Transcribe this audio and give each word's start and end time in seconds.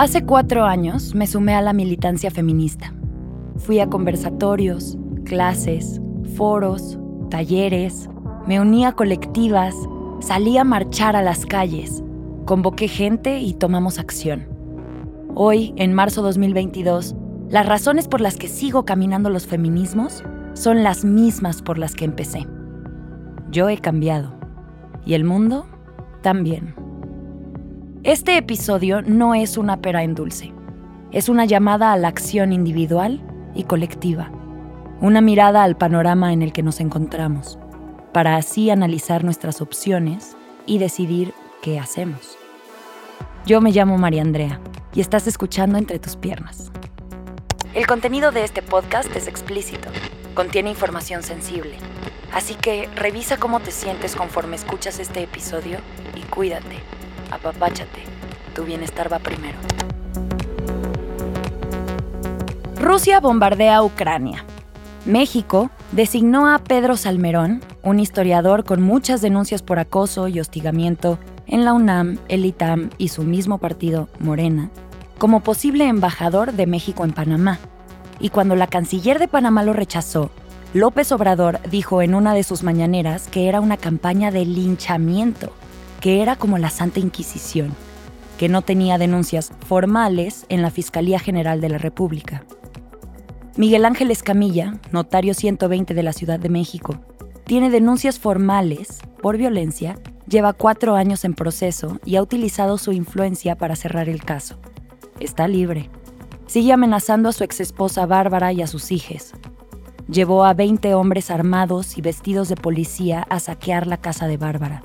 Hace 0.00 0.24
cuatro 0.24 0.64
años 0.64 1.14
me 1.14 1.26
sumé 1.26 1.54
a 1.54 1.60
la 1.60 1.74
militancia 1.74 2.30
feminista. 2.30 2.94
Fui 3.58 3.80
a 3.80 3.86
conversatorios, 3.88 4.96
clases, 5.26 6.00
foros, 6.38 6.98
talleres, 7.28 8.08
me 8.46 8.60
uní 8.60 8.86
a 8.86 8.92
colectivas, 8.92 9.74
salí 10.20 10.56
a 10.56 10.64
marchar 10.64 11.16
a 11.16 11.22
las 11.22 11.44
calles, 11.44 12.02
convoqué 12.46 12.88
gente 12.88 13.40
y 13.40 13.52
tomamos 13.52 13.98
acción. 13.98 14.48
Hoy, 15.34 15.74
en 15.76 15.92
marzo 15.92 16.22
2022, 16.22 17.14
las 17.50 17.66
razones 17.66 18.08
por 18.08 18.22
las 18.22 18.38
que 18.38 18.48
sigo 18.48 18.86
caminando 18.86 19.28
los 19.28 19.46
feminismos 19.46 20.24
son 20.54 20.82
las 20.82 21.04
mismas 21.04 21.60
por 21.60 21.76
las 21.76 21.94
que 21.94 22.06
empecé. 22.06 22.46
Yo 23.50 23.68
he 23.68 23.76
cambiado 23.76 24.32
y 25.04 25.12
el 25.12 25.24
mundo 25.24 25.66
también. 26.22 26.74
Este 28.02 28.38
episodio 28.38 29.02
no 29.02 29.34
es 29.34 29.58
una 29.58 29.82
pera 29.82 30.02
en 30.02 30.14
dulce. 30.14 30.54
Es 31.12 31.28
una 31.28 31.44
llamada 31.44 31.92
a 31.92 31.98
la 31.98 32.08
acción 32.08 32.50
individual 32.50 33.20
y 33.54 33.64
colectiva. 33.64 34.30
Una 35.02 35.20
mirada 35.20 35.64
al 35.64 35.76
panorama 35.76 36.32
en 36.32 36.40
el 36.40 36.54
que 36.54 36.62
nos 36.62 36.80
encontramos, 36.80 37.58
para 38.14 38.36
así 38.36 38.70
analizar 38.70 39.22
nuestras 39.22 39.60
opciones 39.60 40.34
y 40.64 40.78
decidir 40.78 41.34
qué 41.60 41.78
hacemos. 41.78 42.38
Yo 43.44 43.60
me 43.60 43.70
llamo 43.70 43.98
María 43.98 44.22
Andrea 44.22 44.60
y 44.94 45.02
estás 45.02 45.26
escuchando 45.26 45.76
Entre 45.76 45.98
tus 45.98 46.16
piernas. 46.16 46.72
El 47.74 47.86
contenido 47.86 48.32
de 48.32 48.44
este 48.44 48.62
podcast 48.62 49.14
es 49.14 49.28
explícito, 49.28 49.90
contiene 50.32 50.70
información 50.70 51.22
sensible, 51.22 51.76
así 52.32 52.54
que 52.54 52.88
revisa 52.96 53.36
cómo 53.36 53.60
te 53.60 53.72
sientes 53.72 54.16
conforme 54.16 54.56
escuchas 54.56 54.98
este 55.00 55.22
episodio 55.22 55.80
y 56.16 56.22
cuídate 56.22 56.99
apapáchate, 57.30 58.00
tu 58.54 58.64
bienestar 58.64 59.12
va 59.12 59.18
primero. 59.18 59.58
Rusia 62.76 63.20
bombardea 63.20 63.82
Ucrania. 63.82 64.44
México 65.04 65.70
designó 65.92 66.48
a 66.48 66.58
Pedro 66.58 66.96
Salmerón, 66.96 67.62
un 67.82 68.00
historiador 68.00 68.64
con 68.64 68.82
muchas 68.82 69.20
denuncias 69.20 69.62
por 69.62 69.78
acoso 69.78 70.28
y 70.28 70.40
hostigamiento 70.40 71.18
en 71.46 71.64
la 71.64 71.72
UNAM, 71.72 72.18
el 72.28 72.44
ITAM 72.44 72.90
y 72.98 73.08
su 73.08 73.22
mismo 73.22 73.58
partido, 73.58 74.08
Morena, 74.18 74.70
como 75.18 75.40
posible 75.40 75.88
embajador 75.88 76.52
de 76.52 76.66
México 76.66 77.04
en 77.04 77.12
Panamá. 77.12 77.58
Y 78.18 78.28
cuando 78.28 78.56
la 78.56 78.66
canciller 78.66 79.18
de 79.18 79.28
Panamá 79.28 79.62
lo 79.62 79.72
rechazó, 79.72 80.30
López 80.74 81.10
Obrador 81.12 81.60
dijo 81.70 82.02
en 82.02 82.14
una 82.14 82.34
de 82.34 82.44
sus 82.44 82.62
mañaneras 82.62 83.26
que 83.28 83.48
era 83.48 83.60
una 83.60 83.76
campaña 83.76 84.30
de 84.30 84.44
linchamiento 84.44 85.52
que 86.00 86.22
era 86.22 86.36
como 86.36 86.58
la 86.58 86.70
Santa 86.70 87.00
Inquisición, 87.00 87.74
que 88.38 88.48
no 88.48 88.62
tenía 88.62 88.98
denuncias 88.98 89.52
formales 89.66 90.46
en 90.48 90.62
la 90.62 90.70
Fiscalía 90.70 91.18
General 91.18 91.60
de 91.60 91.68
la 91.68 91.78
República. 91.78 92.44
Miguel 93.56 93.84
Ángel 93.84 94.10
Escamilla, 94.10 94.80
notario 94.92 95.34
120 95.34 95.92
de 95.92 96.02
la 96.02 96.14
Ciudad 96.14 96.40
de 96.40 96.48
México, 96.48 96.98
tiene 97.44 97.68
denuncias 97.68 98.18
formales 98.18 99.00
por 99.20 99.36
violencia, 99.36 99.98
lleva 100.26 100.54
cuatro 100.54 100.94
años 100.94 101.24
en 101.24 101.34
proceso 101.34 101.98
y 102.04 102.16
ha 102.16 102.22
utilizado 102.22 102.78
su 102.78 102.92
influencia 102.92 103.56
para 103.56 103.76
cerrar 103.76 104.08
el 104.08 104.24
caso. 104.24 104.58
Está 105.18 105.48
libre. 105.48 105.90
Sigue 106.46 106.72
amenazando 106.72 107.28
a 107.28 107.32
su 107.32 107.44
exesposa 107.44 108.06
Bárbara 108.06 108.52
y 108.52 108.62
a 108.62 108.66
sus 108.66 108.90
hijos. 108.90 109.32
Llevó 110.08 110.44
a 110.44 110.54
20 110.54 110.94
hombres 110.94 111.30
armados 111.30 111.98
y 111.98 112.00
vestidos 112.00 112.48
de 112.48 112.56
policía 112.56 113.26
a 113.28 113.38
saquear 113.38 113.86
la 113.86 113.98
casa 113.98 114.26
de 114.26 114.38
Bárbara. 114.38 114.82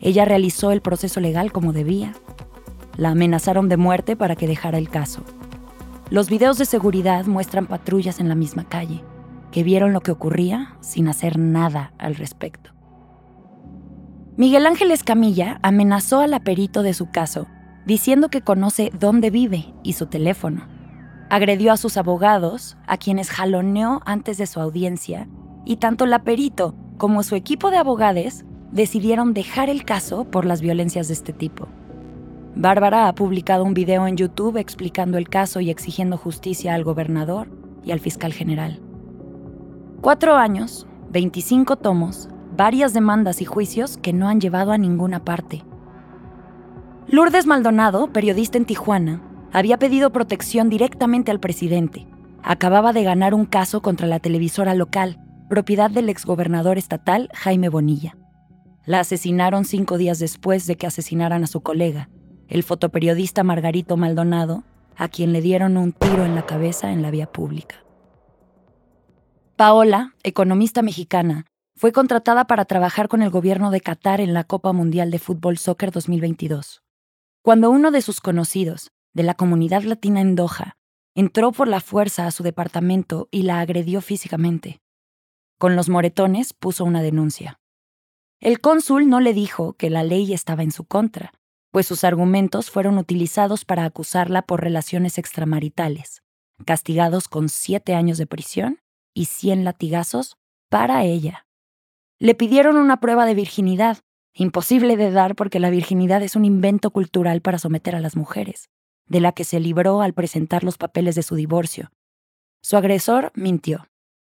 Ella 0.00 0.24
realizó 0.24 0.72
el 0.72 0.80
proceso 0.80 1.20
legal 1.20 1.52
como 1.52 1.72
debía. 1.72 2.14
La 2.96 3.10
amenazaron 3.10 3.68
de 3.68 3.76
muerte 3.76 4.16
para 4.16 4.34
que 4.34 4.46
dejara 4.46 4.78
el 4.78 4.88
caso. 4.88 5.22
Los 6.08 6.28
videos 6.28 6.58
de 6.58 6.64
seguridad 6.64 7.26
muestran 7.26 7.66
patrullas 7.66 8.18
en 8.18 8.28
la 8.28 8.34
misma 8.34 8.64
calle, 8.64 9.04
que 9.52 9.62
vieron 9.62 9.92
lo 9.92 10.00
que 10.00 10.10
ocurría 10.10 10.76
sin 10.80 11.06
hacer 11.08 11.38
nada 11.38 11.92
al 11.98 12.14
respecto. 12.16 12.70
Miguel 14.36 14.66
Ángel 14.66 14.90
Escamilla 14.90 15.60
amenazó 15.62 16.20
al 16.20 16.32
aperito 16.32 16.82
de 16.82 16.94
su 16.94 17.10
caso, 17.10 17.46
diciendo 17.84 18.28
que 18.28 18.40
conoce 18.40 18.90
dónde 18.98 19.30
vive 19.30 19.74
y 19.82 19.92
su 19.92 20.06
teléfono. 20.06 20.66
Agredió 21.28 21.72
a 21.72 21.76
sus 21.76 21.96
abogados, 21.96 22.76
a 22.86 22.96
quienes 22.96 23.30
jaloneó 23.30 24.00
antes 24.06 24.38
de 24.38 24.46
su 24.46 24.60
audiencia, 24.60 25.28
y 25.66 25.76
tanto 25.76 26.04
el 26.04 26.12
aperito 26.14 26.74
como 26.96 27.22
su 27.22 27.34
equipo 27.34 27.70
de 27.70 27.76
abogados 27.76 28.44
decidieron 28.72 29.34
dejar 29.34 29.68
el 29.68 29.84
caso 29.84 30.24
por 30.24 30.44
las 30.44 30.60
violencias 30.60 31.08
de 31.08 31.14
este 31.14 31.32
tipo. 31.32 31.68
Bárbara 32.54 33.08
ha 33.08 33.14
publicado 33.14 33.64
un 33.64 33.74
video 33.74 34.06
en 34.06 34.16
YouTube 34.16 34.56
explicando 34.56 35.18
el 35.18 35.28
caso 35.28 35.60
y 35.60 35.70
exigiendo 35.70 36.16
justicia 36.16 36.74
al 36.74 36.84
gobernador 36.84 37.48
y 37.84 37.92
al 37.92 38.00
fiscal 38.00 38.32
general. 38.32 38.80
Cuatro 40.00 40.34
años, 40.34 40.86
25 41.10 41.76
tomos, 41.76 42.28
varias 42.56 42.92
demandas 42.92 43.40
y 43.40 43.44
juicios 43.44 43.96
que 43.96 44.12
no 44.12 44.28
han 44.28 44.40
llevado 44.40 44.72
a 44.72 44.78
ninguna 44.78 45.24
parte. 45.24 45.64
Lourdes 47.06 47.46
Maldonado, 47.46 48.12
periodista 48.12 48.58
en 48.58 48.66
Tijuana, 48.66 49.22
había 49.52 49.78
pedido 49.78 50.10
protección 50.10 50.68
directamente 50.68 51.30
al 51.30 51.40
presidente. 51.40 52.06
Acababa 52.42 52.92
de 52.92 53.02
ganar 53.02 53.34
un 53.34 53.46
caso 53.46 53.82
contra 53.82 54.06
la 54.06 54.20
televisora 54.20 54.74
local, 54.74 55.18
propiedad 55.48 55.90
del 55.90 56.08
exgobernador 56.08 56.78
estatal 56.78 57.28
Jaime 57.34 57.68
Bonilla. 57.68 58.16
La 58.86 59.00
asesinaron 59.00 59.64
cinco 59.64 59.98
días 59.98 60.18
después 60.18 60.66
de 60.66 60.76
que 60.76 60.86
asesinaran 60.86 61.44
a 61.44 61.46
su 61.46 61.60
colega, 61.60 62.08
el 62.48 62.62
fotoperiodista 62.62 63.44
Margarito 63.44 63.96
Maldonado, 63.96 64.64
a 64.96 65.08
quien 65.08 65.32
le 65.32 65.40
dieron 65.40 65.76
un 65.76 65.92
tiro 65.92 66.24
en 66.24 66.34
la 66.34 66.46
cabeza 66.46 66.90
en 66.92 67.02
la 67.02 67.10
vía 67.10 67.30
pública. 67.30 67.76
Paola, 69.56 70.14
economista 70.22 70.82
mexicana, 70.82 71.44
fue 71.76 71.92
contratada 71.92 72.46
para 72.46 72.64
trabajar 72.64 73.08
con 73.08 73.22
el 73.22 73.30
gobierno 73.30 73.70
de 73.70 73.80
Qatar 73.80 74.20
en 74.20 74.34
la 74.34 74.44
Copa 74.44 74.72
Mundial 74.72 75.10
de 75.10 75.18
Fútbol 75.18 75.58
Soccer 75.58 75.90
2022. 75.90 76.82
Cuando 77.42 77.70
uno 77.70 77.90
de 77.90 78.02
sus 78.02 78.20
conocidos, 78.20 78.90
de 79.12 79.22
la 79.22 79.34
comunidad 79.34 79.82
latina 79.82 80.20
en 80.20 80.36
Doha, 80.36 80.76
entró 81.14 81.52
por 81.52 81.68
la 81.68 81.80
fuerza 81.80 82.26
a 82.26 82.30
su 82.30 82.42
departamento 82.42 83.28
y 83.30 83.42
la 83.42 83.60
agredió 83.60 84.00
físicamente. 84.00 84.80
Con 85.58 85.76
los 85.76 85.88
moretones 85.88 86.52
puso 86.52 86.84
una 86.84 87.02
denuncia. 87.02 87.59
El 88.40 88.60
cónsul 88.62 89.06
no 89.06 89.20
le 89.20 89.34
dijo 89.34 89.74
que 89.74 89.90
la 89.90 90.02
ley 90.02 90.32
estaba 90.32 90.62
en 90.62 90.72
su 90.72 90.84
contra, 90.84 91.32
pues 91.70 91.86
sus 91.86 92.04
argumentos 92.04 92.70
fueron 92.70 92.96
utilizados 92.96 93.66
para 93.66 93.84
acusarla 93.84 94.42
por 94.42 94.62
relaciones 94.62 95.18
extramaritales, 95.18 96.22
castigados 96.64 97.28
con 97.28 97.50
siete 97.50 97.94
años 97.94 98.16
de 98.16 98.26
prisión 98.26 98.80
y 99.12 99.26
cien 99.26 99.62
latigazos 99.64 100.38
para 100.70 101.04
ella. 101.04 101.46
Le 102.18 102.34
pidieron 102.34 102.78
una 102.78 102.98
prueba 102.98 103.26
de 103.26 103.34
virginidad, 103.34 103.98
imposible 104.32 104.96
de 104.96 105.10
dar 105.10 105.34
porque 105.36 105.60
la 105.60 105.68
virginidad 105.68 106.22
es 106.22 106.34
un 106.34 106.46
invento 106.46 106.92
cultural 106.92 107.42
para 107.42 107.58
someter 107.58 107.94
a 107.94 108.00
las 108.00 108.16
mujeres, 108.16 108.70
de 109.06 109.20
la 109.20 109.32
que 109.32 109.44
se 109.44 109.60
libró 109.60 110.00
al 110.00 110.14
presentar 110.14 110.64
los 110.64 110.78
papeles 110.78 111.14
de 111.14 111.22
su 111.22 111.34
divorcio. 111.34 111.90
Su 112.62 112.78
agresor 112.78 113.32
mintió, 113.34 113.86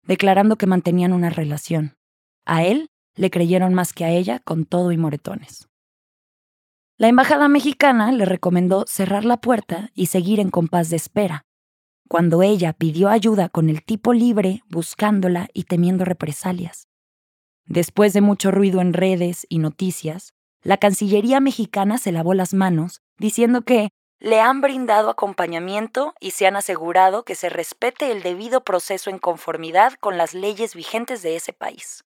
declarando 0.03 0.57
que 0.57 0.67
mantenían 0.67 1.13
una 1.13 1.29
relación. 1.29 1.95
A 2.45 2.65
él 2.65 2.89
le 3.15 3.29
creyeron 3.29 3.73
más 3.73 3.93
que 3.93 4.05
a 4.05 4.09
ella 4.09 4.39
con 4.39 4.65
todo 4.65 4.91
y 4.91 4.97
moretones. 4.97 5.67
La 6.97 7.07
embajada 7.07 7.47
mexicana 7.47 8.11
le 8.11 8.25
recomendó 8.25 8.85
cerrar 8.87 9.25
la 9.25 9.37
puerta 9.37 9.89
y 9.93 10.07
seguir 10.07 10.39
en 10.39 10.49
compás 10.49 10.89
de 10.89 10.95
espera, 10.95 11.43
cuando 12.07 12.43
ella 12.43 12.73
pidió 12.73 13.09
ayuda 13.09 13.49
con 13.49 13.69
el 13.69 13.83
tipo 13.83 14.13
libre, 14.13 14.61
buscándola 14.69 15.49
y 15.53 15.63
temiendo 15.63 16.05
represalias. 16.05 16.87
Después 17.65 18.13
de 18.13 18.21
mucho 18.21 18.51
ruido 18.51 18.81
en 18.81 18.93
redes 18.93 19.47
y 19.49 19.57
noticias, 19.57 20.33
la 20.61 20.77
Cancillería 20.77 21.39
mexicana 21.39 21.97
se 21.97 22.11
lavó 22.11 22.33
las 22.33 22.53
manos, 22.53 23.01
diciendo 23.17 23.63
que 23.63 23.89
le 24.19 24.39
han 24.39 24.61
brindado 24.61 25.09
acompañamiento 25.09 26.13
y 26.19 26.31
se 26.31 26.45
han 26.45 26.55
asegurado 26.55 27.23
que 27.23 27.35
se 27.35 27.49
respete 27.49 28.11
el 28.11 28.21
debido 28.21 28.63
proceso 28.63 29.09
en 29.09 29.17
conformidad 29.17 29.93
con 29.99 30.17
las 30.17 30.33
leyes 30.33 30.75
vigentes 30.75 31.23
de 31.23 31.35
ese 31.35 31.51
país 31.51 32.05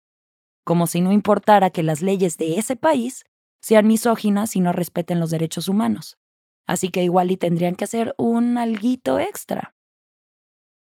como 0.69 0.86
si 0.86 1.01
no 1.01 1.12
importara 1.12 1.71
que 1.71 1.81
las 1.81 2.04
leyes 2.04 2.38
de 2.38 2.60
ese 2.60 2.75
país 2.75 3.25
sean 3.60 3.88
misóginas 3.88 4.56
y 4.56 4.60
no 4.60 4.71
respeten 4.71 5.19
los 5.19 5.31
derechos 5.31 5.68
humanos. 5.68 6.19
Así 6.68 6.89
que 6.89 7.04
igual 7.04 7.31
y 7.31 7.38
tendrían 7.38 7.74
que 7.74 7.86
hacer 7.86 8.13
un 8.19 8.56
alguito 8.56 9.18
extra. 9.18 9.74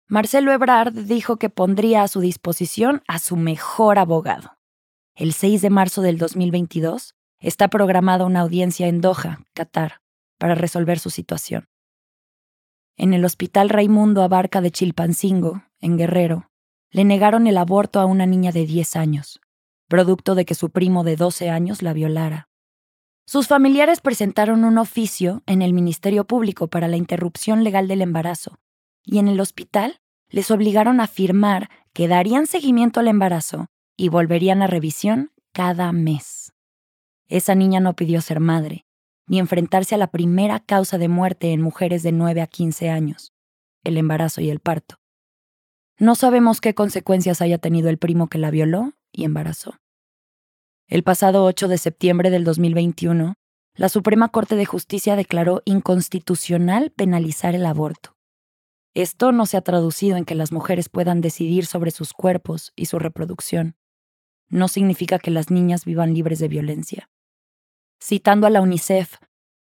Marcelo 0.06 0.52
Ebrard 0.52 0.92
dijo 0.92 1.38
que 1.38 1.48
pondría 1.48 2.02
a 2.02 2.08
su 2.08 2.20
disposición 2.20 3.02
a 3.08 3.18
su 3.18 3.36
mejor 3.36 3.98
abogado. 3.98 4.58
El 5.14 5.32
6 5.32 5.62
de 5.62 5.70
marzo 5.70 6.02
del 6.02 6.18
2022 6.18 7.14
está 7.38 7.68
programada 7.68 8.26
una 8.26 8.40
audiencia 8.40 8.86
en 8.86 9.00
Doha, 9.00 9.40
Qatar, 9.54 10.02
para 10.36 10.54
resolver 10.54 10.98
su 10.98 11.08
situación. 11.08 11.68
En 12.98 13.14
el 13.14 13.24
Hospital 13.24 13.70
Raimundo 13.70 14.22
Abarca 14.22 14.60
de 14.60 14.72
Chilpancingo, 14.72 15.62
en 15.80 15.96
Guerrero, 15.96 16.50
le 16.90 17.04
negaron 17.06 17.46
el 17.46 17.56
aborto 17.56 17.98
a 17.98 18.04
una 18.04 18.26
niña 18.26 18.52
de 18.52 18.66
10 18.66 18.96
años 18.96 19.40
producto 19.90 20.36
de 20.36 20.46
que 20.46 20.54
su 20.54 20.70
primo 20.70 21.02
de 21.04 21.16
12 21.16 21.50
años 21.50 21.82
la 21.82 21.92
violara. 21.92 22.48
Sus 23.26 23.48
familiares 23.48 24.00
presentaron 24.00 24.64
un 24.64 24.78
oficio 24.78 25.42
en 25.46 25.62
el 25.62 25.74
Ministerio 25.74 26.24
Público 26.24 26.68
para 26.68 26.88
la 26.88 26.96
interrupción 26.96 27.64
legal 27.64 27.88
del 27.88 28.00
embarazo 28.00 28.58
y 29.04 29.18
en 29.18 29.28
el 29.28 29.40
hospital 29.40 30.00
les 30.28 30.50
obligaron 30.52 31.00
a 31.00 31.08
firmar 31.08 31.70
que 31.92 32.06
darían 32.06 32.46
seguimiento 32.46 33.00
al 33.00 33.08
embarazo 33.08 33.66
y 33.96 34.08
volverían 34.08 34.62
a 34.62 34.68
revisión 34.68 35.32
cada 35.52 35.90
mes. 35.90 36.52
Esa 37.26 37.56
niña 37.56 37.80
no 37.80 37.96
pidió 37.96 38.20
ser 38.20 38.38
madre, 38.38 38.86
ni 39.26 39.40
enfrentarse 39.40 39.96
a 39.96 39.98
la 39.98 40.12
primera 40.12 40.60
causa 40.60 40.98
de 40.98 41.08
muerte 41.08 41.52
en 41.52 41.60
mujeres 41.60 42.04
de 42.04 42.12
9 42.12 42.42
a 42.42 42.46
15 42.46 42.90
años, 42.90 43.32
el 43.82 43.96
embarazo 43.96 44.40
y 44.40 44.50
el 44.50 44.60
parto. 44.60 45.00
No 45.98 46.14
sabemos 46.14 46.60
qué 46.60 46.74
consecuencias 46.74 47.42
haya 47.42 47.58
tenido 47.58 47.90
el 47.90 47.98
primo 47.98 48.28
que 48.28 48.38
la 48.38 48.50
violó 48.52 48.92
y 49.12 49.24
embarazó. 49.24 49.79
El 50.90 51.04
pasado 51.04 51.44
8 51.44 51.68
de 51.68 51.78
septiembre 51.78 52.30
del 52.30 52.42
2021, 52.42 53.34
la 53.76 53.88
Suprema 53.88 54.28
Corte 54.28 54.56
de 54.56 54.66
Justicia 54.66 55.14
declaró 55.14 55.62
inconstitucional 55.64 56.90
penalizar 56.90 57.54
el 57.54 57.64
aborto. 57.64 58.16
Esto 58.92 59.30
no 59.30 59.46
se 59.46 59.56
ha 59.56 59.60
traducido 59.60 60.16
en 60.16 60.24
que 60.24 60.34
las 60.34 60.50
mujeres 60.50 60.88
puedan 60.88 61.20
decidir 61.20 61.66
sobre 61.66 61.92
sus 61.92 62.12
cuerpos 62.12 62.72
y 62.74 62.86
su 62.86 62.98
reproducción. 62.98 63.76
No 64.48 64.66
significa 64.66 65.20
que 65.20 65.30
las 65.30 65.48
niñas 65.48 65.84
vivan 65.84 66.12
libres 66.12 66.40
de 66.40 66.48
violencia. 66.48 67.08
Citando 68.02 68.48
a 68.48 68.50
la 68.50 68.60
UNICEF, 68.60 69.14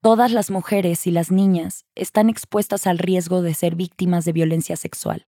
todas 0.02 0.32
las 0.32 0.50
mujeres 0.50 1.06
y 1.08 1.12
las 1.12 1.30
niñas 1.30 1.84
están 1.94 2.30
expuestas 2.30 2.88
al 2.88 3.00
riesgo 3.00 3.42
de 3.42 3.54
ser 3.54 3.76
víctimas 3.76 4.24
de 4.24 4.32
violencia 4.32 4.78
sexual. 4.78 5.28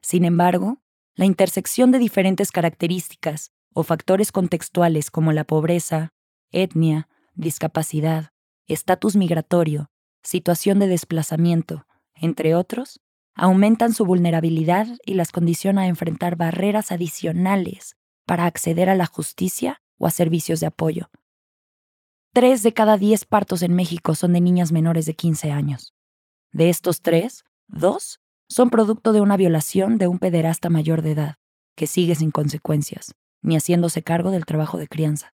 Sin 0.00 0.24
embargo, 0.24 0.78
la 1.14 1.26
intersección 1.26 1.90
de 1.90 1.98
diferentes 1.98 2.52
características 2.52 3.52
o 3.72 3.82
factores 3.82 4.32
contextuales 4.32 5.10
como 5.10 5.32
la 5.32 5.44
pobreza, 5.44 6.10
etnia, 6.50 7.08
discapacidad, 7.34 8.30
estatus 8.66 9.16
migratorio, 9.16 9.90
situación 10.22 10.78
de 10.78 10.88
desplazamiento, 10.88 11.86
entre 12.14 12.54
otros, 12.54 13.00
aumentan 13.34 13.94
su 13.94 14.04
vulnerabilidad 14.04 14.86
y 15.04 15.14
las 15.14 15.32
condiciona 15.32 15.82
a 15.82 15.86
enfrentar 15.86 16.36
barreras 16.36 16.92
adicionales 16.92 17.96
para 18.26 18.46
acceder 18.46 18.90
a 18.90 18.94
la 18.94 19.06
justicia 19.06 19.80
o 19.98 20.06
a 20.06 20.10
servicios 20.10 20.60
de 20.60 20.66
apoyo. 20.66 21.10
Tres 22.32 22.62
de 22.62 22.72
cada 22.72 22.96
diez 22.96 23.24
partos 23.24 23.62
en 23.62 23.74
México 23.74 24.14
son 24.14 24.32
de 24.34 24.40
niñas 24.40 24.72
menores 24.72 25.06
de 25.06 25.14
15 25.14 25.50
años. 25.50 25.94
De 26.52 26.68
estos 26.68 27.00
tres, 27.02 27.44
dos 27.66 28.20
son 28.48 28.70
producto 28.70 29.12
de 29.12 29.20
una 29.20 29.36
violación 29.36 29.98
de 29.98 30.06
un 30.06 30.18
pederasta 30.18 30.68
mayor 30.70 31.02
de 31.02 31.12
edad, 31.12 31.34
que 31.76 31.86
sigue 31.86 32.14
sin 32.14 32.30
consecuencias, 32.30 33.14
ni 33.42 33.56
haciéndose 33.56 34.02
cargo 34.02 34.30
del 34.30 34.44
trabajo 34.44 34.78
de 34.78 34.88
crianza. 34.88 35.32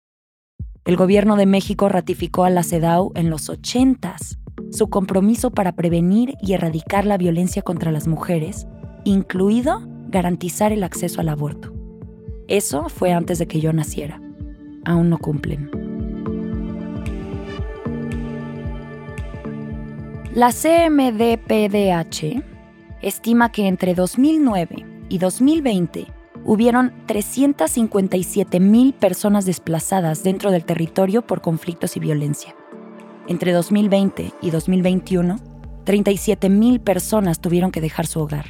El 0.84 0.96
gobierno 0.96 1.36
de 1.36 1.46
México 1.46 1.88
ratificó 1.88 2.44
a 2.44 2.50
la 2.50 2.62
CEDAW 2.62 3.12
en 3.14 3.30
los 3.30 3.48
80s 3.48 4.38
su 4.70 4.88
compromiso 4.88 5.50
para 5.50 5.72
prevenir 5.72 6.34
y 6.42 6.52
erradicar 6.52 7.06
la 7.06 7.16
violencia 7.16 7.62
contra 7.62 7.92
las 7.92 8.06
mujeres, 8.06 8.66
incluido 9.04 9.82
garantizar 10.08 10.72
el 10.72 10.84
acceso 10.84 11.20
al 11.20 11.28
aborto. 11.28 11.72
Eso 12.48 12.88
fue 12.88 13.12
antes 13.12 13.38
de 13.38 13.46
que 13.46 13.60
yo 13.60 13.72
naciera. 13.72 14.20
Aún 14.84 15.10
no 15.10 15.18
cumplen. 15.18 15.70
La 20.34 20.50
CMDPDH 20.50 22.42
estima 23.00 23.52
que 23.52 23.68
entre 23.68 23.94
2009 23.94 24.86
y 25.08 25.18
2020 25.18 26.13
hubieron 26.44 26.92
357 27.06 28.60
mil 28.60 28.92
personas 28.92 29.46
desplazadas 29.46 30.22
dentro 30.22 30.50
del 30.50 30.64
territorio 30.64 31.22
por 31.22 31.40
conflictos 31.40 31.96
y 31.96 32.00
violencia. 32.00 32.54
Entre 33.26 33.52
2020 33.52 34.32
y 34.42 34.50
2021, 34.50 35.36
37 35.84 36.48
mil 36.50 36.80
personas 36.80 37.40
tuvieron 37.40 37.70
que 37.70 37.80
dejar 37.80 38.06
su 38.06 38.20
hogar, 38.20 38.46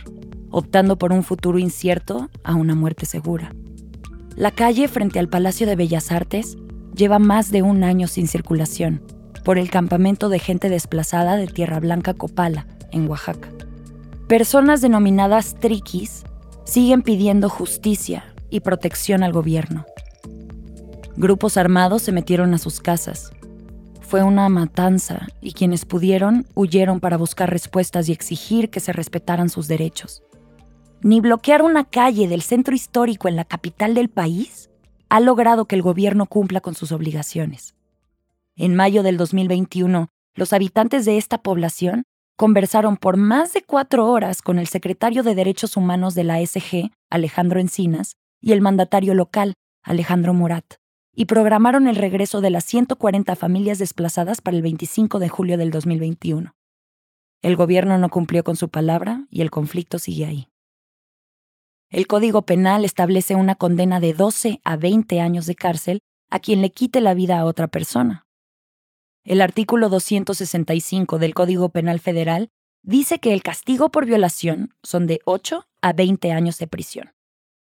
optando 0.50 0.98
por 0.98 1.12
un 1.12 1.22
futuro 1.22 1.58
incierto 1.58 2.30
a 2.42 2.54
una 2.54 2.74
muerte 2.74 3.06
segura. 3.06 3.54
La 4.36 4.50
calle 4.50 4.88
frente 4.88 5.18
al 5.20 5.28
Palacio 5.28 5.66
de 5.66 5.76
Bellas 5.76 6.10
Artes 6.10 6.58
lleva 6.94 7.18
más 7.20 7.50
de 7.50 7.62
un 7.62 7.84
año 7.84 8.08
sin 8.08 8.26
circulación 8.26 9.02
por 9.44 9.58
el 9.58 9.70
campamento 9.70 10.28
de 10.28 10.38
gente 10.38 10.70
desplazada 10.70 11.36
de 11.36 11.46
Tierra 11.46 11.78
Blanca 11.78 12.14
Copala, 12.14 12.66
en 12.90 13.08
Oaxaca. 13.08 13.50
Personas 14.26 14.80
denominadas 14.80 15.54
triquis 15.56 16.24
siguen 16.64 17.02
pidiendo 17.02 17.48
justicia 17.48 18.24
y 18.50 18.60
protección 18.60 19.22
al 19.22 19.32
gobierno. 19.32 19.84
Grupos 21.16 21.56
armados 21.56 22.02
se 22.02 22.12
metieron 22.12 22.54
a 22.54 22.58
sus 22.58 22.80
casas. 22.80 23.32
Fue 24.00 24.22
una 24.22 24.48
matanza 24.48 25.28
y 25.40 25.52
quienes 25.52 25.84
pudieron 25.84 26.46
huyeron 26.54 27.00
para 27.00 27.16
buscar 27.16 27.50
respuestas 27.50 28.08
y 28.08 28.12
exigir 28.12 28.70
que 28.70 28.80
se 28.80 28.92
respetaran 28.92 29.48
sus 29.48 29.68
derechos. 29.68 30.22
Ni 31.02 31.20
bloquear 31.20 31.62
una 31.62 31.84
calle 31.84 32.28
del 32.28 32.42
centro 32.42 32.74
histórico 32.74 33.28
en 33.28 33.36
la 33.36 33.44
capital 33.44 33.94
del 33.94 34.08
país 34.08 34.70
ha 35.08 35.20
logrado 35.20 35.66
que 35.66 35.76
el 35.76 35.82
gobierno 35.82 36.26
cumpla 36.26 36.60
con 36.60 36.74
sus 36.74 36.92
obligaciones. 36.92 37.74
En 38.56 38.74
mayo 38.74 39.02
del 39.02 39.16
2021, 39.16 40.08
los 40.34 40.52
habitantes 40.52 41.04
de 41.04 41.18
esta 41.18 41.38
población 41.38 42.04
conversaron 42.36 42.96
por 42.96 43.16
más 43.16 43.52
de 43.52 43.62
cuatro 43.62 44.10
horas 44.10 44.42
con 44.42 44.58
el 44.58 44.66
secretario 44.66 45.22
de 45.22 45.34
Derechos 45.34 45.76
Humanos 45.76 46.14
de 46.14 46.24
la 46.24 46.44
SG, 46.44 46.90
Alejandro 47.10 47.60
Encinas, 47.60 48.16
y 48.40 48.52
el 48.52 48.60
mandatario 48.60 49.14
local, 49.14 49.54
Alejandro 49.82 50.34
Murat, 50.34 50.74
y 51.14 51.26
programaron 51.26 51.86
el 51.86 51.96
regreso 51.96 52.40
de 52.40 52.50
las 52.50 52.64
140 52.64 53.36
familias 53.36 53.78
desplazadas 53.78 54.40
para 54.40 54.56
el 54.56 54.62
25 54.62 55.18
de 55.18 55.28
julio 55.28 55.56
del 55.56 55.70
2021. 55.70 56.52
El 57.42 57.56
gobierno 57.56 57.98
no 57.98 58.08
cumplió 58.08 58.42
con 58.42 58.56
su 58.56 58.68
palabra 58.68 59.26
y 59.30 59.42
el 59.42 59.50
conflicto 59.50 59.98
sigue 59.98 60.26
ahí. 60.26 60.48
El 61.90 62.06
Código 62.06 62.42
Penal 62.42 62.84
establece 62.84 63.36
una 63.36 63.54
condena 63.54 64.00
de 64.00 64.14
12 64.14 64.60
a 64.64 64.76
20 64.76 65.20
años 65.20 65.46
de 65.46 65.54
cárcel 65.54 66.00
a 66.30 66.40
quien 66.40 66.62
le 66.62 66.72
quite 66.72 67.00
la 67.00 67.14
vida 67.14 67.38
a 67.38 67.44
otra 67.44 67.68
persona, 67.68 68.23
el 69.24 69.40
artículo 69.40 69.88
265 69.88 71.18
del 71.18 71.34
Código 71.34 71.70
Penal 71.70 71.98
Federal 71.98 72.50
dice 72.82 73.18
que 73.18 73.32
el 73.32 73.42
castigo 73.42 73.90
por 73.90 74.04
violación 74.04 74.74
son 74.82 75.06
de 75.06 75.20
8 75.24 75.66
a 75.80 75.92
20 75.94 76.32
años 76.32 76.58
de 76.58 76.66
prisión 76.66 77.14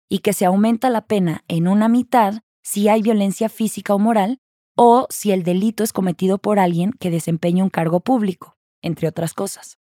y 0.07 0.19
que 0.19 0.33
se 0.33 0.45
aumenta 0.45 0.89
la 0.89 1.07
pena 1.07 1.43
en 1.47 1.67
una 1.67 1.87
mitad 1.87 2.41
si 2.61 2.87
hay 2.87 3.01
violencia 3.01 3.49
física 3.49 3.95
o 3.95 3.99
moral 3.99 4.39
o 4.75 5.07
si 5.09 5.31
el 5.31 5.43
delito 5.43 5.83
es 5.83 5.91
cometido 5.91 6.37
por 6.37 6.59
alguien 6.59 6.93
que 6.93 7.09
desempeña 7.09 7.63
un 7.63 7.69
cargo 7.69 7.99
público, 7.99 8.57
entre 8.81 9.07
otras 9.07 9.33
cosas. 9.33 9.77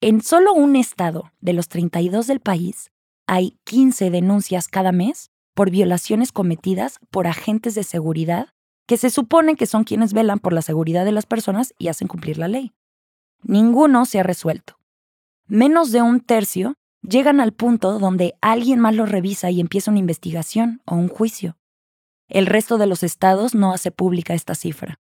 En 0.00 0.22
solo 0.22 0.54
un 0.54 0.76
estado 0.76 1.32
de 1.40 1.52
los 1.52 1.68
32 1.68 2.26
del 2.26 2.40
país 2.40 2.90
hay 3.26 3.58
15 3.64 4.10
denuncias 4.10 4.68
cada 4.68 4.92
mes 4.92 5.30
por 5.54 5.70
violaciones 5.70 6.32
cometidas 6.32 6.98
por 7.10 7.26
agentes 7.26 7.74
de 7.74 7.82
seguridad 7.82 8.50
que 8.86 8.96
se 8.96 9.10
supone 9.10 9.56
que 9.56 9.66
son 9.66 9.84
quienes 9.84 10.12
velan 10.12 10.38
por 10.38 10.52
la 10.52 10.62
seguridad 10.62 11.04
de 11.04 11.12
las 11.12 11.26
personas 11.26 11.74
y 11.78 11.88
hacen 11.88 12.08
cumplir 12.08 12.38
la 12.38 12.48
ley. 12.48 12.72
Ninguno 13.42 14.06
se 14.06 14.20
ha 14.20 14.22
resuelto. 14.22 14.78
Menos 15.46 15.92
de 15.92 16.02
un 16.02 16.20
tercio 16.20 16.74
llegan 17.02 17.40
al 17.40 17.52
punto 17.52 17.98
donde 17.98 18.34
alguien 18.40 18.80
más 18.80 18.94
lo 18.94 19.06
revisa 19.06 19.50
y 19.50 19.60
empieza 19.60 19.90
una 19.90 20.00
investigación 20.00 20.82
o 20.86 20.94
un 20.94 21.08
juicio. 21.08 21.56
El 22.28 22.46
resto 22.46 22.78
de 22.78 22.86
los 22.86 23.02
estados 23.02 23.54
no 23.54 23.72
hace 23.72 23.90
pública 23.90 24.34
esta 24.34 24.54
cifra. 24.54 24.98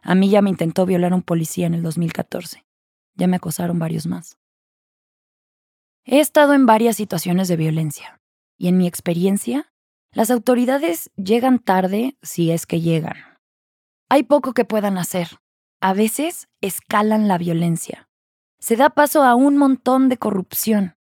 A 0.00 0.14
mí 0.14 0.28
ya 0.28 0.42
me 0.42 0.50
intentó 0.50 0.86
violar 0.86 1.12
un 1.12 1.22
policía 1.22 1.66
en 1.66 1.74
el 1.74 1.82
2014. 1.82 2.64
Ya 3.14 3.26
me 3.26 3.36
acosaron 3.36 3.78
varios 3.78 4.06
más. 4.06 4.38
He 6.04 6.20
estado 6.20 6.54
en 6.54 6.66
varias 6.66 6.96
situaciones 6.96 7.48
de 7.48 7.56
violencia 7.56 8.20
y 8.56 8.68
en 8.68 8.78
mi 8.78 8.86
experiencia 8.86 9.72
las 10.12 10.30
autoridades 10.30 11.10
llegan 11.16 11.58
tarde 11.58 12.16
si 12.22 12.50
es 12.50 12.66
que 12.66 12.80
llegan. 12.80 13.16
Hay 14.08 14.22
poco 14.22 14.54
que 14.54 14.64
puedan 14.64 14.98
hacer. 14.98 15.28
A 15.80 15.92
veces 15.92 16.48
escalan 16.60 17.28
la 17.28 17.38
violencia. 17.38 18.08
Se 18.58 18.76
da 18.76 18.90
paso 18.90 19.22
a 19.22 19.34
un 19.34 19.58
montón 19.58 20.08
de 20.08 20.16
corrupción. 20.16 20.96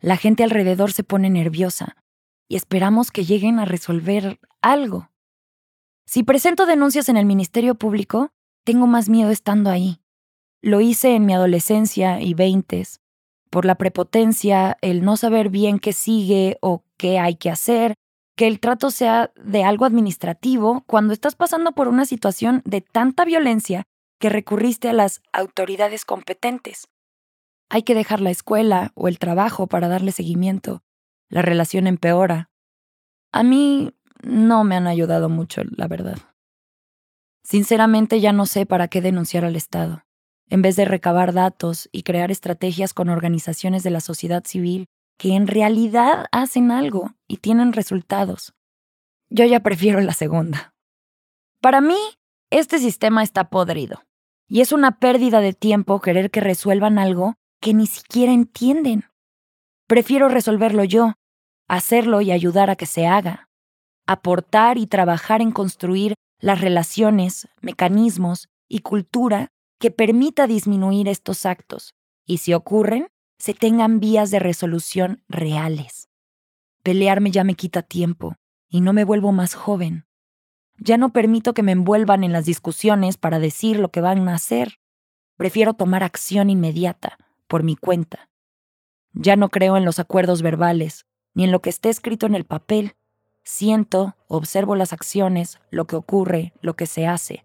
La 0.00 0.16
gente 0.16 0.44
alrededor 0.44 0.92
se 0.92 1.04
pone 1.04 1.30
nerviosa 1.30 1.96
y 2.48 2.56
esperamos 2.56 3.10
que 3.10 3.24
lleguen 3.24 3.58
a 3.58 3.64
resolver 3.64 4.38
algo. 4.60 5.10
Si 6.06 6.22
presento 6.22 6.66
denuncias 6.66 7.08
en 7.08 7.16
el 7.16 7.26
Ministerio 7.26 7.74
Público, 7.74 8.30
tengo 8.64 8.86
más 8.86 9.08
miedo 9.08 9.30
estando 9.30 9.70
ahí. 9.70 10.00
Lo 10.60 10.80
hice 10.80 11.14
en 11.14 11.26
mi 11.26 11.34
adolescencia 11.34 12.20
y 12.20 12.34
veintes, 12.34 13.00
por 13.50 13.64
la 13.64 13.76
prepotencia, 13.76 14.76
el 14.82 15.04
no 15.04 15.16
saber 15.16 15.48
bien 15.48 15.78
qué 15.78 15.92
sigue 15.92 16.58
o 16.60 16.82
qué 16.96 17.18
hay 17.18 17.36
que 17.36 17.50
hacer, 17.50 17.94
que 18.38 18.46
el 18.46 18.60
trato 18.60 18.92
sea 18.92 19.32
de 19.34 19.64
algo 19.64 19.84
administrativo 19.84 20.84
cuando 20.86 21.12
estás 21.12 21.34
pasando 21.34 21.72
por 21.72 21.88
una 21.88 22.06
situación 22.06 22.62
de 22.64 22.80
tanta 22.80 23.24
violencia 23.24 23.82
que 24.20 24.28
recurriste 24.28 24.88
a 24.88 24.92
las 24.92 25.22
autoridades 25.32 26.04
competentes. 26.04 26.86
Hay 27.68 27.82
que 27.82 27.96
dejar 27.96 28.20
la 28.20 28.30
escuela 28.30 28.92
o 28.94 29.08
el 29.08 29.18
trabajo 29.18 29.66
para 29.66 29.88
darle 29.88 30.12
seguimiento. 30.12 30.84
La 31.28 31.42
relación 31.42 31.88
empeora. 31.88 32.48
A 33.32 33.42
mí 33.42 33.92
no 34.22 34.62
me 34.62 34.76
han 34.76 34.86
ayudado 34.86 35.28
mucho, 35.28 35.62
la 35.76 35.88
verdad. 35.88 36.18
Sinceramente 37.42 38.20
ya 38.20 38.32
no 38.32 38.46
sé 38.46 38.66
para 38.66 38.86
qué 38.86 39.00
denunciar 39.00 39.44
al 39.44 39.56
Estado. 39.56 40.04
En 40.48 40.62
vez 40.62 40.76
de 40.76 40.84
recabar 40.84 41.32
datos 41.32 41.88
y 41.90 42.04
crear 42.04 42.30
estrategias 42.30 42.94
con 42.94 43.08
organizaciones 43.08 43.82
de 43.82 43.90
la 43.90 44.00
sociedad 44.00 44.44
civil 44.44 44.86
que 45.18 45.34
en 45.34 45.46
realidad 45.46 46.26
hacen 46.32 46.70
algo 46.70 47.14
y 47.26 47.38
tienen 47.38 47.72
resultados. 47.72 48.54
Yo 49.28 49.44
ya 49.44 49.60
prefiero 49.60 50.00
la 50.00 50.14
segunda. 50.14 50.72
Para 51.60 51.80
mí, 51.80 51.98
este 52.50 52.78
sistema 52.78 53.22
está 53.22 53.50
podrido. 53.50 54.02
Y 54.48 54.62
es 54.62 54.72
una 54.72 54.98
pérdida 54.98 55.40
de 55.40 55.52
tiempo 55.52 56.00
querer 56.00 56.30
que 56.30 56.40
resuelvan 56.40 56.98
algo 56.98 57.34
que 57.60 57.74
ni 57.74 57.86
siquiera 57.86 58.32
entienden. 58.32 59.04
Prefiero 59.86 60.28
resolverlo 60.28 60.84
yo, 60.84 61.14
hacerlo 61.66 62.22
y 62.22 62.30
ayudar 62.30 62.70
a 62.70 62.76
que 62.76 62.86
se 62.86 63.06
haga. 63.06 63.50
Aportar 64.06 64.78
y 64.78 64.86
trabajar 64.86 65.42
en 65.42 65.50
construir 65.50 66.14
las 66.40 66.62
relaciones, 66.62 67.48
mecanismos 67.60 68.48
y 68.68 68.78
cultura 68.78 69.48
que 69.78 69.90
permita 69.90 70.46
disminuir 70.46 71.08
estos 71.08 71.44
actos 71.44 71.92
y 72.28 72.38
si 72.38 72.52
ocurren, 72.52 73.08
se 73.38 73.54
tengan 73.54 74.00
vías 74.00 74.30
de 74.30 74.40
resolución 74.40 75.22
reales. 75.28 76.08
Pelearme 76.82 77.30
ya 77.30 77.44
me 77.44 77.54
quita 77.54 77.82
tiempo 77.82 78.34
y 78.68 78.80
no 78.80 78.92
me 78.92 79.04
vuelvo 79.04 79.32
más 79.32 79.54
joven. 79.54 80.06
Ya 80.76 80.96
no 80.96 81.12
permito 81.12 81.54
que 81.54 81.62
me 81.62 81.72
envuelvan 81.72 82.24
en 82.24 82.32
las 82.32 82.44
discusiones 82.44 83.16
para 83.16 83.38
decir 83.38 83.78
lo 83.78 83.90
que 83.90 84.00
van 84.00 84.28
a 84.28 84.34
hacer. 84.34 84.78
Prefiero 85.36 85.74
tomar 85.74 86.02
acción 86.02 86.50
inmediata, 86.50 87.18
por 87.46 87.62
mi 87.62 87.76
cuenta. 87.76 88.28
Ya 89.12 89.36
no 89.36 89.48
creo 89.48 89.76
en 89.76 89.84
los 89.84 89.98
acuerdos 89.98 90.42
verbales, 90.42 91.06
ni 91.34 91.44
en 91.44 91.52
lo 91.52 91.60
que 91.60 91.70
esté 91.70 91.88
escrito 91.88 92.26
en 92.26 92.34
el 92.34 92.44
papel. 92.44 92.94
Siento, 93.42 94.16
observo 94.26 94.76
las 94.76 94.92
acciones, 94.92 95.58
lo 95.70 95.86
que 95.86 95.96
ocurre, 95.96 96.52
lo 96.60 96.76
que 96.76 96.86
se 96.86 97.06
hace. 97.06 97.44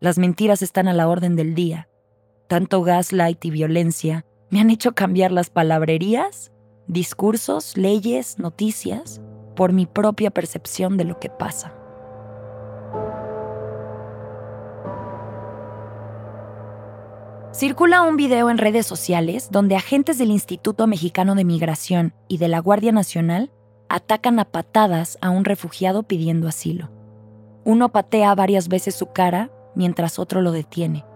Las 0.00 0.18
mentiras 0.18 0.60
están 0.62 0.88
a 0.88 0.92
la 0.92 1.08
orden 1.08 1.36
del 1.36 1.54
día. 1.54 1.88
Tanto 2.48 2.82
gaslight 2.82 3.44
y 3.44 3.50
violencia 3.50 4.24
me 4.50 4.60
han 4.60 4.70
hecho 4.70 4.94
cambiar 4.94 5.32
las 5.32 5.50
palabrerías, 5.50 6.52
discursos, 6.86 7.76
leyes, 7.76 8.38
noticias, 8.38 9.20
por 9.54 9.72
mi 9.72 9.86
propia 9.86 10.30
percepción 10.30 10.96
de 10.96 11.04
lo 11.04 11.18
que 11.18 11.30
pasa. 11.30 11.72
Circula 17.52 18.02
un 18.02 18.18
video 18.18 18.50
en 18.50 18.58
redes 18.58 18.86
sociales 18.86 19.48
donde 19.50 19.76
agentes 19.76 20.18
del 20.18 20.30
Instituto 20.30 20.86
Mexicano 20.86 21.34
de 21.34 21.44
Migración 21.44 22.12
y 22.28 22.36
de 22.36 22.48
la 22.48 22.58
Guardia 22.58 22.92
Nacional 22.92 23.50
atacan 23.88 24.38
a 24.38 24.44
patadas 24.44 25.16
a 25.22 25.30
un 25.30 25.46
refugiado 25.46 26.02
pidiendo 26.02 26.48
asilo. 26.48 26.90
Uno 27.64 27.90
patea 27.90 28.34
varias 28.34 28.68
veces 28.68 28.94
su 28.94 29.06
cara 29.06 29.50
mientras 29.74 30.18
otro 30.18 30.42
lo 30.42 30.52
detiene. 30.52 31.06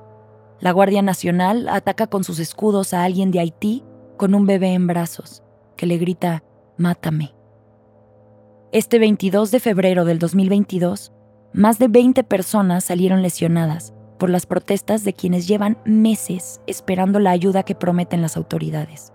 La 0.61 0.73
Guardia 0.73 1.01
Nacional 1.01 1.69
ataca 1.71 2.07
con 2.07 2.23
sus 2.23 2.39
escudos 2.39 2.93
a 2.93 3.03
alguien 3.05 3.31
de 3.31 3.41
Haití 3.41 3.83
con 4.19 4.35
un 4.35 4.45
bebé 4.45 4.75
en 4.75 4.87
brazos, 4.87 5.43
que 5.77 5.87
le 5.87 5.97
grita, 5.97 6.45
Mátame. 6.77 7.35
Este 8.71 8.99
22 8.99 9.51
de 9.51 9.61
febrero 9.61 10.05
del 10.05 10.19
2022, 10.19 11.13
más 11.55 11.79
de 11.79 11.89
20 11.89 12.25
personas 12.25 12.85
salieron 12.85 13.23
lesionadas 13.23 13.95
por 14.19 14.29
las 14.29 14.45
protestas 14.45 15.03
de 15.03 15.15
quienes 15.15 15.49
llevan 15.49 15.79
meses 15.87 16.61
esperando 16.67 17.19
la 17.21 17.31
ayuda 17.31 17.63
que 17.63 17.75
prometen 17.75 18.21
las 18.21 18.37
autoridades. 18.37 19.15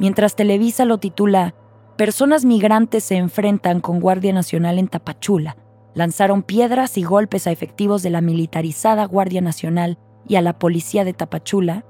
Mientras 0.00 0.34
Televisa 0.34 0.84
lo 0.84 0.98
titula 0.98 1.54
Personas 1.96 2.44
migrantes 2.44 3.04
se 3.04 3.16
enfrentan 3.16 3.80
con 3.80 4.00
Guardia 4.00 4.32
Nacional 4.32 4.80
en 4.80 4.88
Tapachula, 4.88 5.56
lanzaron 5.94 6.42
piedras 6.42 6.98
y 6.98 7.04
golpes 7.04 7.46
a 7.46 7.52
efectivos 7.52 8.02
de 8.02 8.10
la 8.10 8.20
militarizada 8.20 9.04
Guardia 9.06 9.40
Nacional 9.40 9.96
y 10.28 10.36
a 10.36 10.42
la 10.42 10.58
policía 10.58 11.04
de 11.04 11.12
Tapachula, 11.12 11.84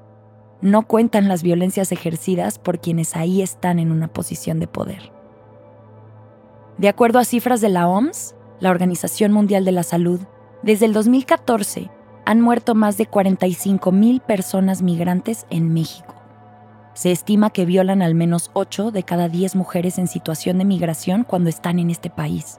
no 0.60 0.86
cuentan 0.86 1.28
las 1.28 1.42
violencias 1.42 1.92
ejercidas 1.92 2.58
por 2.58 2.80
quienes 2.80 3.16
ahí 3.16 3.42
están 3.42 3.78
en 3.78 3.92
una 3.92 4.08
posición 4.08 4.58
de 4.58 4.66
poder. 4.66 5.12
De 6.78 6.88
acuerdo 6.88 7.18
a 7.18 7.24
cifras 7.24 7.60
de 7.60 7.68
la 7.68 7.88
OMS, 7.88 8.34
la 8.60 8.70
Organización 8.70 9.32
Mundial 9.32 9.64
de 9.64 9.72
la 9.72 9.82
Salud, 9.82 10.20
desde 10.62 10.86
el 10.86 10.92
2014 10.92 11.90
han 12.24 12.40
muerto 12.40 12.74
más 12.74 12.96
de 12.96 13.06
45 13.06 13.92
mil 13.92 14.20
personas 14.20 14.82
migrantes 14.82 15.46
en 15.48 15.72
México. 15.72 16.14
Se 16.94 17.12
estima 17.12 17.50
que 17.50 17.66
violan 17.66 18.02
al 18.02 18.14
menos 18.14 18.50
8 18.54 18.90
de 18.90 19.02
cada 19.02 19.28
10 19.28 19.54
mujeres 19.54 19.98
en 19.98 20.08
situación 20.08 20.58
de 20.58 20.64
migración 20.64 21.24
cuando 21.24 21.50
están 21.50 21.78
en 21.78 21.90
este 21.90 22.10
país. 22.10 22.58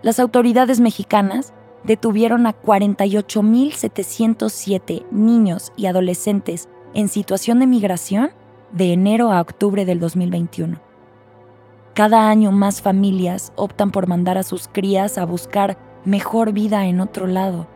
Las 0.00 0.18
autoridades 0.20 0.80
mexicanas 0.80 1.52
detuvieron 1.84 2.46
a 2.46 2.52
48.707 2.52 5.06
niños 5.10 5.72
y 5.76 5.86
adolescentes 5.86 6.68
en 6.94 7.08
situación 7.08 7.58
de 7.58 7.66
migración 7.66 8.30
de 8.72 8.92
enero 8.92 9.32
a 9.32 9.40
octubre 9.40 9.84
del 9.84 9.98
2021. 10.00 10.80
Cada 11.94 12.28
año 12.28 12.52
más 12.52 12.80
familias 12.80 13.52
optan 13.56 13.90
por 13.90 14.06
mandar 14.06 14.38
a 14.38 14.42
sus 14.42 14.68
crías 14.68 15.18
a 15.18 15.24
buscar 15.24 15.78
mejor 16.04 16.52
vida 16.52 16.86
en 16.86 17.00
otro 17.00 17.26
lado 17.26 17.66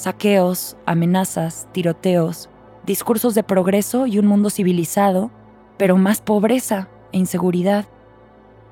saqueos, 0.00 0.78
amenazas, 0.86 1.68
tiroteos, 1.72 2.48
discursos 2.86 3.34
de 3.34 3.42
progreso 3.42 4.06
y 4.06 4.18
un 4.18 4.26
mundo 4.26 4.48
civilizado, 4.48 5.30
pero 5.76 5.98
más 5.98 6.22
pobreza 6.22 6.88
e 7.12 7.18
inseguridad. 7.18 7.84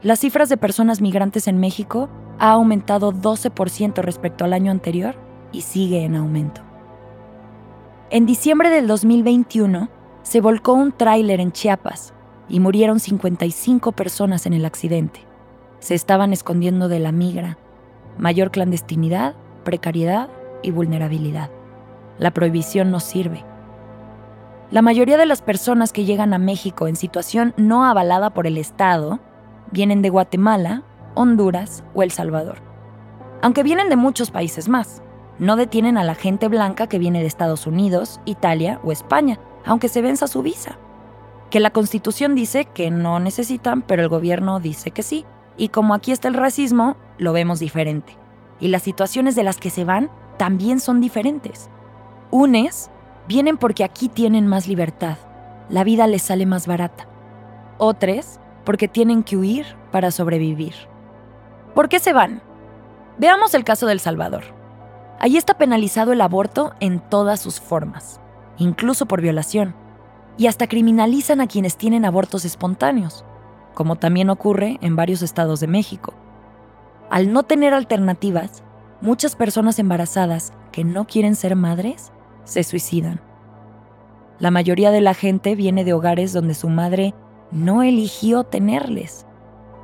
Las 0.03 0.21
cifras 0.21 0.49
de 0.49 0.57
personas 0.57 1.03
migrantes 1.03 1.47
en 1.47 1.59
México 1.59 2.09
ha 2.39 2.53
aumentado 2.53 3.13
12% 3.13 4.03
respecto 4.03 4.45
al 4.45 4.53
año 4.53 4.71
anterior 4.71 5.17
y 5.53 5.63
sigue 5.63 6.05
en 6.05 6.17
aumento. 6.17 6.61
En 8.11 8.27
diciembre 8.27 8.71
del 8.71 8.87
2021 8.87 9.89
se 10.23 10.41
volcó 10.41 10.73
un 10.73 10.93
tráiler 10.93 11.41
en 11.41 11.53
Chiapas 11.53 12.15
y 12.49 12.61
murieron 12.61 13.01
55 13.01 13.93
personas 13.93 14.47
en 14.47 14.55
el 14.55 14.65
accidente. 14.65 15.21
Se 15.81 15.95
estaban 15.95 16.33
escondiendo 16.33 16.89
de 16.89 16.99
la 16.99 17.13
migra, 17.13 17.59
mayor 18.19 18.51
clandestinidad, 18.51 19.35
precariedad 19.65 20.29
y 20.63 20.71
vulnerabilidad. 20.71 21.51
La 22.19 22.33
prohibición 22.33 22.91
no 22.91 23.01
sirve. 23.01 23.45
La 24.71 24.83
mayoría 24.83 25.17
de 25.17 25.27
las 25.27 25.41
personas 25.41 25.93
que 25.93 26.05
llegan 26.05 26.35
a 26.35 26.39
México 26.39 26.89
en 26.89 26.97
situación 26.97 27.55
no 27.57 27.85
avalada 27.85 28.31
por 28.31 28.47
el 28.47 28.59
Estado 28.59 29.21
vienen 29.71 30.03
de 30.03 30.11
Guatemala, 30.11 30.83
Honduras 31.19 31.83
o 31.95 32.05
El 32.05 32.13
Salvador. 32.13 32.59
Aunque 33.43 33.65
vienen 33.65 33.89
de 33.89 33.97
muchos 33.97 34.31
países 34.31 34.69
más, 34.69 35.03
no 35.41 35.57
detienen 35.57 35.99
a 35.99 36.05
la 36.05 36.15
gente 36.15 36.47
blanca 36.49 36.87
que 36.87 36.99
viene 36.99 37.21
de 37.21 37.27
Estados 37.27 37.67
Unidos, 37.67 38.21
Italia 38.25 38.81
o 38.85 38.93
España, 38.93 39.41
aunque 39.65 39.89
se 39.89 40.01
venza 40.01 40.29
su 40.29 40.43
visa. 40.43 40.79
Que 41.51 41.61
la 41.61 41.71
Constitución 41.71 42.35
dice 42.35 42.67
que 42.67 42.91
no 42.91 43.19
necesitan, 43.19 43.83
pero 43.83 44.03
el 44.03 44.09
gobierno 44.09 44.61
dice 44.61 44.93
que 44.93 45.03
sí. 45.03 45.25
Y 45.57 45.69
como 45.69 45.95
aquí 45.95 46.13
está 46.13 46.29
el 46.29 46.35
racismo, 46.35 46.97
lo 47.19 47.33
vemos 47.33 47.59
diferente. 47.59 48.17
Y 48.61 48.69
las 48.69 48.83
situaciones 48.83 49.35
de 49.35 49.43
las 49.43 49.59
que 49.59 49.71
se 49.71 49.85
van 49.85 50.11
también 50.37 50.79
son 50.79 51.01
diferentes. 51.01 51.69
Unes 52.31 52.91
vienen 53.27 53.57
porque 53.57 53.85
aquí 53.85 54.09
tienen 54.09 54.47
más 54.47 54.69
libertad, 54.69 55.17
la 55.69 55.85
vida 55.85 56.07
les 56.07 56.23
sale 56.23 56.47
más 56.47 56.67
barata. 56.67 57.09
Otros 57.79 58.39
porque 58.65 58.89
tienen 58.89 59.23
que 59.23 59.37
huir 59.37 59.67
para 59.91 60.11
sobrevivir. 60.11 60.75
¿Por 61.79 61.89
qué 61.89 62.01
se 62.01 62.13
van? 62.13 62.43
Veamos 63.19 63.55
el 63.55 63.63
caso 63.63 63.87
del 63.87 64.01
Salvador. 64.01 64.43
Allí 65.21 65.37
está 65.37 65.59
penalizado 65.59 66.11
el 66.11 66.21
aborto 66.21 66.73
en 66.81 66.99
todas 66.99 67.39
sus 67.39 67.61
formas, 67.61 68.21
incluso 68.57 69.07
por 69.07 69.21
violación, 69.21 69.77
y 70.37 70.49
hasta 70.49 70.67
criminalizan 70.67 71.41
a 71.41 71.47
quienes 71.47 71.77
tienen 71.77 72.05
abortos 72.05 72.45
espontáneos, 72.45 73.25
como 73.75 73.95
también 73.95 74.29
ocurre 74.29 74.79
en 74.81 74.97
varios 74.97 75.23
estados 75.23 75.61
de 75.61 75.69
México. 75.69 76.15
Al 77.11 77.33
no 77.33 77.45
tener 77.45 77.73
alternativas, 77.73 78.65
muchas 79.01 79.37
personas 79.37 79.79
embarazadas 79.79 80.53
que 80.73 80.83
no 80.83 81.07
quieren 81.07 81.37
ser 81.37 81.55
madres 81.55 82.11
se 82.43 82.65
suicidan. 82.65 83.21
La 84.41 84.51
mayoría 84.51 84.91
de 84.91 85.01
la 85.01 85.15
gente 85.15 85.55
viene 85.55 85.85
de 85.85 85.93
hogares 85.93 86.33
donde 86.33 86.55
su 86.55 86.71
madre 86.71 87.15
no 87.53 87.85
eligió 87.85 88.43
tenerles. 88.43 89.27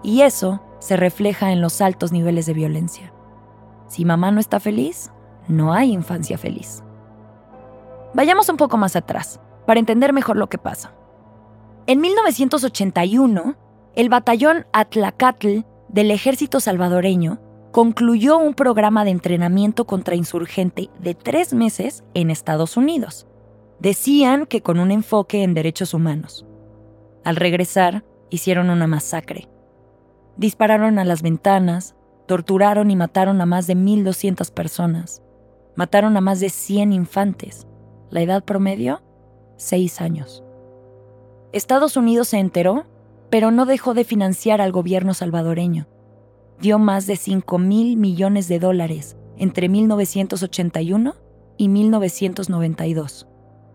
Y 0.02 0.22
eso 0.22 0.60
se 0.84 0.98
refleja 0.98 1.50
en 1.50 1.62
los 1.62 1.80
altos 1.80 2.12
niveles 2.12 2.44
de 2.44 2.52
violencia. 2.52 3.10
Si 3.88 4.04
mamá 4.04 4.30
no 4.32 4.38
está 4.38 4.60
feliz, 4.60 5.10
no 5.48 5.72
hay 5.72 5.90
infancia 5.90 6.36
feliz. 6.36 6.84
Vayamos 8.12 8.50
un 8.50 8.58
poco 8.58 8.76
más 8.76 8.94
atrás, 8.94 9.40
para 9.66 9.80
entender 9.80 10.12
mejor 10.12 10.36
lo 10.36 10.50
que 10.50 10.58
pasa. 10.58 10.92
En 11.86 12.02
1981, 12.02 13.56
el 13.94 14.08
batallón 14.10 14.66
Atlacatl 14.74 15.60
del 15.88 16.10
ejército 16.10 16.60
salvadoreño 16.60 17.40
concluyó 17.72 18.36
un 18.36 18.52
programa 18.52 19.06
de 19.06 19.12
entrenamiento 19.12 19.86
contrainsurgente 19.86 20.90
de 20.98 21.14
tres 21.14 21.54
meses 21.54 22.04
en 22.12 22.30
Estados 22.30 22.76
Unidos. 22.76 23.26
Decían 23.78 24.44
que 24.44 24.60
con 24.60 24.78
un 24.78 24.90
enfoque 24.90 25.44
en 25.44 25.54
derechos 25.54 25.94
humanos. 25.94 26.44
Al 27.24 27.36
regresar, 27.36 28.04
hicieron 28.28 28.68
una 28.68 28.86
masacre. 28.86 29.48
Dispararon 30.36 30.98
a 30.98 31.04
las 31.04 31.22
ventanas, 31.22 31.94
torturaron 32.26 32.90
y 32.90 32.96
mataron 32.96 33.40
a 33.40 33.46
más 33.46 33.66
de 33.66 33.76
1.200 33.76 34.52
personas. 34.52 35.22
Mataron 35.76 36.16
a 36.16 36.20
más 36.20 36.40
de 36.40 36.50
100 36.50 36.92
infantes. 36.92 37.66
La 38.10 38.22
edad 38.22 38.44
promedio, 38.44 39.02
6 39.56 40.00
años. 40.00 40.42
Estados 41.52 41.96
Unidos 41.96 42.28
se 42.28 42.38
enteró, 42.38 42.86
pero 43.30 43.50
no 43.50 43.66
dejó 43.66 43.94
de 43.94 44.04
financiar 44.04 44.60
al 44.60 44.72
gobierno 44.72 45.14
salvadoreño. 45.14 45.86
Dio 46.60 46.78
más 46.78 47.06
de 47.06 47.16
5 47.16 47.58
mil 47.58 47.96
millones 47.96 48.48
de 48.48 48.58
dólares 48.58 49.16
entre 49.36 49.68
1981 49.68 51.14
y 51.56 51.68
1992, 51.68 53.28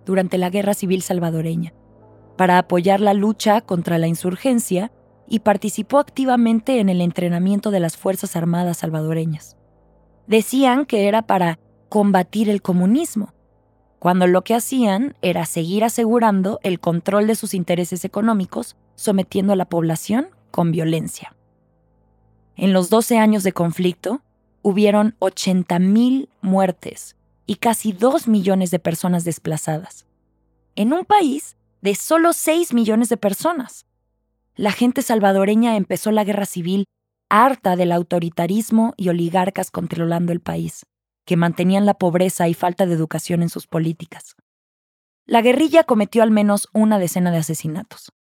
durante 0.05 0.37
la 0.37 0.49
Guerra 0.49 0.73
Civil 0.73 1.01
Salvadoreña, 1.01 1.73
para 2.37 2.57
apoyar 2.57 2.99
la 3.01 3.13
lucha 3.13 3.61
contra 3.61 3.97
la 3.97 4.07
insurgencia 4.07 4.91
y 5.29 5.39
participó 5.39 5.99
activamente 5.99 6.79
en 6.79 6.89
el 6.89 7.01
entrenamiento 7.01 7.71
de 7.71 7.79
las 7.79 7.95
Fuerzas 7.95 8.35
Armadas 8.35 8.77
salvadoreñas. 8.77 9.55
Decían 10.27 10.85
que 10.85 11.07
era 11.07 11.21
para 11.21 11.59
combatir 11.87 12.49
el 12.49 12.61
comunismo, 12.61 13.33
cuando 13.99 14.27
lo 14.27 14.43
que 14.43 14.55
hacían 14.55 15.15
era 15.21 15.45
seguir 15.45 15.83
asegurando 15.83 16.59
el 16.63 16.79
control 16.79 17.27
de 17.27 17.35
sus 17.35 17.53
intereses 17.53 18.05
económicos, 18.05 18.75
sometiendo 18.95 19.53
a 19.53 19.55
la 19.55 19.65
población 19.65 20.29
con 20.51 20.71
violencia. 20.71 21.35
En 22.55 22.73
los 22.73 22.89
12 22.89 23.17
años 23.17 23.43
de 23.43 23.53
conflicto, 23.53 24.21
hubieron 24.61 25.15
80.000 25.19 26.29
muertes 26.41 27.15
y 27.45 27.55
casi 27.55 27.91
2 27.91 28.27
millones 28.27 28.71
de 28.71 28.79
personas 28.79 29.23
desplazadas, 29.23 30.05
en 30.75 30.93
un 30.93 31.05
país 31.05 31.55
de 31.81 31.95
solo 31.95 32.33
6 32.33 32.73
millones 32.73 33.09
de 33.09 33.17
personas. 33.17 33.85
La 34.59 34.73
gente 34.73 35.03
salvadoreña 35.03 35.77
empezó 35.77 36.11
la 36.11 36.25
guerra 36.25 36.45
civil 36.45 36.83
harta 37.29 37.77
del 37.77 37.93
autoritarismo 37.93 38.93
y 38.97 39.07
oligarcas 39.07 39.71
controlando 39.71 40.33
el 40.33 40.41
país, 40.41 40.85
que 41.25 41.37
mantenían 41.37 41.85
la 41.85 41.93
pobreza 41.93 42.49
y 42.49 42.53
falta 42.53 42.85
de 42.85 42.93
educación 42.93 43.41
en 43.41 43.47
sus 43.47 43.67
políticas. 43.67 44.35
La 45.25 45.41
guerrilla 45.41 45.85
cometió 45.85 46.23
al 46.23 46.31
menos 46.31 46.67
una 46.73 46.99
decena 46.99 47.31
de 47.31 47.37
asesinatos, 47.37 48.11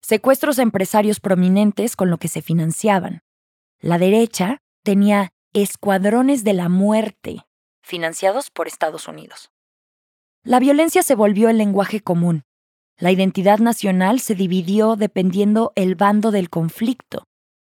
secuestros 0.00 0.58
a 0.58 0.62
empresarios 0.62 1.20
prominentes 1.20 1.94
con 1.94 2.08
lo 2.08 2.16
que 2.16 2.28
se 2.28 2.40
financiaban. 2.40 3.20
La 3.78 3.98
derecha 3.98 4.62
tenía 4.82 5.34
escuadrones 5.52 6.42
de 6.42 6.54
la 6.54 6.70
muerte, 6.70 7.44
financiados 7.82 8.50
por 8.50 8.66
Estados 8.66 9.08
Unidos. 9.08 9.50
La 10.42 10.58
violencia 10.58 11.02
se 11.02 11.14
volvió 11.14 11.50
el 11.50 11.58
lenguaje 11.58 12.00
común. 12.00 12.44
La 12.98 13.10
identidad 13.10 13.58
nacional 13.58 14.20
se 14.20 14.34
dividió 14.34 14.96
dependiendo 14.96 15.72
el 15.74 15.94
bando 15.94 16.30
del 16.30 16.50
conflicto 16.50 17.24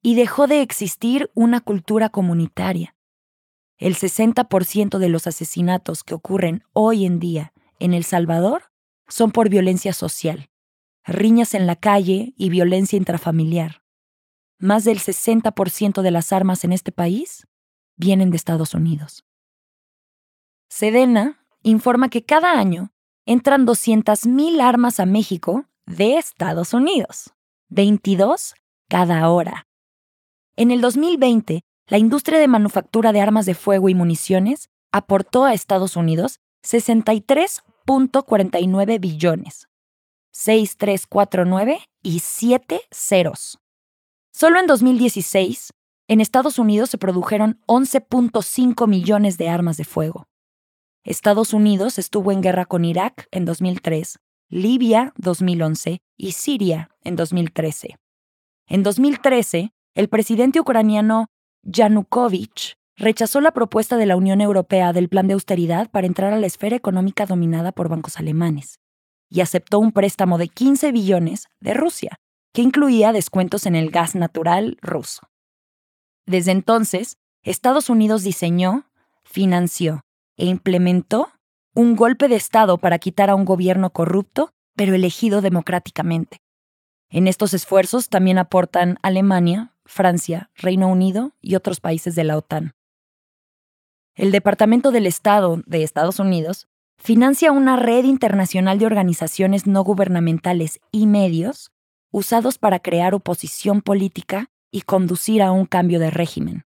y 0.03 0.17
dejó 0.17 0.47
de 0.47 0.63
existir 0.63 1.31
una 1.35 1.61
cultura 1.61 2.09
comunitaria. 2.09 2.97
El 3.79 3.97
60% 3.97 4.99
de 4.99 5.09
los 5.09 5.27
asesinatos 5.27 6.05
que 6.05 6.15
ocurren 6.15 6.65
hoy 6.73 7.05
en 7.05 7.19
día 7.19 7.53
en 7.79 7.95
El 7.95 8.05
Salvador 8.05 8.71
son 9.09 9.33
por 9.33 9.49
violencia 9.49 9.93
social, 9.93 10.51
riñas 11.05 11.55
en 11.55 11.67
la 11.67 11.77
calle 11.77 12.33
y 12.37 12.49
violencia 12.49 12.97
intrafamiliar. 12.97 13.83
Más 14.59 14.85
del 14.85 15.01
60% 15.01 16.03
de 16.03 16.11
las 16.11 16.33
armas 16.33 16.65
en 16.65 16.73
este 16.73 16.93
país 16.93 17.47
vienen 17.97 18.31
de 18.31 18.37
Estados 18.37 18.75
Unidos. 18.75 19.25
Sedena 20.69 21.45
informa 21.63 22.09
que 22.09 22.25
cada 22.25 22.59
año 22.59 22.92
entran 23.27 23.67
200.000 23.67 24.61
armas 24.61 25.01
a 25.01 25.07
México 25.07 25.65
de 25.87 26.19
Estados 26.19 26.75
Unidos, 26.75 27.33
22 27.69 28.55
cada 28.89 29.29
hora. 29.31 29.67
En 30.57 30.71
el 30.71 30.81
2020, 30.81 31.63
la 31.87 31.99
industria 31.99 32.39
de 32.39 32.47
manufactura 32.49 33.13
de 33.13 33.21
armas 33.21 33.45
de 33.47 33.55
fuego 33.55 33.89
y 33.89 33.95
municiones 33.95 34.69
aportó 34.93 35.45
a 35.45 35.55
Estados 35.55 35.97
Unidos 35.97 36.41
63.49 36.65 39.01
billones, 39.01 39.69
6349 40.33 41.81
y 42.03 42.19
7 42.21 42.83
ceros. 42.91 43.59
Solo 44.33 44.61
en 44.61 44.67
2016, 44.67 45.73
en 46.09 46.21
Estados 46.21 46.59
Unidos 46.59 46.91
se 46.91 46.99
produjeron 46.99 47.61
11.5 47.67 48.87
millones 48.87 49.39
de 49.39 49.49
armas 49.49 49.77
de 49.77 49.85
fuego. 49.85 50.27
Estados 51.05 51.53
Unidos 51.53 51.99
estuvo 51.99 52.31
en 52.31 52.43
guerra 52.43 52.65
con 52.65 52.85
Irak 52.85 53.27
en 53.33 53.45
2003, 53.45 54.21
Libia 54.49 55.13
2011 55.17 56.01
y 56.17 56.33
Siria 56.33 56.91
en 57.03 57.17
2013. 57.17 57.97
En 58.69 58.85
2013, 58.85 59.73
el 59.97 60.09
presidente 60.09 60.61
ucraniano 60.61 61.27
Yanukovych 61.65 62.77
rechazó 62.97 63.41
la 63.41 63.51
propuesta 63.51 63.97
de 63.97 64.07
la 64.07 64.15
Unión 64.15 64.41
Europea 64.41 64.93
del 64.93 65.09
plan 65.09 65.27
de 65.27 65.35
austeridad 65.35 65.91
para 65.91 66.07
entrar 66.07 66.33
a 66.33 66.39
la 66.39 66.47
esfera 66.47 66.77
económica 66.77 67.27
dominada 67.27 67.73
por 67.73 67.89
bancos 67.89 68.19
alemanes 68.19 68.79
y 69.29 69.41
aceptó 69.41 69.81
un 69.81 69.91
préstamo 69.91 70.39
de 70.39 70.49
15 70.49 70.93
billones 70.93 71.49
de 71.59 71.75
Rusia, 71.75 72.21
que 72.53 72.63
incluía 72.63 73.13
descuentos 73.13 73.67
en 73.67 73.75
el 73.75 73.91
gas 73.91 74.15
natural 74.15 74.79
ruso. 74.83 75.23
Desde 76.27 76.53
entonces, 76.53 77.17
Estados 77.43 77.91
Unidos 77.91 78.23
diseñó, 78.23 78.89
financió 79.25 80.03
e 80.43 80.47
implementó 80.47 81.31
un 81.73 81.95
golpe 81.95 82.27
de 82.27 82.35
Estado 82.35 82.77
para 82.77 82.99
quitar 82.99 83.31
a 83.31 83.37
un 83.37 83.45
gobierno 83.45 83.91
corrupto, 83.91 84.51
pero 84.75 84.93
elegido 84.93 85.41
democráticamente. 85.41 86.39
En 87.11 87.29
estos 87.29 87.55
esfuerzos 87.55 88.09
también 88.09 88.39
aportan 88.39 88.99
Alemania, 89.03 89.77
Francia, 89.85 90.51
Reino 90.57 90.89
Unido 90.89 91.37
y 91.41 91.55
otros 91.55 91.79
países 91.79 92.17
de 92.17 92.25
la 92.25 92.37
OTAN. 92.37 92.73
El 94.17 94.33
Departamento 94.33 94.91
del 94.91 95.07
Estado 95.07 95.63
de 95.65 95.85
Estados 95.85 96.19
Unidos 96.19 96.67
financia 96.99 97.53
una 97.53 97.77
red 97.77 98.03
internacional 98.03 98.81
de 98.81 98.87
organizaciones 98.87 99.69
no 99.69 99.85
gubernamentales 99.85 100.81
y 100.91 101.07
medios 101.07 101.71
usados 102.11 102.59
para 102.59 102.81
crear 102.81 103.15
oposición 103.15 103.81
política 103.81 104.51
y 104.73 104.81
conducir 104.81 105.41
a 105.41 105.53
un 105.53 105.67
cambio 105.67 106.01
de 106.01 106.11
régimen. 106.11 106.65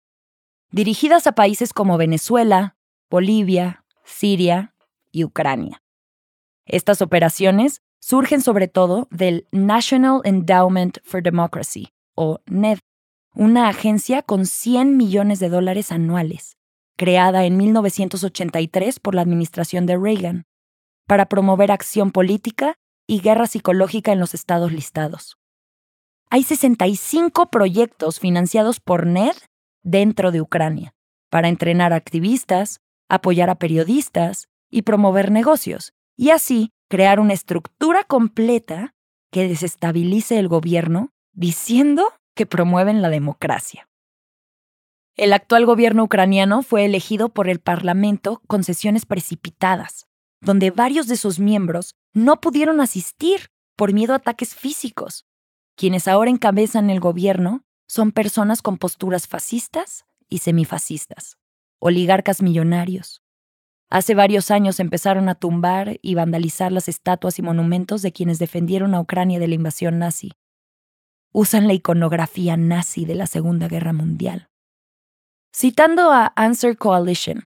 Dirigidas 0.71 1.25
a 1.25 1.31
países 1.31 1.71
como 1.71 1.97
Venezuela, 1.97 2.75
Bolivia, 3.11 3.85
Siria 4.03 4.73
y 5.11 5.23
Ucrania. 5.23 5.83
Estas 6.65 7.03
operaciones 7.03 7.81
surgen 7.99 8.41
sobre 8.41 8.67
todo 8.67 9.07
del 9.11 9.47
National 9.51 10.21
Endowment 10.23 10.97
for 11.03 11.21
Democracy, 11.21 11.89
o 12.15 12.39
NED, 12.47 12.79
una 13.35 13.67
agencia 13.67 14.23
con 14.23 14.47
100 14.47 14.97
millones 14.97 15.39
de 15.39 15.49
dólares 15.49 15.91
anuales, 15.91 16.57
creada 16.97 17.45
en 17.45 17.57
1983 17.57 18.99
por 18.99 19.13
la 19.13 19.21
administración 19.21 19.85
de 19.85 19.97
Reagan, 19.97 20.45
para 21.05 21.27
promover 21.27 21.71
acción 21.71 22.11
política 22.11 22.73
y 23.05 23.19
guerra 23.19 23.45
psicológica 23.45 24.11
en 24.11 24.19
los 24.19 24.33
estados 24.33 24.71
listados 24.71 25.37
hay 26.31 26.43
65 26.43 27.47
proyectos 27.47 28.21
financiados 28.21 28.79
por 28.79 29.05
NED 29.05 29.35
dentro 29.83 30.31
de 30.31 30.39
Ucrania 30.39 30.95
para 31.29 31.49
entrenar 31.49 31.91
activistas, 31.91 32.79
apoyar 33.15 33.49
a 33.49 33.55
periodistas 33.55 34.47
y 34.69 34.83
promover 34.83 35.31
negocios, 35.31 35.93
y 36.15 36.29
así 36.29 36.71
crear 36.89 37.19
una 37.19 37.33
estructura 37.33 38.03
completa 38.03 38.93
que 39.31 39.47
desestabilice 39.47 40.39
el 40.39 40.47
gobierno 40.47 41.09
diciendo 41.33 42.13
que 42.35 42.45
promueven 42.45 43.01
la 43.01 43.09
democracia. 43.09 43.87
El 45.15 45.33
actual 45.33 45.65
gobierno 45.65 46.03
ucraniano 46.03 46.63
fue 46.63 46.85
elegido 46.85 47.29
por 47.29 47.49
el 47.49 47.59
Parlamento 47.59 48.41
con 48.47 48.63
sesiones 48.63 49.05
precipitadas, 49.05 50.07
donde 50.41 50.71
varios 50.71 51.07
de 51.07 51.17
sus 51.17 51.39
miembros 51.39 51.95
no 52.13 52.41
pudieron 52.41 52.81
asistir 52.81 53.49
por 53.75 53.93
miedo 53.93 54.13
a 54.13 54.17
ataques 54.17 54.55
físicos 54.55 55.25
quienes 55.81 56.07
ahora 56.07 56.29
encabezan 56.29 56.91
el 56.91 56.99
gobierno 56.99 57.63
son 57.87 58.11
personas 58.11 58.61
con 58.61 58.77
posturas 58.77 59.27
fascistas 59.27 60.05
y 60.29 60.37
semifascistas, 60.37 61.37
oligarcas 61.81 62.41
millonarios. 62.41 63.21
Hace 63.89 64.15
varios 64.15 64.51
años 64.51 64.79
empezaron 64.79 65.27
a 65.27 65.35
tumbar 65.35 65.97
y 66.01 66.15
vandalizar 66.15 66.71
las 66.71 66.87
estatuas 66.87 67.37
y 67.39 67.41
monumentos 67.41 68.01
de 68.01 68.13
quienes 68.13 68.39
defendieron 68.39 68.95
a 68.95 69.01
Ucrania 69.01 69.39
de 69.39 69.49
la 69.49 69.55
invasión 69.55 69.99
nazi. 69.99 70.31
Usan 71.33 71.67
la 71.67 71.73
iconografía 71.73 72.55
nazi 72.55 73.03
de 73.03 73.15
la 73.15 73.25
Segunda 73.25 73.67
Guerra 73.67 73.91
Mundial. 73.91 74.47
Citando 75.53 76.11
a 76.13 76.31
Answer 76.37 76.77
Coalition, 76.77 77.43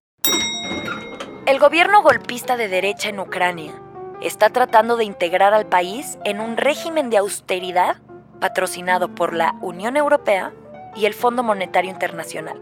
el 1.48 1.60
gobierno 1.60 2.04
golpista 2.04 2.58
de 2.58 2.68
derecha 2.68 3.10
en 3.10 3.20
Ucrania 3.20 3.74
está 4.22 4.50
tratando 4.50 4.98
de 4.98 5.06
integrar 5.06 5.54
al 5.54 5.68
país 5.68 6.18
en 6.26 6.40
un 6.40 6.58
régimen 6.58 7.10
de 7.10 7.18
austeridad 7.18 8.02
patrocinado 8.40 9.16
por 9.16 9.34
la 9.34 9.56
Unión 9.62 9.98
Europea 9.98 10.54
y 10.96 11.06
el 11.06 11.14
Fondo 11.14 11.44
Monetario 11.44 11.92
Internacional, 11.92 12.62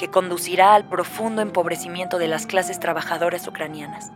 que 0.00 0.08
conducirá 0.08 0.72
al 0.72 0.86
profundo 0.86 1.42
empobrecimiento 1.42 2.16
de 2.16 2.26
las 2.26 2.46
clases 2.46 2.80
trabajadoras 2.80 3.46
ucranianas. 3.46 4.10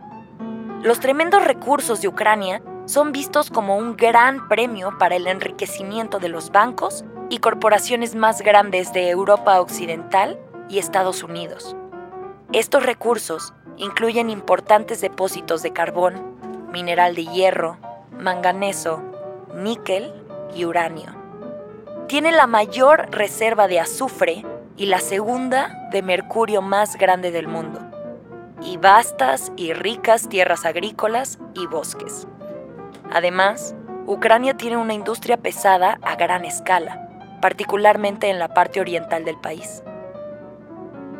Los 0.81 0.99
tremendos 0.99 1.43
recursos 1.43 2.01
de 2.01 2.07
Ucrania 2.07 2.63
son 2.85 3.11
vistos 3.11 3.51
como 3.51 3.77
un 3.77 3.95
gran 3.95 4.47
premio 4.47 4.97
para 4.97 5.15
el 5.15 5.27
enriquecimiento 5.27 6.17
de 6.17 6.29
los 6.29 6.49
bancos 6.49 7.05
y 7.29 7.37
corporaciones 7.37 8.15
más 8.15 8.41
grandes 8.41 8.93
de 8.93 9.11
Europa 9.11 9.61
Occidental 9.61 10.39
y 10.69 10.79
Estados 10.79 11.21
Unidos. 11.21 11.75
Estos 12.51 12.83
recursos 12.83 13.53
incluyen 13.77 14.31
importantes 14.31 15.01
depósitos 15.01 15.61
de 15.61 15.71
carbón, 15.71 16.15
mineral 16.71 17.13
de 17.13 17.27
hierro, 17.27 17.77
manganeso, 18.17 19.03
níquel 19.53 20.11
y 20.55 20.65
uranio. 20.65 21.13
Tiene 22.07 22.31
la 22.31 22.47
mayor 22.47 23.07
reserva 23.11 23.67
de 23.67 23.79
azufre 23.79 24.43
y 24.77 24.87
la 24.87 24.99
segunda 24.99 25.87
de 25.91 26.01
mercurio 26.01 26.61
más 26.61 26.97
grande 26.97 27.31
del 27.31 27.47
mundo, 27.47 27.79
y 28.61 28.77
vastas 28.77 29.51
y 29.55 29.73
ricas 29.73 30.27
tierras 30.27 30.65
agrícolas 30.65 31.39
y 31.53 31.65
bosques. 31.67 32.27
Además, 33.11 33.75
Ucrania 34.05 34.55
tiene 34.55 34.77
una 34.77 34.93
industria 34.93 35.37
pesada 35.37 35.97
a 36.01 36.15
gran 36.15 36.45
escala, 36.45 37.37
particularmente 37.41 38.29
en 38.29 38.39
la 38.39 38.49
parte 38.49 38.81
oriental 38.81 39.23
del 39.23 39.39
país. 39.39 39.83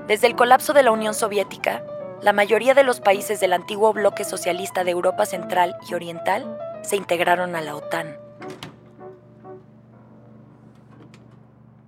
Desde 0.08 0.28
el 0.28 0.36
colapso 0.36 0.74
de 0.74 0.84
la 0.84 0.92
Unión 0.92 1.14
Soviética, 1.14 1.84
la 2.22 2.34
mayoría 2.34 2.74
de 2.74 2.84
los 2.84 3.02
países 3.02 3.40
del 3.40 3.54
antiguo 3.54 3.94
bloque 3.94 4.24
socialista 4.24 4.84
de 4.84 4.92
Europa 4.92 5.26
Central 5.26 5.76
y 5.90 5.94
Oriental 5.94 6.58
se 6.82 6.96
integraron 6.96 7.56
a 7.56 7.62
la 7.62 7.76
OTAN. 7.76 8.25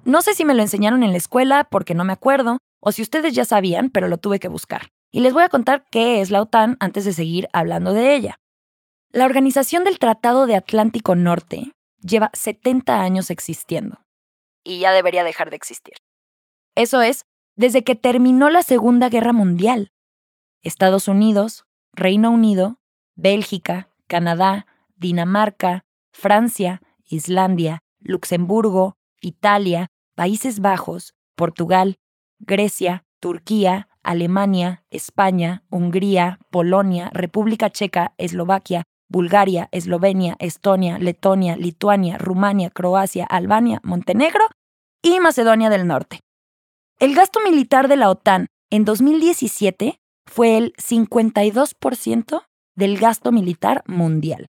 No 0.08 0.22
sé 0.22 0.34
si 0.36 0.46
me 0.46 0.54
lo 0.54 0.62
enseñaron 0.62 1.04
en 1.04 1.12
la 1.12 1.17
escuela 1.17 1.65
porque 1.65 1.93
no 1.93 2.06
me 2.06 2.13
acuerdo, 2.13 2.60
o 2.80 2.93
si 2.93 3.02
ustedes 3.02 3.36
ya 3.36 3.43
sabían, 3.43 3.89
pero 3.89 4.08
lo 4.08 4.17
tuve 4.17 4.39
que 4.39 4.48
buscar. 4.48 4.88
Y 5.12 5.20
les 5.20 5.34
voy 5.34 5.43
a 5.43 5.50
contar 5.50 5.84
qué 5.91 6.22
es 6.22 6.32
la 6.32 6.41
OTAN 6.41 6.78
antes 6.80 7.04
de 7.04 7.12
seguir 7.12 7.50
hablando 7.52 7.91
de 7.91 8.15
ella. 8.15 8.39
La 9.12 9.26
Organización 9.26 9.84
del 9.84 10.00
Tratado 10.00 10.46
de 10.46 10.56
Atlántico 10.56 11.15
Norte 11.15 11.74
lleva 12.00 12.30
70 12.32 13.02
años 13.02 13.30
existiendo. 13.30 14.00
Y 14.63 14.80
ya 14.80 14.93
debería 14.93 15.26
dejar 15.26 15.50
de 15.50 15.58
existir. 15.58 15.96
Eso 16.74 17.02
es, 17.02 17.26
desde 17.58 17.84
que 17.84 17.96
terminó 17.96 18.50
la 18.50 18.63
Segunda 18.63 19.10
Guerra 19.10 19.34
Mundial. 19.34 19.91
Estados 20.62 21.10
Unidos, 21.10 21.65
Reino 21.91 22.32
Unido, 22.32 22.80
Bélgica, 23.15 23.89
Canadá, 24.08 24.67
Dinamarca, 24.96 25.84
Francia, 26.13 26.82
Islandia, 27.10 27.80
Luxemburgo, 28.00 28.96
Italia, 29.20 29.89
Países 30.17 30.62
Bajos, 30.62 31.13
Portugal, 31.36 31.99
Grecia, 32.39 33.06
Turquía, 33.19 33.88
Alemania, 34.01 34.84
España, 34.89 35.63
Hungría, 35.69 36.39
Polonia, 36.49 37.12
República 37.13 37.69
Checa, 37.69 38.15
Eslovaquia, 38.17 38.86
Bulgaria, 39.10 39.69
Eslovenia, 39.71 40.36
Estonia, 40.39 40.97
Letonia, 40.97 41.56
Lituania, 41.56 42.17
Rumania, 42.17 42.71
Croacia, 42.71 43.25
Albania, 43.25 43.80
Montenegro 43.84 44.43
y 45.03 45.19
Macedonia 45.19 45.69
del 45.69 45.86
Norte. 45.86 46.21
El 46.99 47.13
gasto 47.13 47.39
militar 47.41 47.88
de 47.88 47.97
la 47.97 48.10
OTAN 48.10 48.47
en 48.71 48.86
2017 48.86 49.99
fue 50.25 50.58
el 50.58 50.73
52% 50.77 52.41
del 52.75 52.97
gasto 52.97 53.32
militar 53.32 53.84
mundial. 53.86 54.47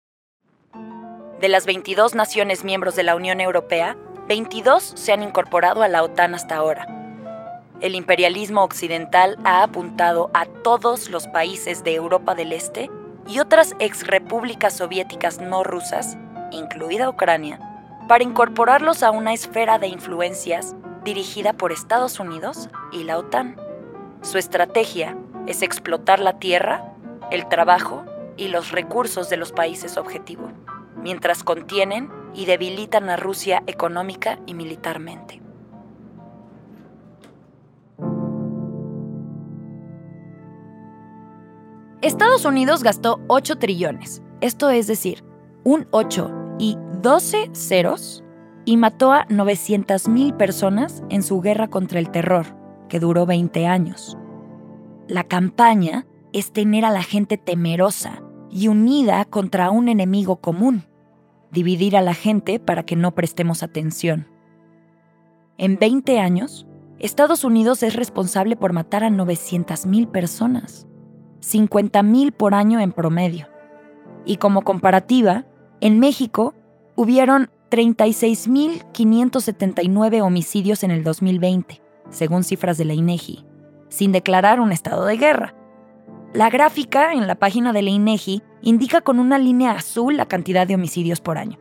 De 1.42 1.50
las 1.50 1.66
22 1.66 2.16
naciones 2.16 2.64
miembros 2.64 2.96
de 2.96 3.04
la 3.04 3.18
Unión 3.18 3.42
Europea, 3.42 3.98
22 4.28 4.84
se 4.84 5.14
han 5.14 5.24
incorporado 5.24 5.84
a 5.84 5.88
la 5.88 6.04
OTAN 6.04 6.36
hasta 6.36 6.58
ahora. 6.58 6.86
El 7.80 7.96
imperialismo 7.96 8.62
occidental 8.62 9.38
ha 9.46 9.64
apuntado 9.64 10.30
a 10.34 10.46
todos 10.46 11.10
los 11.10 11.28
países 11.28 11.86
de 11.86 11.96
Europa 11.96 12.36
del 12.36 12.52
Este 12.52 12.92
y 13.26 13.40
otras 13.40 13.74
exrepúblicas 13.80 14.76
soviéticas 14.76 15.40
no 15.40 15.64
rusas, 15.64 16.18
incluida 16.52 17.10
Ucrania, 17.10 17.60
para 18.10 18.26
incorporarlos 18.26 19.02
a 19.02 19.12
una 19.12 19.34
esfera 19.34 19.80
de 19.80 19.88
influencias 19.88 20.76
dirigida 21.06 21.54
por 21.54 21.72
Estados 21.72 22.20
Unidos 22.20 22.68
y 22.92 23.06
la 23.06 23.20
OTAN. 23.20 23.56
Su 24.24 24.38
estrategia 24.38 25.16
es 25.46 25.62
explotar 25.62 26.20
la 26.20 26.38
tierra, 26.38 26.84
el 27.32 27.48
trabajo 27.48 28.04
y 28.36 28.50
los 28.50 28.72
recursos 28.72 29.30
de 29.30 29.38
los 29.38 29.54
países 29.54 29.96
objetivo, 29.96 30.52
mientras 31.02 31.44
contienen 31.46 32.10
y 32.34 32.46
debilitan 32.46 33.10
a 33.10 33.18
Rusia 33.18 33.64
económica 33.68 34.40
y 34.46 34.54
militarmente. 34.54 35.42
Estados 42.02 42.46
Unidos 42.46 42.84
gastó 42.84 43.20
8 43.28 43.58
trillones, 43.58 44.22
esto 44.40 44.70
es 44.70 44.88
decir, 44.88 45.24
un 45.64 45.88
8 45.92 46.56
y 46.60 46.78
12 47.02 47.50
ceros, 47.54 48.24
y 48.66 48.78
mató 48.78 49.12
a 49.12 49.26
900.000 49.28 50.38
personas 50.38 51.04
en 51.10 51.24
su 51.24 51.42
guerra 51.42 51.70
contra 51.70 52.00
el 52.00 52.12
terror, 52.12 52.46
que 52.88 53.00
duró 53.00 53.26
20 53.26 53.66
años. 53.66 54.18
La 55.08 55.24
campaña 55.24 56.06
es 56.34 56.52
tener 56.52 56.86
a 56.86 56.92
la 56.92 57.02
gente 57.02 57.38
temerosa 57.38 58.22
y 58.50 58.68
unida 58.68 59.26
contra 59.26 59.72
un 59.72 59.88
enemigo 59.90 60.38
común, 60.38 60.87
dividir 61.52 61.98
a 61.98 62.02
la 62.02 62.14
gente 62.14 62.60
para 62.60 62.84
que 62.84 62.96
no 62.96 63.16
prestemos 63.16 63.64
atención. 63.64 64.28
En 65.58 65.78
20 65.78 66.20
años, 66.20 66.68
Estados 67.00 67.44
Unidos 67.44 67.84
es 67.84 67.96
responsable 67.96 68.56
por 68.56 68.74
matar 68.74 69.04
a 69.04 69.10
900.000 69.10 70.12
personas. 70.12 70.88
50.000 71.42 72.32
por 72.32 72.54
año 72.54 72.80
en 72.80 72.92
promedio. 72.92 73.48
Y 74.26 74.38
como 74.38 74.64
comparativa, 74.64 75.46
en 75.80 76.00
México 76.00 76.56
hubieron 76.96 77.52
36.579 77.70 80.22
homicidios 80.22 80.84
en 80.84 80.92
el 80.92 81.04
2020, 81.04 81.82
según 82.10 82.44
cifras 82.44 82.78
de 82.78 82.86
la 82.86 82.94
INEGI, 82.94 83.44
sin 83.90 84.12
declarar 84.12 84.60
un 84.60 84.72
estado 84.72 85.06
de 85.06 85.18
guerra. 85.18 85.56
La 86.38 86.52
gráfica 86.52 87.14
en 87.14 87.26
la 87.26 87.34
página 87.34 87.74
de 87.74 87.82
la 87.82 87.90
INEGI 87.90 88.44
indica 88.62 89.02
con 89.02 89.18
una 89.18 89.40
línea 89.40 89.72
azul 89.72 90.18
la 90.18 90.28
cantidad 90.28 90.68
de 90.68 90.76
homicidios 90.76 91.20
por 91.20 91.40
año. 91.40 91.58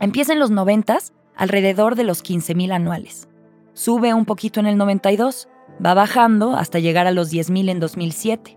Empieza 0.00 0.32
en 0.32 0.38
los 0.38 0.50
90 0.50 0.96
alrededor 1.36 1.96
de 1.96 2.04
los 2.04 2.24
15.000 2.24 2.72
anuales. 2.72 3.28
Sube 3.74 4.14
un 4.14 4.24
poquito 4.24 4.58
en 4.58 4.64
el 4.64 4.78
92, 4.78 5.50
va 5.84 5.92
bajando 5.92 6.56
hasta 6.56 6.78
llegar 6.78 7.06
a 7.06 7.10
los 7.10 7.30
10.000 7.30 7.68
en 7.68 7.78
2007 7.78 8.56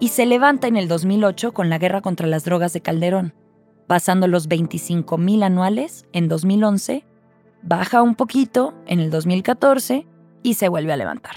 y 0.00 0.08
se 0.08 0.26
levanta 0.26 0.66
en 0.66 0.76
el 0.76 0.88
2008 0.88 1.52
con 1.52 1.70
la 1.70 1.78
guerra 1.78 2.00
contra 2.00 2.26
las 2.26 2.42
drogas 2.42 2.72
de 2.72 2.80
Calderón, 2.80 3.32
pasando 3.86 4.26
los 4.26 4.48
25.000 4.48 5.44
anuales 5.44 6.04
en 6.12 6.26
2011, 6.26 7.04
baja 7.62 8.02
un 8.02 8.16
poquito 8.16 8.74
en 8.86 8.98
el 8.98 9.12
2014 9.12 10.04
y 10.42 10.54
se 10.54 10.68
vuelve 10.68 10.92
a 10.92 10.96
levantar. 10.96 11.36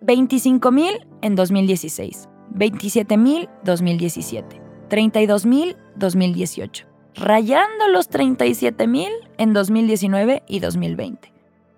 25.000 0.00 1.08
en 1.22 1.34
2016, 1.34 2.28
27.000 2.54 3.48
2017, 3.64 4.60
32.000 4.88 5.76
2018, 5.96 6.86
rayando 7.14 7.88
los 7.88 8.10
37.000 8.10 9.08
en 9.38 9.52
2019 9.52 10.42
y 10.46 10.60
2020. 10.60 11.32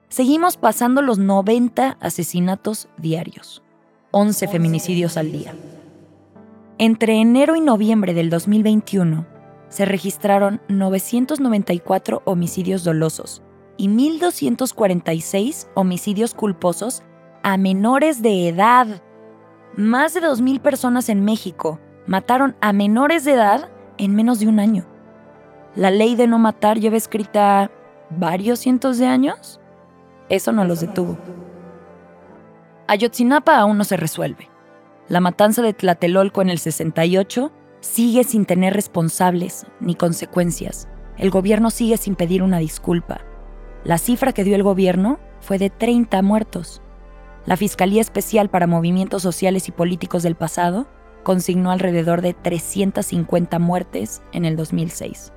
Seguimos 0.09 0.57
pasando 0.57 1.03
los 1.03 1.19
90 1.19 1.99
asesinatos 2.01 2.89
diarios. 2.97 3.63
11 4.11 4.49
feminicidios 4.49 5.19
al 5.19 5.33
día. 5.33 5.55
Entre 6.79 7.21
enero 7.21 7.57
y 7.57 7.61
noviembre 7.61 8.15
del 8.15 8.31
2021 8.31 9.27
se 9.69 9.85
registraron 9.85 10.63
994 10.69 12.23
homicidios 12.25 12.85
dolosos 12.85 13.43
y 13.77 13.89
1.246 13.89 15.69
homicidios 15.75 16.35
culposos 16.35 17.03
a 17.43 17.57
menores 17.57 18.23
de 18.23 18.49
edad. 18.49 19.03
Más 19.79 20.13
de 20.13 20.21
2.000 20.21 20.59
personas 20.59 21.09
en 21.09 21.25
México 21.25 21.79
mataron 22.09 22.57
a 22.61 22.73
menores 22.73 23.25
de 23.25 23.35
edad 23.35 23.69
en 23.97 24.17
menos 24.17 24.41
de 24.41 24.49
un 24.49 24.59
año. 24.59 24.85
La 25.77 25.93
ley 25.93 26.17
de 26.17 26.27
no 26.27 26.41
matar 26.41 26.81
lleva 26.81 26.97
escrita 26.97 27.71
varios 28.11 28.59
cientos 28.59 28.99
de 28.99 29.07
años. 29.07 29.61
Eso 30.31 30.51
no 30.51 30.65
los 30.65 30.81
detuvo. 30.81 31.17
Ayotzinapa 32.89 33.57
aún 33.57 33.79
no 33.79 33.85
se 33.85 33.97
resuelve. 33.97 34.51
La 35.07 35.21
matanza 35.21 35.63
de 35.63 35.75
Tlatelolco 35.75 36.43
en 36.43 36.51
el 36.51 36.59
68 36.59 37.53
sigue 37.79 38.25
sin 38.25 38.47
tener 38.47 38.75
responsables 38.75 39.65
ni 39.79 39.95
consecuencias. 39.95 40.89
El 41.19 41.31
gobierno 41.31 41.71
sigue 41.71 41.99
sin 41.99 42.17
pedir 42.17 42.43
una 42.43 42.59
disculpa. 42.59 43.21
La 43.85 43.99
cifra 43.99 44.33
que 44.33 44.43
dio 44.43 44.57
el 44.57 44.65
gobierno 44.65 45.21
fue 45.41 45.57
de 45.57 45.71
30 45.71 46.21
muertos. 46.23 46.83
La 47.49 47.57
Fiscalía 47.57 48.03
Especial 48.03 48.51
para 48.51 48.67
Movimientos 48.67 49.23
Sociales 49.23 49.69
y 49.69 49.73
Políticos 49.73 50.23
del 50.23 50.35
pasado 50.35 50.87
consignó 51.23 51.71
alrededor 51.71 52.21
de 52.21 52.35
350 52.35 53.59
muertes 53.59 54.21
en 54.33 54.45
el 54.45 54.55
2006. 54.55 55.33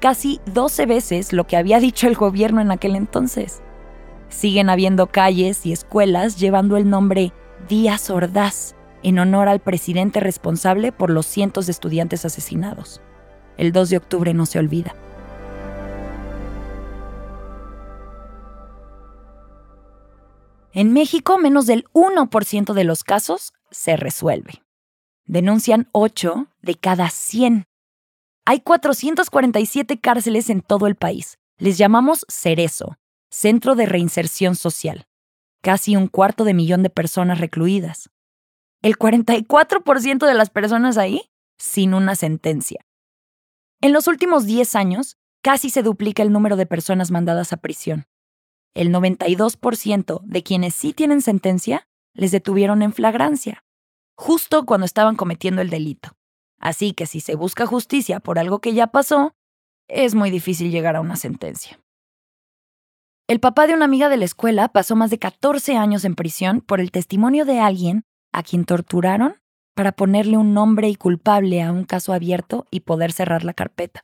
Casi 0.00 0.40
12 0.46 0.86
veces 0.86 1.34
lo 1.34 1.46
que 1.46 1.58
había 1.58 1.80
dicho 1.80 2.08
el 2.08 2.14
gobierno 2.14 2.62
en 2.62 2.70
aquel 2.70 2.96
entonces. 2.96 3.60
Siguen 4.30 4.70
habiendo 4.70 5.08
calles 5.08 5.66
y 5.66 5.72
escuelas 5.72 6.38
llevando 6.40 6.78
el 6.78 6.88
nombre 6.88 7.34
Díaz 7.68 8.08
Ordaz 8.08 8.74
en 9.02 9.18
honor 9.18 9.50
al 9.50 9.60
presidente 9.60 10.20
responsable 10.20 10.92
por 10.92 11.10
los 11.10 11.26
cientos 11.26 11.66
de 11.66 11.72
estudiantes 11.72 12.24
asesinados. 12.24 13.02
El 13.58 13.72
2 13.72 13.90
de 13.90 13.98
octubre 13.98 14.32
no 14.32 14.46
se 14.46 14.60
olvida. 14.60 14.94
En 20.72 20.92
México, 20.92 21.38
menos 21.38 21.66
del 21.66 21.84
1% 21.92 22.72
de 22.74 22.84
los 22.84 23.02
casos 23.02 23.52
se 23.70 23.96
resuelve. 23.96 24.62
Denuncian 25.24 25.88
8 25.92 26.48
de 26.62 26.74
cada 26.74 27.10
100. 27.10 27.64
Hay 28.44 28.60
447 28.60 29.98
cárceles 30.00 30.50
en 30.50 30.62
todo 30.62 30.86
el 30.86 30.94
país. 30.94 31.38
Les 31.58 31.78
llamamos 31.78 32.24
Cerezo, 32.28 32.96
Centro 33.30 33.74
de 33.74 33.86
Reinserción 33.86 34.56
Social. 34.56 35.06
Casi 35.62 35.96
un 35.96 36.06
cuarto 36.06 36.44
de 36.44 36.54
millón 36.54 36.82
de 36.82 36.90
personas 36.90 37.40
recluidas. 37.40 38.10
El 38.80 38.96
44% 38.96 40.26
de 40.26 40.34
las 40.34 40.50
personas 40.50 40.98
ahí 40.98 41.22
sin 41.58 41.94
una 41.94 42.14
sentencia. 42.14 42.84
En 43.80 43.92
los 43.92 44.06
últimos 44.06 44.46
10 44.46 44.76
años, 44.76 45.16
casi 45.42 45.70
se 45.70 45.82
duplica 45.82 46.22
el 46.22 46.32
número 46.32 46.56
de 46.56 46.66
personas 46.66 47.10
mandadas 47.10 47.52
a 47.52 47.56
prisión. 47.56 48.06
El 48.74 48.92
92% 48.92 50.20
de 50.22 50.42
quienes 50.42 50.74
sí 50.74 50.92
tienen 50.92 51.22
sentencia 51.22 51.86
les 52.14 52.30
detuvieron 52.30 52.82
en 52.82 52.92
flagrancia, 52.92 53.64
justo 54.16 54.64
cuando 54.66 54.84
estaban 54.84 55.16
cometiendo 55.16 55.62
el 55.62 55.70
delito. 55.70 56.16
Así 56.58 56.92
que 56.92 57.06
si 57.06 57.20
se 57.20 57.34
busca 57.34 57.66
justicia 57.66 58.20
por 58.20 58.38
algo 58.38 58.60
que 58.60 58.74
ya 58.74 58.88
pasó, 58.88 59.32
es 59.88 60.14
muy 60.14 60.30
difícil 60.30 60.70
llegar 60.70 60.96
a 60.96 61.00
una 61.00 61.16
sentencia. 61.16 61.80
El 63.28 63.40
papá 63.40 63.66
de 63.66 63.74
una 63.74 63.84
amiga 63.84 64.08
de 64.08 64.16
la 64.16 64.24
escuela 64.24 64.68
pasó 64.68 64.96
más 64.96 65.10
de 65.10 65.18
14 65.18 65.76
años 65.76 66.04
en 66.04 66.14
prisión 66.14 66.60
por 66.60 66.80
el 66.80 66.90
testimonio 66.90 67.44
de 67.44 67.60
alguien 67.60 68.04
a 68.32 68.42
quien 68.42 68.64
torturaron 68.64 69.36
para 69.74 69.92
ponerle 69.92 70.36
un 70.36 70.54
nombre 70.54 70.88
y 70.88 70.96
culpable 70.96 71.62
a 71.62 71.70
un 71.70 71.84
caso 71.84 72.12
abierto 72.12 72.66
y 72.70 72.80
poder 72.80 73.12
cerrar 73.12 73.44
la 73.44 73.54
carpeta. 73.54 74.00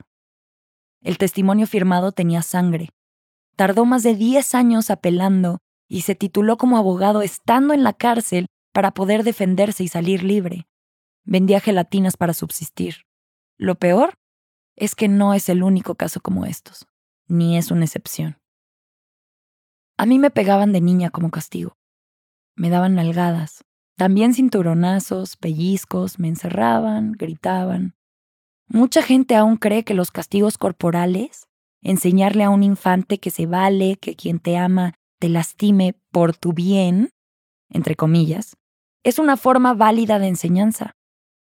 El 1.02 1.18
testimonio 1.18 1.66
firmado 1.66 2.12
tenía 2.12 2.42
sangre. 2.42 2.90
Tardó 3.56 3.84
más 3.84 4.02
de 4.02 4.14
10 4.14 4.54
años 4.54 4.90
apelando 4.90 5.58
y 5.88 6.02
se 6.02 6.14
tituló 6.14 6.56
como 6.56 6.76
abogado 6.76 7.22
estando 7.22 7.74
en 7.74 7.82
la 7.82 7.92
cárcel 7.92 8.46
para 8.72 8.92
poder 8.92 9.22
defenderse 9.22 9.84
y 9.84 9.88
salir 9.88 10.22
libre. 10.22 10.66
Vendía 11.24 11.60
gelatinas 11.60 12.16
para 12.16 12.34
subsistir. 12.34 13.04
Lo 13.56 13.76
peor 13.76 14.14
es 14.76 14.94
que 14.94 15.08
no 15.08 15.34
es 15.34 15.48
el 15.48 15.62
único 15.62 15.94
caso 15.94 16.20
como 16.20 16.44
estos, 16.44 16.86
ni 17.28 17.56
es 17.56 17.70
una 17.70 17.84
excepción. 17.84 18.38
A 19.96 20.06
mí 20.06 20.18
me 20.18 20.30
pegaban 20.30 20.72
de 20.72 20.80
niña 20.80 21.10
como 21.10 21.30
castigo. 21.30 21.76
Me 22.56 22.70
daban 22.70 22.94
nalgadas, 22.96 23.64
también 23.96 24.34
cinturonazos, 24.34 25.36
pellizcos, 25.36 26.18
me 26.18 26.28
encerraban, 26.28 27.12
gritaban. 27.12 27.94
Mucha 28.66 29.02
gente 29.02 29.36
aún 29.36 29.56
cree 29.56 29.84
que 29.84 29.94
los 29.94 30.10
castigos 30.10 30.58
corporales, 30.58 31.46
enseñarle 31.84 32.42
a 32.42 32.50
un 32.50 32.64
infante 32.64 33.18
que 33.18 33.30
se 33.30 33.46
vale, 33.46 33.96
que 34.00 34.16
quien 34.16 34.40
te 34.40 34.56
ama 34.56 34.94
te 35.20 35.28
lastime 35.28 35.94
por 36.10 36.36
tu 36.36 36.52
bien, 36.52 37.10
entre 37.70 37.94
comillas, 37.94 38.56
es 39.04 39.20
una 39.20 39.36
forma 39.36 39.72
válida 39.72 40.18
de 40.18 40.26
enseñanza. 40.26 40.96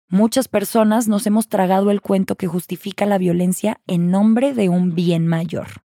Muchas 0.09 0.49
personas 0.49 1.07
nos 1.07 1.29
hemos 1.29 1.49
tragado 1.49 1.93
el 1.93 2.01
cuento 2.01 2.35
que 2.35 2.49
justifica 2.49 3.07
la 3.07 3.19
violencia 3.19 3.81
en 3.87 4.11
nombre 4.11 4.53
de 4.53 4.69
un 4.69 4.97
bien 4.97 5.29
mayor. 5.29 5.85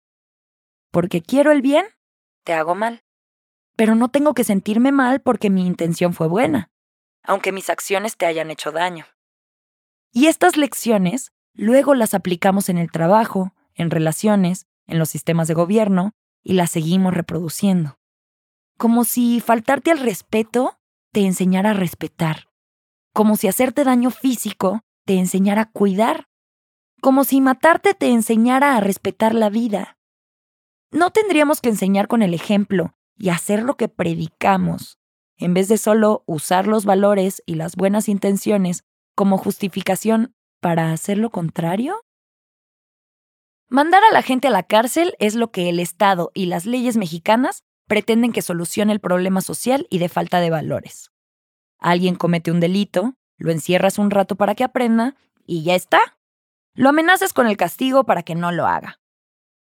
Porque 0.91 1.21
quiero 1.21 1.51
el 1.51 1.61
bien, 1.61 1.85
te 2.45 2.53
hago 2.53 2.73
mal 2.73 3.03
pero 3.77 3.95
no 3.95 4.09
tengo 4.09 4.33
que 4.33 4.43
sentirme 4.43 4.91
mal 4.91 5.21
porque 5.21 5.49
mi 5.49 5.65
intención 5.65 6.13
fue 6.13 6.27
buena, 6.27 6.71
aunque 7.23 7.53
mis 7.53 7.69
acciones 7.69 8.17
te 8.17 8.25
hayan 8.25 8.51
hecho 8.51 8.73
daño. 8.73 9.05
Y 10.11 10.25
estas 10.25 10.57
lecciones 10.57 11.31
luego 11.53 11.93
las 11.93 12.13
aplicamos 12.13 12.69
en 12.69 12.79
el 12.79 12.91
trabajo, 12.91 13.53
en 13.77 13.89
relaciones, 13.89 14.67
en 14.85 14.99
los 14.99 15.09
sistemas 15.09 15.47
de 15.47 15.53
gobierno, 15.53 16.11
y 16.43 16.53
las 16.53 16.71
seguimos 16.71 17.13
reproduciendo. 17.13 17.97
Como 18.77 19.05
si 19.05 19.39
faltarte 19.39 19.91
al 19.91 19.99
respeto 19.99 20.77
te 21.11 21.25
enseñara 21.25 21.71
a 21.71 21.73
respetar. 21.73 22.49
Como 23.13 23.37
si 23.37 23.47
hacerte 23.47 23.83
daño 23.83 24.11
físico 24.11 24.81
te 25.05 25.17
enseñara 25.17 25.63
a 25.63 25.71
cuidar. 25.71 26.25
Como 27.01 27.23
si 27.23 27.41
matarte 27.41 27.93
te 27.93 28.09
enseñara 28.09 28.75
a 28.75 28.81
respetar 28.81 29.33
la 29.33 29.49
vida. 29.49 29.97
No 30.91 31.11
tendríamos 31.11 31.61
que 31.61 31.69
enseñar 31.69 32.07
con 32.07 32.21
el 32.21 32.33
ejemplo, 32.33 32.97
y 33.17 33.29
hacer 33.29 33.63
lo 33.63 33.75
que 33.75 33.89
predicamos, 33.89 34.99
en 35.37 35.53
vez 35.53 35.67
de 35.67 35.77
solo 35.77 36.23
usar 36.27 36.67
los 36.67 36.85
valores 36.85 37.41
y 37.45 37.55
las 37.55 37.75
buenas 37.75 38.07
intenciones 38.09 38.83
como 39.15 39.37
justificación 39.37 40.35
para 40.61 40.91
hacer 40.91 41.17
lo 41.17 41.29
contrario? 41.29 42.01
Mandar 43.69 44.01
a 44.09 44.13
la 44.13 44.21
gente 44.21 44.47
a 44.47 44.51
la 44.51 44.63
cárcel 44.63 45.15
es 45.19 45.35
lo 45.35 45.51
que 45.51 45.69
el 45.69 45.79
Estado 45.79 46.31
y 46.33 46.45
las 46.45 46.65
leyes 46.65 46.97
mexicanas 46.97 47.63
pretenden 47.87 48.31
que 48.31 48.41
solucione 48.41 48.93
el 48.93 48.99
problema 48.99 49.41
social 49.41 49.87
y 49.89 49.99
de 49.99 50.09
falta 50.09 50.39
de 50.39 50.49
valores. 50.49 51.11
Alguien 51.79 52.15
comete 52.15 52.51
un 52.51 52.59
delito, 52.59 53.15
lo 53.37 53.51
encierras 53.51 53.99
un 53.99 54.11
rato 54.11 54.35
para 54.35 54.55
que 54.55 54.63
aprenda 54.63 55.15
y 55.45 55.63
ya 55.63 55.75
está. 55.75 55.99
Lo 56.73 56.89
amenazas 56.89 57.33
con 57.33 57.47
el 57.47 57.57
castigo 57.57 58.05
para 58.05 58.23
que 58.23 58.35
no 58.35 58.51
lo 58.51 58.67
haga 58.67 58.99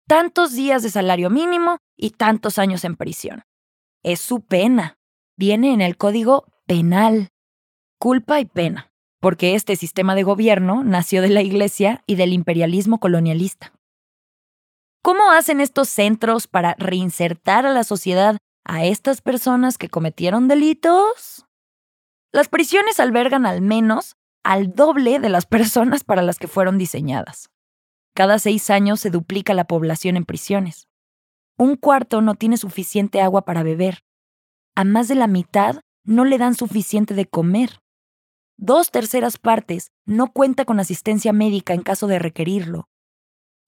tantos 0.09 0.53
días 0.53 0.81
de 0.81 0.89
salario 0.89 1.29
mínimo 1.29 1.77
y 1.95 2.09
tantos 2.09 2.57
años 2.57 2.83
en 2.83 2.95
prisión. 2.95 3.43
Es 4.01 4.19
su 4.19 4.41
pena. 4.41 4.97
Viene 5.37 5.71
en 5.71 5.81
el 5.81 5.97
código 5.97 6.47
penal. 6.65 7.29
Culpa 7.99 8.39
y 8.39 8.45
pena, 8.45 8.91
porque 9.19 9.53
este 9.53 9.75
sistema 9.75 10.15
de 10.15 10.23
gobierno 10.23 10.83
nació 10.83 11.21
de 11.21 11.29
la 11.29 11.43
Iglesia 11.43 12.03
y 12.07 12.15
del 12.15 12.33
imperialismo 12.33 12.99
colonialista. 12.99 13.71
¿Cómo 15.01 15.31
hacen 15.31 15.61
estos 15.61 15.87
centros 15.87 16.47
para 16.47 16.75
reinsertar 16.77 17.65
a 17.65 17.71
la 17.71 17.85
sociedad 17.85 18.37
a 18.65 18.83
estas 18.83 19.21
personas 19.21 19.77
que 19.77 19.87
cometieron 19.87 20.49
delitos? 20.49 21.45
Las 22.33 22.49
prisiones 22.49 22.99
albergan 22.99 23.45
al 23.45 23.61
menos 23.61 24.17
al 24.43 24.73
doble 24.75 25.19
de 25.19 25.29
las 25.29 25.45
personas 25.47 26.03
para 26.03 26.21
las 26.21 26.37
que 26.37 26.47
fueron 26.47 26.77
diseñadas. 26.77 27.49
Cada 28.13 28.39
seis 28.39 28.69
años 28.69 28.99
se 28.99 29.09
duplica 29.09 29.53
la 29.53 29.65
población 29.65 30.17
en 30.17 30.25
prisiones. 30.25 30.89
Un 31.57 31.77
cuarto 31.77 32.21
no 32.21 32.35
tiene 32.35 32.57
suficiente 32.57 33.21
agua 33.21 33.45
para 33.45 33.63
beber. 33.63 34.03
A 34.75 34.83
más 34.83 35.07
de 35.07 35.15
la 35.15 35.27
mitad 35.27 35.81
no 36.03 36.25
le 36.25 36.37
dan 36.37 36.55
suficiente 36.55 37.13
de 37.13 37.25
comer. 37.25 37.79
Dos 38.57 38.91
terceras 38.91 39.37
partes 39.37 39.91
no 40.05 40.33
cuenta 40.33 40.65
con 40.65 40.81
asistencia 40.81 41.31
médica 41.31 41.73
en 41.73 41.83
caso 41.83 42.07
de 42.07 42.19
requerirlo. 42.19 42.89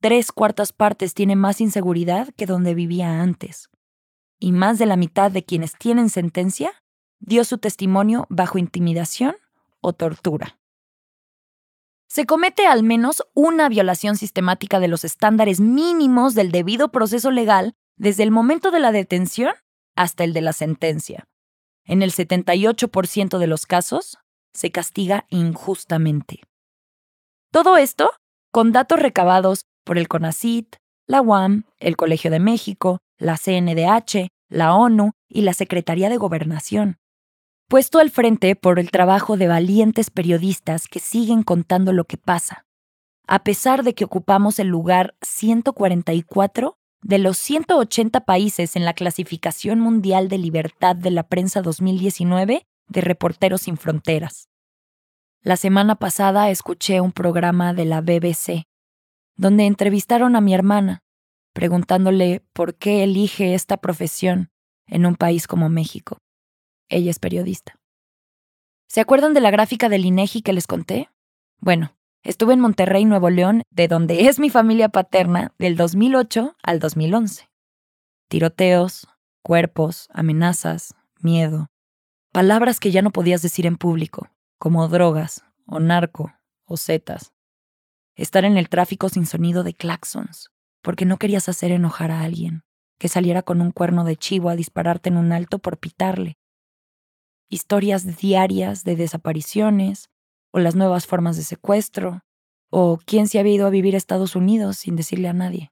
Tres 0.02 0.32
cuartas 0.32 0.74
partes 0.74 1.14
tiene 1.14 1.36
más 1.36 1.62
inseguridad 1.62 2.30
que 2.36 2.46
donde 2.46 2.76
vivía 2.76 3.22
antes. 3.22 3.70
Y 4.40 4.52
más 4.52 4.78
de 4.80 4.88
la 4.88 4.98
mitad 4.98 5.32
de 5.32 5.46
quienes 5.46 5.74
tienen 5.78 6.10
sentencia 6.10 6.74
dio 7.20 7.46
su 7.46 7.60
testimonio 7.60 8.26
bajo 8.30 8.58
intimidación 8.58 9.36
o 9.80 9.94
tortura 9.94 10.58
se 12.12 12.26
comete 12.26 12.68
al 12.68 12.84
menos 12.84 13.24
una 13.34 13.70
violación 13.70 14.18
sistemática 14.18 14.82
de 14.82 14.90
los 14.90 15.06
estándares 15.06 15.62
mínimos 15.62 16.36
del 16.36 16.52
debido 16.52 16.92
proceso 16.92 17.32
legal 17.32 17.74
desde 17.96 18.24
el 18.24 18.32
momento 18.32 18.70
de 18.70 18.82
la 18.82 18.92
detención 18.92 19.54
hasta 19.96 20.26
el 20.26 20.34
de 20.34 20.42
la 20.42 20.52
sentencia. 20.52 21.30
En 21.86 22.02
el 22.02 22.12
78% 22.12 23.38
de 23.38 23.48
los 23.48 23.66
casos, 23.66 24.18
se 24.54 24.72
castiga 24.72 25.26
injustamente. 25.30 26.42
Todo 27.50 27.78
esto 27.78 28.12
con 28.52 28.74
datos 28.74 29.00
recabados 29.00 29.68
por 29.84 29.98
el 29.98 30.08
CONACIT, 30.08 30.76
la 31.08 31.22
UAM, 31.22 31.63
el 31.80 31.98
Colegio 31.98 32.32
de 32.32 32.39
México, 32.39 33.00
la 33.17 33.38
CNDH, 33.38 34.30
la 34.50 34.76
ONU 34.76 35.12
y 35.30 35.41
la 35.41 35.54
Secretaría 35.54 36.10
de 36.10 36.17
Gobernación. 36.17 36.98
Puesto 37.67 38.00
al 38.00 38.10
frente 38.10 38.56
por 38.56 38.80
el 38.80 38.91
trabajo 38.91 39.38
de 39.38 39.48
valientes 39.48 40.10
periodistas 40.10 40.88
que 40.88 41.00
siguen 41.00 41.44
contando 41.44 41.94
lo 41.94 42.04
que 42.04 42.17
pasa, 42.17 42.65
a 43.28 43.44
pesar 43.44 43.84
de 43.84 43.94
que 43.94 44.04
ocupamos 44.04 44.60
el 44.60 44.67
lugar 44.67 45.15
144 45.22 46.76
de 47.02 47.17
los 47.17 47.38
180 47.38 48.26
países 48.26 48.76
en 48.76 48.86
la 48.86 48.94
clasificación 48.94 49.80
mundial 49.80 50.28
de 50.28 50.38
libertad 50.38 50.96
de 50.96 51.12
la 51.12 51.24
prensa 51.24 51.62
2019 51.62 52.63
de 52.88 53.02
Reporteros 53.02 53.62
sin 53.62 53.78
Fronteras. 53.78 54.50
La 55.41 55.58
semana 55.58 55.96
pasada 55.96 56.50
escuché 56.52 57.02
un 57.02 57.12
programa 57.12 57.74
de 57.74 57.86
la 57.86 58.02
BBC, 58.02 58.65
donde 59.41 59.65
entrevistaron 59.65 60.36
a 60.36 60.41
mi 60.41 60.54
hermana, 60.54 61.01
preguntándole 61.54 62.43
por 62.54 62.75
qué 62.75 63.04
elige 63.04 63.56
esta 63.56 63.77
profesión 63.77 64.51
en 64.86 65.08
un 65.08 65.15
país 65.15 65.47
como 65.47 65.67
México. 65.67 66.19
Ella 66.89 67.10
es 67.10 67.17
periodista. 67.17 67.80
¿Se 68.88 69.01
acuerdan 69.01 69.34
de 69.34 69.41
la 69.41 69.49
gráfica 69.49 69.89
del 69.89 70.06
INEGI 70.06 70.43
que 70.43 70.54
les 70.54 70.67
conté? 70.67 71.10
Bueno, 71.60 71.97
estuve 72.21 72.54
en 72.54 72.60
Monterrey, 72.60 73.04
Nuevo 73.04 73.32
León, 73.32 73.63
de 73.71 73.88
donde 73.88 74.27
es 74.27 74.38
mi 74.38 74.51
familia 74.51 74.89
paterna, 74.89 75.56
del 75.58 75.75
2008 75.75 76.56
al 76.62 76.77
2011. 76.77 77.49
Tiroteos, 78.27 79.08
cuerpos, 79.41 80.08
amenazas, 80.13 80.93
miedo. 81.19 81.65
Palabras 82.32 82.80
que 82.80 82.91
ya 82.91 83.01
no 83.01 83.10
podías 83.10 83.41
decir 83.41 83.65
en 83.65 83.77
público, 83.77 84.30
como 84.60 84.88
drogas, 84.88 85.43
o 85.65 85.80
narco, 85.80 86.32
o 86.65 86.77
zetas. 86.77 87.34
Estar 88.22 88.46
en 88.46 88.56
el 88.56 88.70
tráfico 88.70 89.10
sin 89.10 89.26
sonido 89.26 89.64
de 89.64 89.74
claxons, 89.74 90.52
porque 90.84 91.06
no 91.06 91.18
querías 91.18 91.50
hacer 91.50 91.72
enojar 91.72 92.12
a 92.12 92.22
alguien. 92.22 92.62
que 93.00 93.08
saliera 93.08 93.42
con 93.42 93.62
un 93.62 93.72
cuerno 93.72 94.04
de 94.04 94.16
chivo 94.16 94.50
a 94.50 94.56
dispararte 94.56 95.10
en 95.10 95.18
un 95.18 95.32
alto 95.32 95.58
por 95.58 95.80
pitarle. 95.80 96.38
Historias 97.50 98.18
diarias 98.18 98.84
de 98.84 98.96
desapariciones, 98.96 100.12
o 100.52 100.60
las 100.60 100.76
nuevas 100.76 101.08
formas 101.08 101.36
de 101.36 101.42
secuestro, 101.42 102.22
o 102.70 103.00
quién 103.04 103.28
se 103.28 103.40
había 103.40 103.56
ido 103.56 103.66
a 103.66 103.72
vivir 103.72 103.96
a 103.96 103.98
Estados 103.98 104.36
Unidos 104.36 104.78
sin 104.78 104.96
decirle 104.96 105.30
a 105.30 105.34
nadie. 105.34 105.72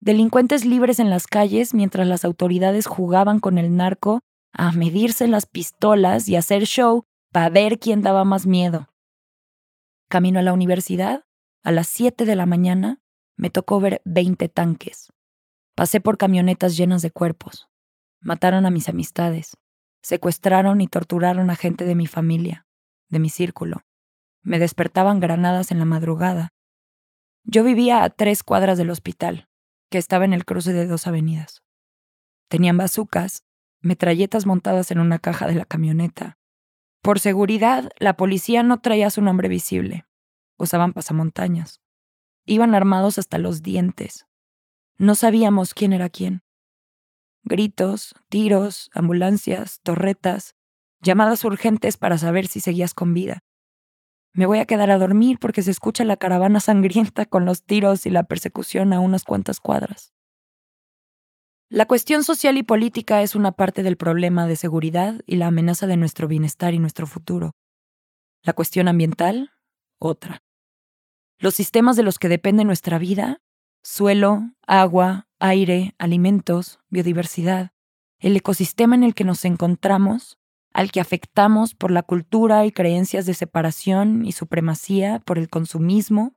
Delincuentes 0.00 0.64
libres 0.64 1.00
en 1.00 1.10
las 1.10 1.26
calles 1.26 1.74
mientras 1.74 2.06
las 2.06 2.24
autoridades 2.24 2.86
jugaban 2.86 3.40
con 3.40 3.58
el 3.58 3.76
narco 3.76 4.20
a 4.54 4.72
medirse 4.72 5.28
las 5.28 5.44
pistolas 5.44 6.30
y 6.30 6.36
hacer 6.36 6.64
show 6.64 7.04
para 7.30 7.50
ver 7.50 7.78
quién 7.78 8.00
daba 8.00 8.24
más 8.24 8.46
miedo. 8.46 8.89
Camino 10.10 10.40
a 10.40 10.42
la 10.42 10.52
universidad, 10.52 11.24
a 11.62 11.70
las 11.70 11.86
7 11.86 12.24
de 12.24 12.34
la 12.34 12.44
mañana, 12.44 13.00
me 13.36 13.48
tocó 13.48 13.78
ver 13.78 14.02
20 14.04 14.48
tanques. 14.48 15.12
Pasé 15.76 16.00
por 16.00 16.18
camionetas 16.18 16.76
llenas 16.76 17.00
de 17.00 17.12
cuerpos. 17.12 17.68
Mataron 18.20 18.66
a 18.66 18.70
mis 18.70 18.88
amistades. 18.88 19.56
Secuestraron 20.02 20.80
y 20.80 20.88
torturaron 20.88 21.48
a 21.48 21.54
gente 21.54 21.84
de 21.84 21.94
mi 21.94 22.08
familia, 22.08 22.66
de 23.08 23.20
mi 23.20 23.30
círculo. 23.30 23.82
Me 24.42 24.58
despertaban 24.58 25.20
granadas 25.20 25.70
en 25.70 25.78
la 25.78 25.84
madrugada. 25.84 26.48
Yo 27.44 27.62
vivía 27.62 28.02
a 28.02 28.10
tres 28.10 28.42
cuadras 28.42 28.78
del 28.78 28.90
hospital, 28.90 29.46
que 29.90 29.98
estaba 29.98 30.24
en 30.24 30.32
el 30.32 30.44
cruce 30.44 30.72
de 30.72 30.88
dos 30.88 31.06
avenidas. 31.06 31.62
Tenían 32.48 32.76
bazucas, 32.76 33.44
metralletas 33.80 34.44
montadas 34.44 34.90
en 34.90 34.98
una 34.98 35.20
caja 35.20 35.46
de 35.46 35.54
la 35.54 35.66
camioneta. 35.66 36.39
Por 37.02 37.18
seguridad, 37.18 37.90
la 37.98 38.16
policía 38.16 38.62
no 38.62 38.80
traía 38.80 39.08
su 39.10 39.22
nombre 39.22 39.48
visible. 39.48 40.04
Usaban 40.58 40.92
pasamontañas. 40.92 41.80
Iban 42.44 42.74
armados 42.74 43.18
hasta 43.18 43.38
los 43.38 43.62
dientes. 43.62 44.26
No 44.98 45.14
sabíamos 45.14 45.72
quién 45.72 45.94
era 45.94 46.10
quién. 46.10 46.42
Gritos, 47.42 48.14
tiros, 48.28 48.90
ambulancias, 48.92 49.80
torretas, 49.82 50.54
llamadas 51.00 51.42
urgentes 51.44 51.96
para 51.96 52.18
saber 52.18 52.46
si 52.46 52.60
seguías 52.60 52.92
con 52.92 53.14
vida. 53.14 53.40
Me 54.34 54.44
voy 54.44 54.58
a 54.58 54.66
quedar 54.66 54.90
a 54.90 54.98
dormir 54.98 55.38
porque 55.40 55.62
se 55.62 55.70
escucha 55.70 56.04
la 56.04 56.18
caravana 56.18 56.60
sangrienta 56.60 57.24
con 57.24 57.46
los 57.46 57.64
tiros 57.64 58.04
y 58.04 58.10
la 58.10 58.24
persecución 58.24 58.92
a 58.92 59.00
unas 59.00 59.24
cuantas 59.24 59.58
cuadras. 59.58 60.12
La 61.72 61.86
cuestión 61.86 62.24
social 62.24 62.58
y 62.58 62.64
política 62.64 63.22
es 63.22 63.36
una 63.36 63.52
parte 63.52 63.84
del 63.84 63.96
problema 63.96 64.48
de 64.48 64.56
seguridad 64.56 65.20
y 65.24 65.36
la 65.36 65.46
amenaza 65.46 65.86
de 65.86 65.96
nuestro 65.96 66.26
bienestar 66.26 66.74
y 66.74 66.80
nuestro 66.80 67.06
futuro. 67.06 67.52
La 68.42 68.54
cuestión 68.54 68.88
ambiental, 68.88 69.52
otra. 70.00 70.42
Los 71.38 71.54
sistemas 71.54 71.94
de 71.94 72.02
los 72.02 72.18
que 72.18 72.28
depende 72.28 72.64
nuestra 72.64 72.98
vida, 72.98 73.40
suelo, 73.84 74.50
agua, 74.66 75.28
aire, 75.38 75.94
alimentos, 75.98 76.80
biodiversidad, 76.88 77.70
el 78.18 78.36
ecosistema 78.36 78.96
en 78.96 79.04
el 79.04 79.14
que 79.14 79.22
nos 79.22 79.44
encontramos, 79.44 80.38
al 80.72 80.90
que 80.90 81.00
afectamos 81.00 81.76
por 81.76 81.92
la 81.92 82.02
cultura 82.02 82.66
y 82.66 82.72
creencias 82.72 83.26
de 83.26 83.34
separación 83.34 84.26
y 84.26 84.32
supremacía 84.32 85.20
por 85.20 85.38
el 85.38 85.48
consumismo. 85.48 86.34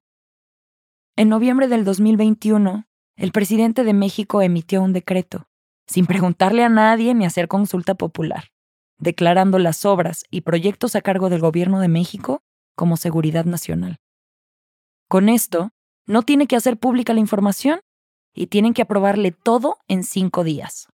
En 1.15 1.30
noviembre 1.30 1.67
del 1.67 1.86
2021, 1.86 2.86
el 3.15 3.32
presidente 3.32 3.84
de 3.84 3.93
México 3.93 4.41
emitió 4.41 4.82
un 4.82 4.93
decreto, 4.93 5.47
sin 5.88 6.06
preguntarle 6.06 6.63
a 6.63 6.69
nadie 6.69 7.13
ni 7.13 7.26
hacer 7.26 7.47
consulta 7.47 7.95
popular, 7.95 8.52
declarando 8.97 9.60
las 9.60 9.86
obras 9.86 10.23
y 10.30 10.41
proyectos 10.41 10.95
a 10.95 11.02
cargo 11.02 11.30
del 11.30 11.41
Gobierno 11.41 11.80
de 11.80 11.88
México 11.88 12.41
como 12.76 12.97
seguridad 12.97 13.45
nacional. 13.45 13.97
Con 15.08 15.30
esto, 15.30 15.71
no 16.06 16.23
tiene 16.23 16.47
que 16.47 16.56
hacer 16.56 16.78
pública 16.78 17.13
la 17.13 17.19
información 17.19 17.80
y 18.34 18.47
tienen 18.47 18.73
que 18.73 18.82
aprobarle 18.82 19.32
todo 19.32 19.78
en 19.88 20.04
cinco 20.04 20.43
días 20.43 20.88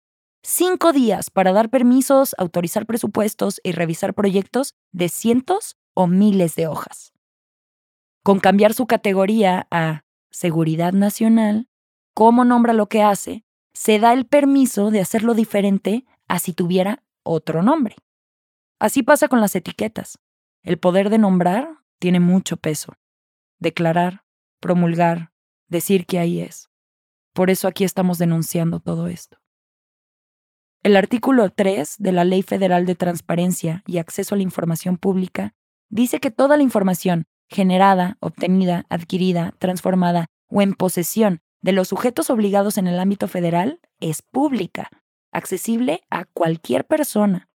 cinco 0.49 0.93
días 0.93 1.29
para 1.31 1.53
dar 1.53 1.69
permisos, 1.69 2.35
autorizar 2.39 2.87
presupuestos 2.87 3.61
y 3.63 3.73
revisar 3.73 4.15
proyectos 4.15 4.75
de 4.93 5.11
cientos 5.11 5.77
o 5.95 6.07
miles 6.07 6.55
de 6.57 6.67
hojas. 6.67 7.13
Con 8.23 8.41
cambiar 8.41 8.73
su 8.73 8.87
categoría 8.87 9.67
a 9.71 10.05
Seguridad 10.31 10.93
Nacional, 10.93 11.68
cómo 12.19 12.45
nombra 12.45 12.73
lo 12.73 12.89
que 12.89 13.01
hace, 13.01 13.45
se 13.73 14.01
da 14.01 14.13
el 14.13 14.27
permiso 14.27 14.91
de 14.91 14.99
hacerlo 14.99 15.35
diferente 15.35 16.05
a 16.27 16.41
si 16.41 16.53
tuviera 16.53 17.05
otro 17.23 17.63
nombre. 17.63 17.95
Así 18.81 19.05
pasa 19.05 19.29
con 19.29 19.41
las 19.41 19.55
etiquetas. 19.55 20.19
El 20.65 20.79
poder 20.79 21.11
de 21.11 21.19
nombrar 21.19 21.77
tiene 22.01 22.19
mucho 22.19 22.57
peso. 22.57 22.95
Declarar, 23.61 24.25
promulgar, 24.59 25.31
decir 25.69 26.07
que 26.07 26.19
ahí 26.19 26.41
es. 26.41 26.69
Por 27.35 27.51
eso 27.51 27.69
aquí 27.69 27.85
estamos 27.85 28.19
denunciando 28.19 28.81
todo 28.81 29.07
esto. 29.07 29.39
El 30.83 30.97
artículo 30.97 31.51
3 31.51 31.99
de 32.01 32.11
la 32.11 32.25
Ley 32.25 32.43
Federal 32.43 32.85
de 32.85 32.97
Transparencia 32.97 33.85
y 33.87 33.99
Acceso 33.99 34.35
a 34.35 34.39
la 34.39 34.43
Información 34.43 34.97
Pública 34.97 35.55
dice 35.89 36.19
que 36.19 36.33
toda 36.33 36.57
la 36.57 36.65
información 36.65 37.27
generada, 37.49 38.17
obtenida, 38.19 38.87
adquirida, 38.89 39.55
transformada 39.61 40.27
o 40.49 40.63
en 40.63 40.75
posesión 40.75 41.43
de 41.61 41.73
los 41.73 41.89
sujetos 41.89 42.31
obligados 42.31 42.79
en 42.79 42.87
el 42.87 42.99
ámbito 42.99 43.29
federal 43.29 43.81
es 44.01 44.23
pública, 44.23 44.91
accesible 45.33 46.03
a 46.11 46.25
cualquier 46.25 46.87
persona, 46.87 47.49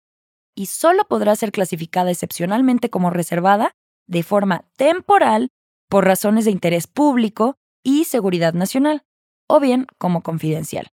y 0.54 0.66
solo 0.66 1.04
podrá 1.04 1.34
ser 1.36 1.52
clasificada 1.52 2.10
excepcionalmente 2.10 2.90
como 2.90 3.10
reservada 3.10 3.74
de 4.06 4.22
forma 4.22 4.64
temporal 4.76 5.50
por 5.88 6.04
razones 6.04 6.44
de 6.44 6.50
interés 6.50 6.86
público 6.86 7.56
y 7.82 8.04
seguridad 8.04 8.54
nacional, 8.54 9.04
o 9.48 9.60
bien 9.60 9.86
como 9.98 10.22
confidencial. 10.22 10.88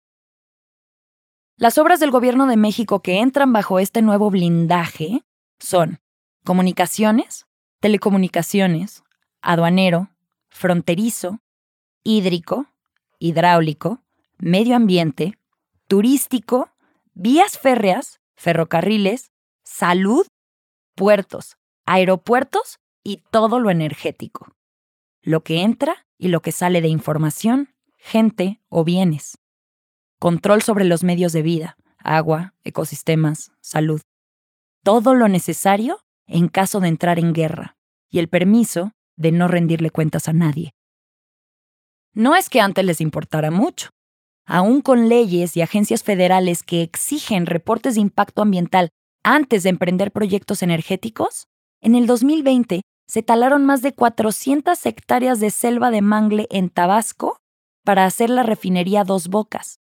Las 1.56 1.78
obras 1.78 2.02
del 2.02 2.12
Gobierno 2.12 2.48
de 2.48 2.58
México 2.58 3.02
que 3.02 3.20
entran 3.20 3.54
bajo 3.54 3.80
este 3.80 4.02
nuevo 4.02 4.30
blindaje 4.30 5.24
son 5.58 6.02
comunicaciones, 6.44 7.46
telecomunicaciones, 7.80 9.04
aduanero, 9.42 10.10
fronterizo, 10.50 11.40
hídrico, 12.04 12.66
hidráulico, 13.20 14.02
medio 14.38 14.76
ambiente, 14.76 15.38
turístico 15.88 16.72
vías 17.14 17.58
férreas, 17.58 18.20
ferrocarriles, 18.36 19.32
salud, 19.64 20.28
puertos, 20.96 21.56
aeropuertos 21.86 22.80
y 23.02 23.24
todo 23.32 23.60
lo 23.60 23.70
energético. 23.70 24.54
Lo 25.24 25.44
que 25.44 25.62
entra 25.62 26.08
y 26.18 26.30
lo 26.30 26.42
que 26.42 26.52
sale 26.52 26.82
de 26.82 26.88
información, 26.88 27.70
gente 27.98 28.60
o 28.70 28.84
bienes. 28.84 29.38
Control 30.20 30.62
sobre 30.62 30.86
los 30.86 31.04
medios 31.04 31.32
de 31.34 31.42
vida, 31.42 31.78
agua, 32.00 32.54
ecosistemas, 32.64 33.52
salud. 33.62 34.02
Todo 34.84 35.14
lo 35.14 35.28
necesario 35.28 36.00
en 36.26 36.48
caso 36.48 36.80
de 36.80 36.88
entrar 36.88 37.20
en 37.20 37.34
guerra 37.34 37.78
y 38.10 38.20
el 38.20 38.30
permiso 38.30 38.94
de 39.16 39.32
no 39.32 39.48
rendirle 39.48 39.92
cuentas 39.92 40.28
a 40.28 40.34
nadie. 40.34 40.74
No 42.14 42.36
es 42.36 42.50
que 42.50 42.60
antes 42.60 42.84
les 42.84 43.00
importara 43.00 43.52
mucho. 43.52 43.90
Aún 44.46 44.82
con 44.82 45.08
leyes 45.08 45.56
y 45.56 45.62
agencias 45.62 46.04
federales 46.04 46.64
que 46.64 46.82
exigen 46.82 47.46
reportes 47.46 47.96
de 47.96 48.02
impacto 48.02 48.42
ambiental 48.42 48.90
antes 49.24 49.64
de 49.64 49.70
emprender 49.70 50.12
proyectos 50.12 50.64
energéticos, 50.64 51.48
en 51.80 51.96
el 51.96 52.08
2020 52.08 52.82
se 53.12 53.24
talaron 53.24 53.66
más 53.66 53.82
de 53.82 53.92
400 53.94 54.86
hectáreas 54.86 55.42
de 55.42 55.52
selva 55.52 55.92
de 55.92 56.02
mangle 56.02 56.48
en 56.50 56.70
Tabasco 56.70 57.36
para 57.84 58.06
hacer 58.06 58.30
la 58.30 58.42
refinería 58.42 59.04
Dos 59.04 59.28
Bocas, 59.28 59.82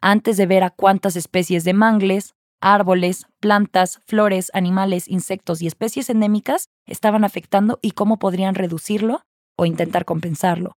antes 0.00 0.36
de 0.36 0.46
ver 0.46 0.64
a 0.64 0.70
cuántas 0.70 1.14
especies 1.14 1.62
de 1.62 1.72
mangles, 1.72 2.34
árboles, 2.60 3.26
plantas, 3.38 4.00
flores, 4.06 4.50
animales, 4.54 5.06
insectos 5.06 5.62
y 5.62 5.68
especies 5.68 6.10
endémicas 6.10 6.66
estaban 6.84 7.22
afectando 7.22 7.78
y 7.80 7.92
cómo 7.92 8.18
podrían 8.18 8.56
reducirlo 8.56 9.22
o 9.56 9.66
intentar 9.66 10.04
compensarlo. 10.04 10.72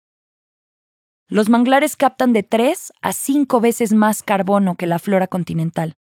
Los 1.26 1.48
manglares 1.48 1.96
captan 1.96 2.32
de 2.32 2.44
3 2.44 2.92
a 3.02 3.12
5 3.12 3.60
veces 3.60 3.92
más 3.92 4.22
carbono 4.22 4.76
que 4.76 4.86
la 4.86 5.00
flora 5.00 5.26
continental. 5.26 5.94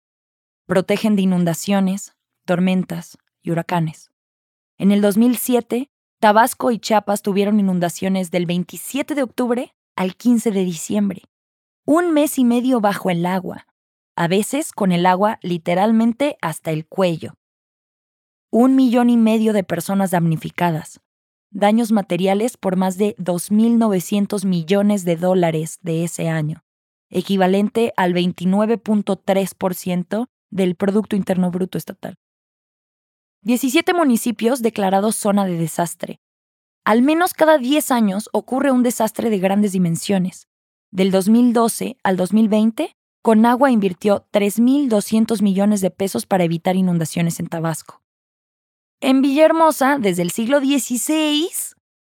Protegen 0.66 1.16
de 1.16 1.22
inundaciones, 1.22 2.12
tormentas 2.44 3.16
y 3.42 3.51
huracanes. 3.51 4.11
En 4.79 4.93
el 4.93 5.01
2007, 5.01 5.89
Tabasco 6.20 6.70
y 6.70 6.79
Chiapas 6.79 7.22
tuvieron 7.22 7.59
inundaciones 7.61 8.31
del 8.31 8.45
27 8.45 9.14
de 9.14 9.22
octubre 9.22 9.74
al 9.97 10.16
15 10.16 10.51
de 10.51 10.64
diciembre. 10.64 11.22
Un 11.87 12.12
mes 12.12 12.39
y 12.39 12.45
medio 12.45 12.81
bajo 12.81 13.09
el 13.09 13.24
agua, 13.24 13.66
a 14.16 14.29
veces 14.29 14.72
con 14.72 14.93
el 14.93 15.07
agua 15.07 15.39
literalmente 15.41 16.37
hasta 16.43 16.72
el 16.72 16.87
cuello. 16.87 17.33
Un 18.51 18.77
millón 18.77 19.09
y 19.09 19.16
medio 19.16 19.55
de 19.55 19.64
personas 19.64 20.11
damnificadas, 20.11 21.01
daños 21.51 21.91
materiales 21.91 22.59
por 22.59 22.77
más 22.77 22.99
de 22.99 23.16
2.900 23.16 24.45
millones 24.45 25.07
de 25.07 25.16
dólares 25.16 25.79
de 25.81 26.05
ese 26.05 26.29
año, 26.29 26.64
equivalente 27.09 27.95
al 27.97 28.12
29.3% 28.12 30.27
del 30.51 30.74
Producto 30.74 31.16
Interno 31.16 31.51
Bruto 31.51 31.79
Estatal. 31.79 32.16
17 33.47 33.94
municipios 33.94 34.61
declarados 34.61 35.14
zona 35.14 35.44
de 35.44 35.57
desastre. 35.57 36.18
Al 36.84 37.01
menos 37.03 37.32
cada 37.32 37.59
10 37.59 37.92
años 37.92 38.28
ocurre 38.32 38.72
un 38.72 38.82
desastre 38.82 39.30
de 39.30 39.38
grandes 39.38 39.70
dimensiones. 39.70 40.49
Del 40.90 41.12
2012 41.12 41.97
al 42.03 42.16
2020, 42.16 42.97
Conagua 43.22 43.70
invirtió 43.70 44.26
3.200 44.32 45.42
millones 45.42 45.80
de 45.80 45.92
pesos 45.92 46.26
para 46.26 46.42
evitar 46.42 46.74
inundaciones 46.74 47.38
en 47.38 47.47
Tabasco. 47.47 48.03
En 49.01 49.22
Villahermosa, 49.22 49.99
desde 50.01 50.22
el 50.22 50.32
siglo 50.32 50.59
XVI, 50.59 51.49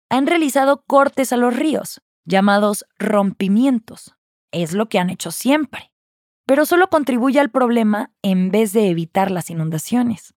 han 0.09 0.25
realizado 0.25 0.81
cortes 0.87 1.31
a 1.33 1.37
los 1.37 1.55
ríos, 1.55 2.01
llamados 2.25 2.83
rompimientos. 2.97 4.15
Es 4.51 4.73
lo 4.73 4.89
que 4.89 4.97
han 4.97 5.11
hecho 5.11 5.29
siempre. 5.29 5.91
Pero 6.47 6.65
solo 6.65 6.89
contribuye 6.89 7.39
al 7.39 7.51
problema 7.51 8.11
en 8.23 8.49
vez 8.49 8.73
de 8.73 8.89
evitar 8.89 9.29
las 9.29 9.51
inundaciones. 9.51 10.33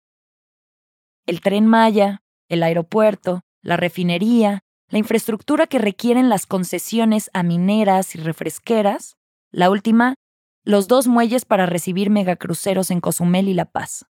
El 1.30 1.42
tren 1.42 1.68
Maya, 1.68 2.24
el 2.48 2.64
aeropuerto, 2.64 3.42
la 3.62 3.78
refinería, 3.78 4.64
la 4.88 4.98
infraestructura 4.98 5.68
que 5.68 5.78
requieren 5.78 6.28
las 6.28 6.48
concesiones 6.48 7.30
a 7.36 7.44
mineras 7.44 8.16
y 8.16 8.18
refresqueras, 8.18 9.16
la 9.52 9.70
última, 9.70 10.16
los 10.64 10.88
dos 10.88 11.06
muelles 11.06 11.46
para 11.46 11.68
recibir 11.68 12.10
megacruceros 12.10 12.90
en 12.90 13.00
Cozumel 13.00 13.48
y 13.48 13.54
La 13.54 13.66
Paz. 13.66 14.08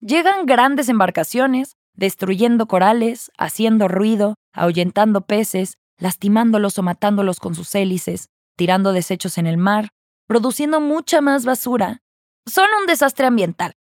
Llegan 0.00 0.46
grandes 0.46 0.88
embarcaciones, 0.88 1.76
destruyendo 1.92 2.66
corales, 2.68 3.30
haciendo 3.36 3.86
ruido, 3.86 4.36
ahuyentando 4.54 5.26
peces, 5.26 5.76
lastimándolos 5.98 6.78
o 6.78 6.84
matándolos 6.84 7.38
con 7.38 7.54
sus 7.54 7.74
hélices, 7.74 8.30
tirando 8.56 8.94
desechos 8.94 9.36
en 9.36 9.46
el 9.46 9.58
mar, 9.58 9.90
produciendo 10.26 10.80
mucha 10.80 11.20
más 11.20 11.44
basura. 11.44 12.00
Son 12.46 12.66
un 12.80 12.86
desastre 12.86 13.26
ambiental, 13.26 13.74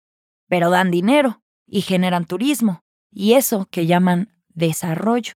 pero 0.49 0.71
dan 0.71 0.91
dinero 0.91 1.42
y 1.73 1.81
generan 1.81 2.27
turismo, 2.27 2.83
y 3.11 3.33
eso 3.33 3.67
que 3.71 3.87
llaman 3.87 4.29
desarrollo. 4.51 5.33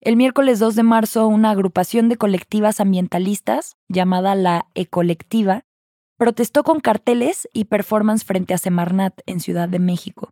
El 0.00 0.14
miércoles 0.14 0.60
2 0.60 0.76
de 0.76 0.84
marzo, 0.84 1.26
una 1.26 1.50
agrupación 1.50 2.08
de 2.08 2.16
colectivas 2.16 2.78
ambientalistas, 2.78 3.76
llamada 3.88 4.36
la 4.36 4.68
Ecolectiva, 4.74 5.64
protestó 6.16 6.62
con 6.62 6.78
carteles 6.78 7.48
y 7.52 7.64
performance 7.64 8.24
frente 8.24 8.54
a 8.54 8.58
Semarnat 8.58 9.20
en 9.26 9.40
Ciudad 9.40 9.68
de 9.68 9.80
México 9.80 10.30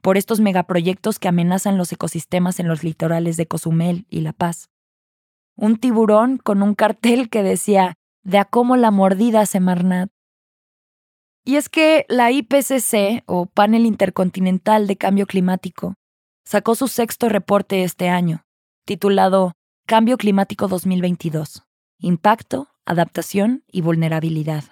por 0.00 0.16
estos 0.16 0.40
megaproyectos 0.40 1.18
que 1.18 1.28
amenazan 1.28 1.76
los 1.76 1.92
ecosistemas 1.92 2.60
en 2.60 2.68
los 2.68 2.84
litorales 2.84 3.36
de 3.36 3.46
Cozumel 3.46 4.06
y 4.08 4.20
La 4.20 4.32
Paz. 4.32 4.70
Un 5.56 5.76
tiburón 5.76 6.38
con 6.38 6.62
un 6.62 6.74
cartel 6.74 7.28
que 7.28 7.42
decía 7.42 7.94
de 8.22 8.38
a 8.38 8.44
cómo 8.44 8.76
la 8.76 8.90
mordida 8.90 9.44
Semarnat. 9.44 10.08
Y 11.44 11.56
es 11.56 11.68
que 11.68 12.04
la 12.08 12.30
IPCC, 12.30 13.22
o 13.26 13.46
Panel 13.46 13.86
Intercontinental 13.86 14.86
de 14.86 14.96
Cambio 14.96 15.26
Climático, 15.26 15.94
sacó 16.44 16.74
su 16.74 16.88
sexto 16.88 17.28
reporte 17.28 17.82
este 17.82 18.08
año, 18.08 18.44
titulado 18.84 19.52
Cambio 19.86 20.18
Climático 20.18 20.68
2022, 20.68 21.64
Impacto, 21.98 22.68
Adaptación 22.84 23.64
y 23.70 23.80
Vulnerabilidad. 23.80 24.64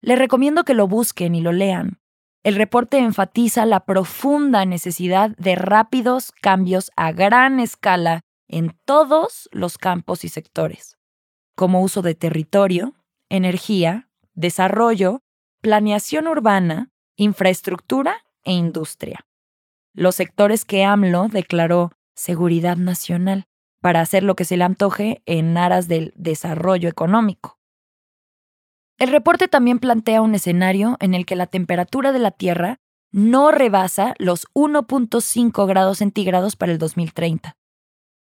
Les 0.00 0.18
recomiendo 0.18 0.64
que 0.64 0.74
lo 0.74 0.86
busquen 0.86 1.34
y 1.34 1.40
lo 1.40 1.52
lean. 1.52 2.00
El 2.42 2.56
reporte 2.56 2.98
enfatiza 2.98 3.66
la 3.66 3.84
profunda 3.84 4.64
necesidad 4.64 5.36
de 5.36 5.56
rápidos 5.56 6.32
cambios 6.40 6.90
a 6.96 7.12
gran 7.12 7.60
escala 7.60 8.22
en 8.48 8.76
todos 8.84 9.48
los 9.52 9.76
campos 9.76 10.24
y 10.24 10.28
sectores, 10.28 10.96
como 11.54 11.82
uso 11.82 12.00
de 12.00 12.14
territorio, 12.14 12.94
energía, 13.28 14.08
desarrollo, 14.34 15.22
planeación 15.60 16.26
urbana, 16.26 16.90
infraestructura 17.16 18.24
e 18.44 18.52
industria. 18.52 19.26
Los 19.92 20.14
sectores 20.14 20.64
que 20.64 20.84
AMLO 20.84 21.28
declaró 21.28 21.92
seguridad 22.14 22.76
nacional 22.76 23.46
para 23.80 24.00
hacer 24.00 24.22
lo 24.22 24.34
que 24.36 24.44
se 24.44 24.56
le 24.56 24.64
antoje 24.64 25.22
en 25.26 25.56
aras 25.56 25.88
del 25.88 26.12
desarrollo 26.16 26.88
económico. 26.88 27.58
El 28.98 29.10
reporte 29.10 29.48
también 29.48 29.78
plantea 29.78 30.20
un 30.20 30.34
escenario 30.34 30.96
en 31.00 31.14
el 31.14 31.24
que 31.24 31.36
la 31.36 31.46
temperatura 31.46 32.12
de 32.12 32.18
la 32.18 32.30
Tierra 32.30 32.78
no 33.12 33.50
rebasa 33.50 34.14
los 34.18 34.46
1.5 34.54 35.66
grados 35.66 35.98
centígrados 35.98 36.56
para 36.56 36.72
el 36.72 36.78
2030. 36.78 37.56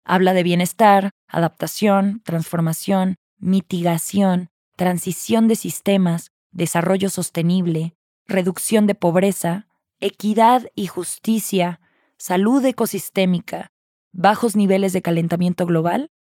Habla 0.06 0.34
de 0.34 0.44
bienestar, 0.44 1.12
adaptación, 1.28 2.22
transformación, 2.24 3.16
mitigación, 3.38 4.50
transición 4.76 5.48
de 5.48 5.56
sistemas, 5.56 6.32
desarrollo 6.52 7.10
sostenible, 7.10 7.96
reducción 8.28 8.88
de 8.88 8.96
pobreza, 8.96 9.68
equidad 10.00 10.68
y 10.76 10.88
justicia, 10.88 11.80
salud 12.18 12.64
ecosistémica, 12.66 13.72
bajos 14.12 14.56
niveles 14.56 14.94
de 14.94 15.02
calentamiento 15.02 15.66
global, 15.66 16.12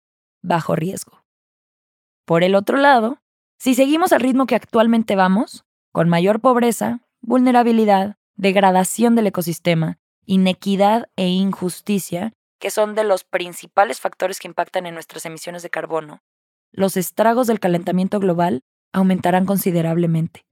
bajo 0.43 0.77
riesgo. 0.77 1.25
Por 2.25 2.43
el 2.43 2.55
otro 2.55 2.77
lado, 2.77 3.23
si 3.59 3.75
seguimos 3.75 4.13
al 4.13 4.21
ritmo 4.21 4.47
que 4.47 4.55
actualmente 4.55 5.17
vamos, 5.17 5.65
con 5.93 6.09
mayor 6.09 6.41
pobreza, 6.41 7.01
vulnerabilidad, 7.21 8.17
degradación 8.37 9.17
del 9.17 9.27
ecosistema, 9.27 9.99
inequidad 10.27 11.09
e 11.17 11.29
injusticia, 11.29 12.33
que 12.61 12.71
son 12.71 12.95
de 12.95 13.05
los 13.05 13.25
principales 13.25 14.01
factores 14.01 14.39
que 14.39 14.49
impactan 14.49 14.87
en 14.87 14.95
nuestras 14.95 15.25
emisiones 15.27 15.63
de 15.63 15.71
carbono, 15.71 16.23
los 16.71 16.97
estragos 16.97 17.47
del 17.47 17.61
calentamiento 17.61 18.21
global 18.21 18.63
aumentarán 18.93 19.47
considerablemente. 19.47 20.47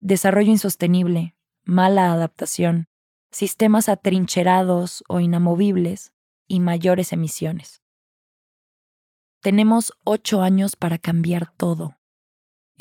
Desarrollo 0.00 0.50
insostenible, 0.50 1.36
mala 1.64 2.12
adaptación, 2.12 2.88
sistemas 3.30 3.88
atrincherados 3.88 5.04
o 5.08 5.20
inamovibles 5.20 6.12
y 6.48 6.60
mayores 6.60 7.12
emisiones. 7.12 7.82
Tenemos 9.40 9.92
ocho 10.04 10.42
años 10.42 10.76
para 10.76 10.98
cambiar 10.98 11.52
todo 11.56 11.96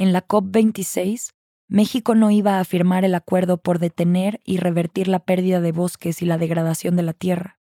en 0.02 0.14
la 0.14 0.28
COP26, 0.28 1.34
México 1.68 2.16
no 2.16 2.32
iba 2.32 2.60
a 2.60 2.66
firmar 2.66 3.06
el 3.06 3.14
acuerdo 3.14 3.58
por 3.58 3.78
detener 3.78 4.42
y 4.44 4.58
revertir 4.58 5.08
la 5.08 5.20
pérdida 5.20 5.62
de 5.62 5.72
bosques 5.72 6.24
y 6.24 6.26
la 6.26 6.40
degradación 6.40 6.96
de 6.96 7.04
la 7.04 7.14
tierra. 7.14 7.60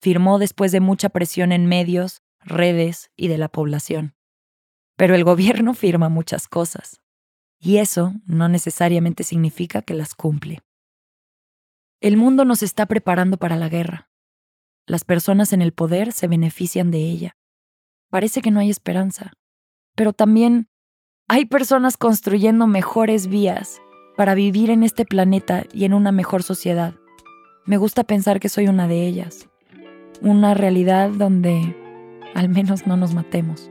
Firmó 0.00 0.38
después 0.38 0.72
de 0.72 0.80
mucha 0.80 1.08
presión 1.08 1.52
en 1.52 1.64
medios, 1.64 2.22
redes 2.40 3.10
y 3.16 3.28
de 3.28 3.38
la 3.38 3.48
población. 3.48 4.14
Pero 4.96 5.14
el 5.14 5.24
gobierno 5.24 5.74
firma 5.74 6.08
muchas 6.08 6.48
cosas, 6.48 7.00
y 7.58 7.78
eso 7.78 8.12
no 8.26 8.48
necesariamente 8.48 9.24
significa 9.24 9.82
que 9.82 9.94
las 9.94 10.14
cumple. 10.14 10.60
El 12.00 12.16
mundo 12.16 12.44
nos 12.44 12.62
está 12.62 12.86
preparando 12.86 13.38
para 13.38 13.56
la 13.56 13.68
guerra. 13.68 14.10
Las 14.86 15.04
personas 15.04 15.54
en 15.54 15.62
el 15.62 15.72
poder 15.72 16.12
se 16.12 16.28
benefician 16.28 16.90
de 16.90 16.98
ella. 16.98 17.36
Parece 18.10 18.42
que 18.42 18.50
no 18.50 18.60
hay 18.60 18.68
esperanza, 18.68 19.32
pero 19.96 20.12
también 20.12 20.68
hay 21.26 21.46
personas 21.46 21.96
construyendo 21.96 22.66
mejores 22.66 23.28
vías 23.28 23.80
para 24.16 24.34
vivir 24.34 24.68
en 24.68 24.82
este 24.82 25.06
planeta 25.06 25.64
y 25.72 25.86
en 25.86 25.94
una 25.94 26.12
mejor 26.12 26.42
sociedad. 26.42 26.94
Me 27.64 27.78
gusta 27.78 28.04
pensar 28.04 28.40
que 28.40 28.50
soy 28.50 28.68
una 28.68 28.86
de 28.86 29.06
ellas. 29.06 29.48
Una 30.20 30.52
realidad 30.52 31.08
donde 31.08 31.74
al 32.34 32.50
menos 32.50 32.86
no 32.86 32.98
nos 32.98 33.14
matemos. 33.14 33.70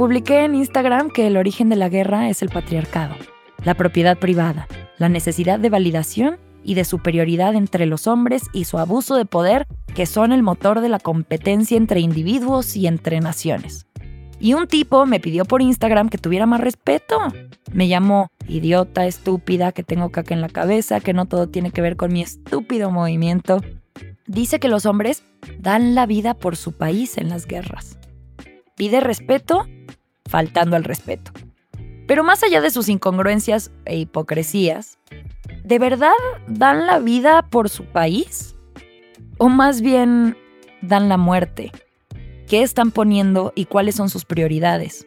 Publiqué 0.00 0.46
en 0.46 0.54
Instagram 0.54 1.10
que 1.10 1.26
el 1.26 1.36
origen 1.36 1.68
de 1.68 1.76
la 1.76 1.90
guerra 1.90 2.30
es 2.30 2.40
el 2.40 2.48
patriarcado, 2.48 3.16
la 3.62 3.74
propiedad 3.74 4.16
privada, 4.16 4.66
la 4.96 5.10
necesidad 5.10 5.60
de 5.60 5.68
validación 5.68 6.38
y 6.64 6.72
de 6.72 6.86
superioridad 6.86 7.54
entre 7.54 7.84
los 7.84 8.06
hombres 8.06 8.44
y 8.54 8.64
su 8.64 8.78
abuso 8.78 9.14
de 9.14 9.26
poder 9.26 9.66
que 9.94 10.06
son 10.06 10.32
el 10.32 10.42
motor 10.42 10.80
de 10.80 10.88
la 10.88 11.00
competencia 11.00 11.76
entre 11.76 12.00
individuos 12.00 12.76
y 12.76 12.86
entre 12.86 13.20
naciones. 13.20 13.88
Y 14.38 14.54
un 14.54 14.68
tipo 14.68 15.04
me 15.04 15.20
pidió 15.20 15.44
por 15.44 15.60
Instagram 15.60 16.08
que 16.08 16.16
tuviera 16.16 16.46
más 16.46 16.62
respeto. 16.62 17.18
Me 17.70 17.86
llamó 17.86 18.28
idiota, 18.48 19.04
estúpida, 19.04 19.72
que 19.72 19.82
tengo 19.82 20.08
caca 20.08 20.32
en 20.32 20.40
la 20.40 20.48
cabeza, 20.48 21.00
que 21.00 21.12
no 21.12 21.26
todo 21.26 21.50
tiene 21.50 21.72
que 21.72 21.82
ver 21.82 21.96
con 21.96 22.10
mi 22.10 22.22
estúpido 22.22 22.90
movimiento. 22.90 23.60
Dice 24.26 24.60
que 24.60 24.68
los 24.68 24.86
hombres 24.86 25.24
dan 25.58 25.94
la 25.94 26.06
vida 26.06 26.32
por 26.32 26.56
su 26.56 26.72
país 26.72 27.18
en 27.18 27.28
las 27.28 27.46
guerras. 27.46 27.98
Pide 28.80 29.00
respeto, 29.00 29.66
faltando 30.30 30.76
al 30.76 30.84
respeto. 30.84 31.32
Pero 32.06 32.24
más 32.24 32.42
allá 32.42 32.60
de 32.60 32.70
sus 32.70 32.88
incongruencias 32.88 33.70
e 33.84 33.98
hipocresías, 33.98 34.98
¿de 35.64 35.78
verdad 35.78 36.12
dan 36.46 36.86
la 36.86 36.98
vida 36.98 37.48
por 37.50 37.68
su 37.68 37.84
país? 37.84 38.54
¿O 39.38 39.48
más 39.48 39.80
bien 39.80 40.36
dan 40.82 41.08
la 41.08 41.16
muerte? 41.16 41.72
¿Qué 42.46 42.62
están 42.62 42.90
poniendo 42.90 43.52
y 43.54 43.66
cuáles 43.66 43.96
son 43.96 44.08
sus 44.08 44.24
prioridades? 44.24 45.04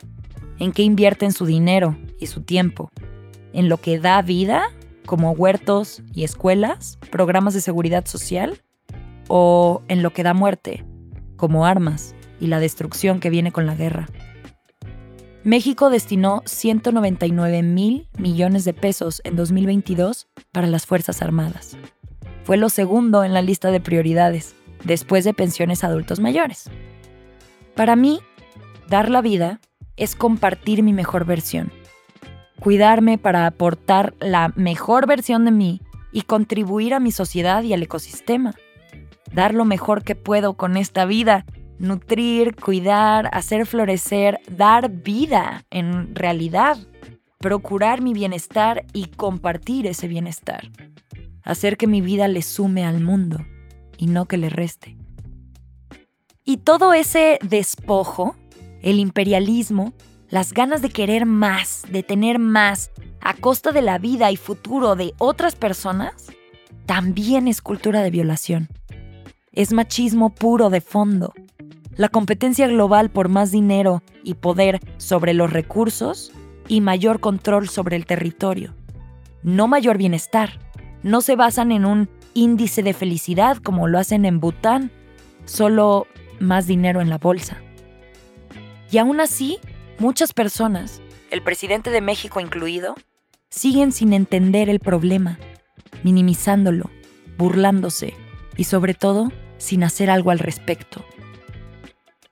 ¿En 0.59 0.71
qué 0.71 0.84
invierten 0.84 1.32
su 1.32 1.45
dinero 1.45 1.97
y 2.19 2.28
su 2.28 2.41
tiempo? 2.41 2.89
¿En 3.53 3.69
lo 3.69 3.78
que 3.78 3.99
da 3.99 4.21
vida, 4.21 4.63
como 5.05 5.32
huertos 5.32 6.01
y 6.13 6.24
escuelas, 6.24 6.97
programas 7.11 7.53
de 7.53 7.61
seguridad 7.61 8.05
social? 8.05 8.61
¿O 9.28 9.82
en 9.88 10.03
lo 10.03 10.11
que 10.11 10.24
da 10.24 10.34
muerte, 10.34 10.86
como 11.38 11.65
armas 11.65 12.13
y 12.39 12.47
la 12.47 12.59
destrucción 12.59 13.19
que 13.19 13.30
viene 13.30 13.51
con 13.51 13.65
la 13.65 13.76
guerra? 13.76 14.07
México 15.44 15.89
destinó 15.89 16.41
199 16.46 17.64
mil 17.64 18.08
millones 18.18 18.64
de 18.64 18.74
pesos 18.74 19.22
en 19.26 19.36
2022 19.36 20.28
para 20.54 20.68
las 20.68 20.86
Fuerzas 20.86 21.22
Armadas. 21.22 21.78
Fue 22.46 22.56
lo 22.56 22.70
segundo 22.70 23.26
en 23.26 23.34
la 23.34 23.41
lista 23.41 23.70
de 23.70 23.82
prioridades, 23.82 24.56
después 24.86 25.26
de 25.26 25.34
pensiones 25.34 25.84
a 25.84 25.88
adultos 25.88 26.22
mayores. 26.22 26.70
Para 27.76 27.98
mí, 27.98 28.22
dar 28.88 29.10
la 29.10 29.22
vida 29.22 29.60
es 29.98 30.16
compartir 30.16 30.82
mi 30.82 30.94
mejor 30.94 31.26
versión, 31.26 31.74
cuidarme 32.62 33.18
para 33.18 33.46
aportar 33.46 34.14
la 34.22 34.54
mejor 34.56 35.08
versión 35.08 35.44
de 35.44 35.52
mí 35.52 35.82
y 36.14 36.22
contribuir 36.22 36.94
a 36.94 37.02
mi 37.02 37.12
sociedad 37.12 37.64
y 37.64 37.74
al 37.74 37.84
ecosistema. 37.84 38.54
Dar 39.34 39.54
lo 39.54 39.66
mejor 39.66 40.04
que 40.04 40.16
puedo 40.16 40.54
con 40.54 40.78
esta 40.78 41.04
vida 41.04 41.46
nutrir, 41.80 42.55
cuidar, 42.55 43.30
hacer 43.34 43.65
florecer, 43.65 44.39
dar 44.49 44.89
vida 44.89 45.65
en 45.69 46.15
realidad, 46.15 46.78
procurar 47.39 48.01
mi 48.01 48.13
bienestar 48.13 48.86
y 48.93 49.07
compartir 49.07 49.88
ese 49.88 50.07
bienestar. 50.07 50.69
Hacer 51.43 51.78
que 51.78 51.88
mi 51.88 52.01
vida 52.01 52.28
le 52.28 52.41
sume 52.41 52.86
al 52.86 53.01
mundo 53.01 53.45
y 53.97 54.07
no 54.07 54.26
que 54.26 54.38
le 54.38 54.49
reste. 54.49 54.97
Y 56.45 56.57
todo 56.57 56.93
ese 56.93 57.39
despojo, 57.41 58.36
el 58.82 58.99
imperialismo, 58.99 59.93
las 60.30 60.53
ganas 60.53 60.82
de 60.82 60.89
querer 60.89 61.26
más, 61.26 61.84
de 61.89 62.03
tener 62.03 62.39
más, 62.39 62.91
a 63.21 63.34
costa 63.34 63.71
de 63.71 63.82
la 63.82 63.97
vida 63.97 64.32
y 64.32 64.36
futuro 64.36 64.95
de 64.95 65.13
otras 65.17 65.55
personas, 65.55 66.28
también 66.86 67.47
es 67.47 67.61
cultura 67.61 68.01
de 68.01 68.09
violación. 68.09 68.67
Es 69.53 69.71
machismo 69.71 70.34
puro 70.34 70.69
de 70.69 70.82
fondo 70.82 71.34
la 71.96 72.10
competencia 72.10 72.68
global 72.68 73.10
por 73.10 73.30
más 73.30 73.52
dinero 73.52 74.02
y 74.24 74.36
poder 74.36 74.80
sobre 74.98 75.34
los 75.34 75.52
recursos 75.52 76.32
y 76.68 76.82
mayor 76.82 77.20
control 77.20 77.70
sobre 77.70 77.96
el 77.96 78.06
territorio. 78.06 78.76
No 79.44 79.68
mayor 79.68 79.98
bienestar. 79.98 80.60
No 81.04 81.22
se 81.22 81.36
basan 81.36 81.72
en 81.72 81.86
un 81.86 82.10
índice 82.34 82.82
de 82.82 82.94
felicidad 82.94 83.58
como 83.58 83.88
lo 83.88 84.00
hacen 84.00 84.26
en 84.26 84.39
Bután, 84.39 84.91
solo 85.46 86.08
más 86.39 86.66
dinero 86.66 87.02
en 87.02 87.10
la 87.10 87.18
bolsa. 87.18 87.58
Y 88.89 88.98
aún 88.98 89.20
así, 89.20 89.60
muchas 90.00 90.34
personas, 90.34 91.02
el 91.30 91.41
presidente 91.41 91.89
de 91.89 92.02
México 92.02 92.39
incluido, 92.39 92.96
siguen 93.50 93.91
sin 93.91 94.14
entender 94.14 94.70
el 94.70 94.80
problema, 94.80 95.39
minimizándolo, 96.04 96.89
burlándose 97.38 98.14
y 98.56 98.64
sobre 98.64 98.94
todo 98.94 99.32
sin 99.58 99.84
hacer 99.84 100.10
algo 100.10 100.32
al 100.32 100.39
respecto. 100.39 101.04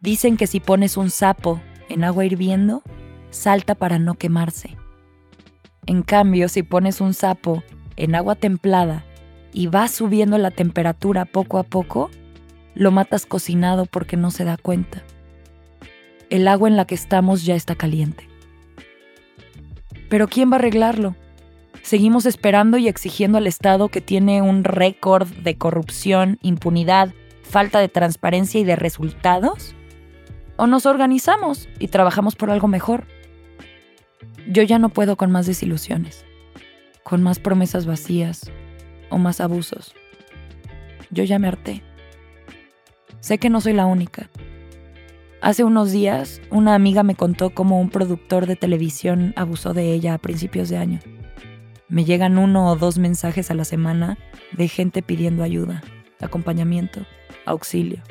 Dicen 0.02 0.36
que 0.36 0.48
si 0.48 0.60
pones 0.60 0.98
un 0.98 1.12
sapo 1.12 1.62
en 1.88 2.04
agua 2.04 2.26
hirviendo, 2.26 2.82
salta 3.30 3.76
para 3.76 4.00
no 4.00 4.16
quemarse. 4.16 4.76
En 5.86 6.02
cambio, 6.02 6.50
si 6.50 6.64
pones 6.64 7.02
un 7.02 7.14
sapo 7.14 7.64
en 7.98 8.16
agua 8.16 8.34
templada 8.34 9.06
y 9.54 9.68
vas 9.68 9.92
subiendo 9.92 10.40
la 10.40 10.50
temperatura 10.50 11.26
poco 11.26 11.60
a 11.60 11.64
poco, 11.64 12.10
lo 12.74 12.90
matas 12.90 13.28
cocinado 13.28 13.86
porque 13.86 14.18
no 14.18 14.32
se 14.32 14.44
da 14.44 14.58
cuenta. 14.58 15.04
El 16.32 16.48
agua 16.48 16.68
en 16.68 16.78
la 16.78 16.86
que 16.86 16.96
estamos 16.96 17.46
ya 17.46 17.54
está 17.54 17.76
caliente. 17.76 18.28
Pero 20.10 20.28
¿quién 20.28 20.50
va 20.50 20.56
a 20.56 20.60
arreglarlo? 20.60 21.16
Seguimos 21.84 22.26
esperando 22.26 22.78
y 22.78 22.88
exigiendo 22.88 23.38
al 23.38 23.46
Estado 23.46 23.90
que 23.90 24.02
tiene 24.02 24.42
un 24.42 24.64
récord 24.64 25.28
de 25.28 25.58
corrupción, 25.58 26.40
impunidad, 26.42 27.14
falta 27.44 27.80
de 27.80 27.88
transparencia 27.88 28.60
y 28.60 28.64
de 28.64 28.76
resultados 28.76 29.76
o 30.62 30.68
nos 30.68 30.86
organizamos 30.86 31.68
y 31.80 31.88
trabajamos 31.88 32.36
por 32.36 32.52
algo 32.52 32.68
mejor. 32.68 33.08
Yo 34.48 34.62
ya 34.62 34.78
no 34.78 34.90
puedo 34.90 35.16
con 35.16 35.32
más 35.32 35.48
desilusiones, 35.48 36.24
con 37.04 37.24
más 37.24 37.40
promesas 37.40 37.88
vacías 37.88 38.52
o 39.10 39.18
más 39.18 39.42
abusos. 39.42 39.96
Yo 41.10 41.24
ya 41.24 41.40
me 41.40 41.48
harté. 41.48 41.82
Sé 43.22 43.40
que 43.40 43.50
no 43.50 43.60
soy 43.60 43.74
la 43.74 43.88
única. 43.88 44.30
Hace 45.42 45.64
unos 45.64 45.92
días, 45.92 46.40
una 46.52 46.76
amiga 46.76 47.02
me 47.02 47.16
contó 47.16 47.50
cómo 47.50 47.82
un 47.82 47.90
productor 47.90 48.46
de 48.46 48.56
televisión 48.56 49.34
abusó 49.36 49.74
de 49.74 49.92
ella 49.92 50.14
a 50.14 50.20
principios 50.20 50.70
de 50.70 50.78
año. 50.78 51.00
Me 51.90 52.06
llegan 52.06 52.38
uno 52.38 52.70
o 52.70 52.76
dos 52.76 53.00
mensajes 53.00 53.50
a 53.50 53.56
la 53.56 53.66
semana 53.66 54.20
de 54.52 54.68
gente 54.68 55.02
pidiendo 55.02 55.42
ayuda, 55.42 55.82
acompañamiento, 56.20 57.02
auxilio 57.48 58.04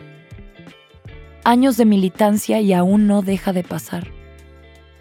años 1.44 1.76
de 1.76 1.84
militancia 1.84 2.60
y 2.60 2.72
aún 2.72 3.06
no 3.06 3.22
deja 3.22 3.52
de 3.52 3.64
pasar. 3.64 4.08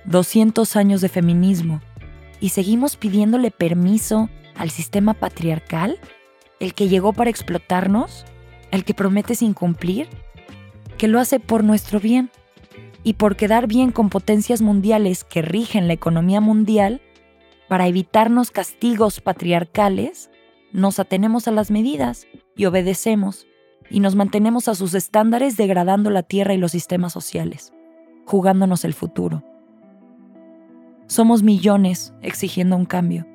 200 0.06 0.76
años 0.76 1.02
de 1.02 1.10
feminismo. 1.10 1.82
Y 2.40 2.50
seguimos 2.50 2.96
pidiéndole 2.96 3.52
permiso 3.52 4.30
al 4.56 4.70
sistema 4.70 5.14
patriarcal, 5.14 6.00
el 6.60 6.74
que 6.74 6.88
llegó 6.88 7.14
para 7.14 7.30
explotarnos, 7.30 8.26
el 8.72 8.84
que 8.84 8.94
promete 8.94 9.36
sin 9.36 9.54
cumplir, 9.54 10.08
que 10.98 11.08
lo 11.08 11.20
hace 11.20 11.40
por 11.40 11.64
nuestro 11.64 12.00
bien 12.00 12.30
y 13.04 13.14
por 13.14 13.36
quedar 13.36 13.68
bien 13.68 13.92
con 13.92 14.10
potencias 14.10 14.62
mundiales 14.62 15.24
que 15.24 15.42
rigen 15.42 15.88
la 15.88 15.94
economía 15.94 16.42
mundial, 16.42 17.02
para 17.68 17.88
evitarnos 17.88 18.52
castigos 18.52 19.22
patriarcales, 19.22 20.30
nos 20.72 21.00
atenemos 21.00 21.48
a 21.48 21.52
las 21.52 21.72
medidas 21.72 22.28
y 22.56 22.66
obedecemos 22.66 23.48
y 23.90 24.00
nos 24.00 24.16
mantenemos 24.16 24.68
a 24.68 24.76
sus 24.76 24.94
estándares 24.94 25.58
degradando 25.58 26.10
la 26.10 26.24
tierra 26.24 26.54
y 26.54 26.58
los 26.58 26.72
sistemas 26.72 27.14
sociales, 27.14 27.74
jugándonos 28.26 28.86
el 28.86 28.94
futuro. 28.94 29.44
Somos 31.08 31.42
millones 31.42 32.14
exigiendo 32.22 32.76
un 32.76 32.86
cambio. 32.86 33.26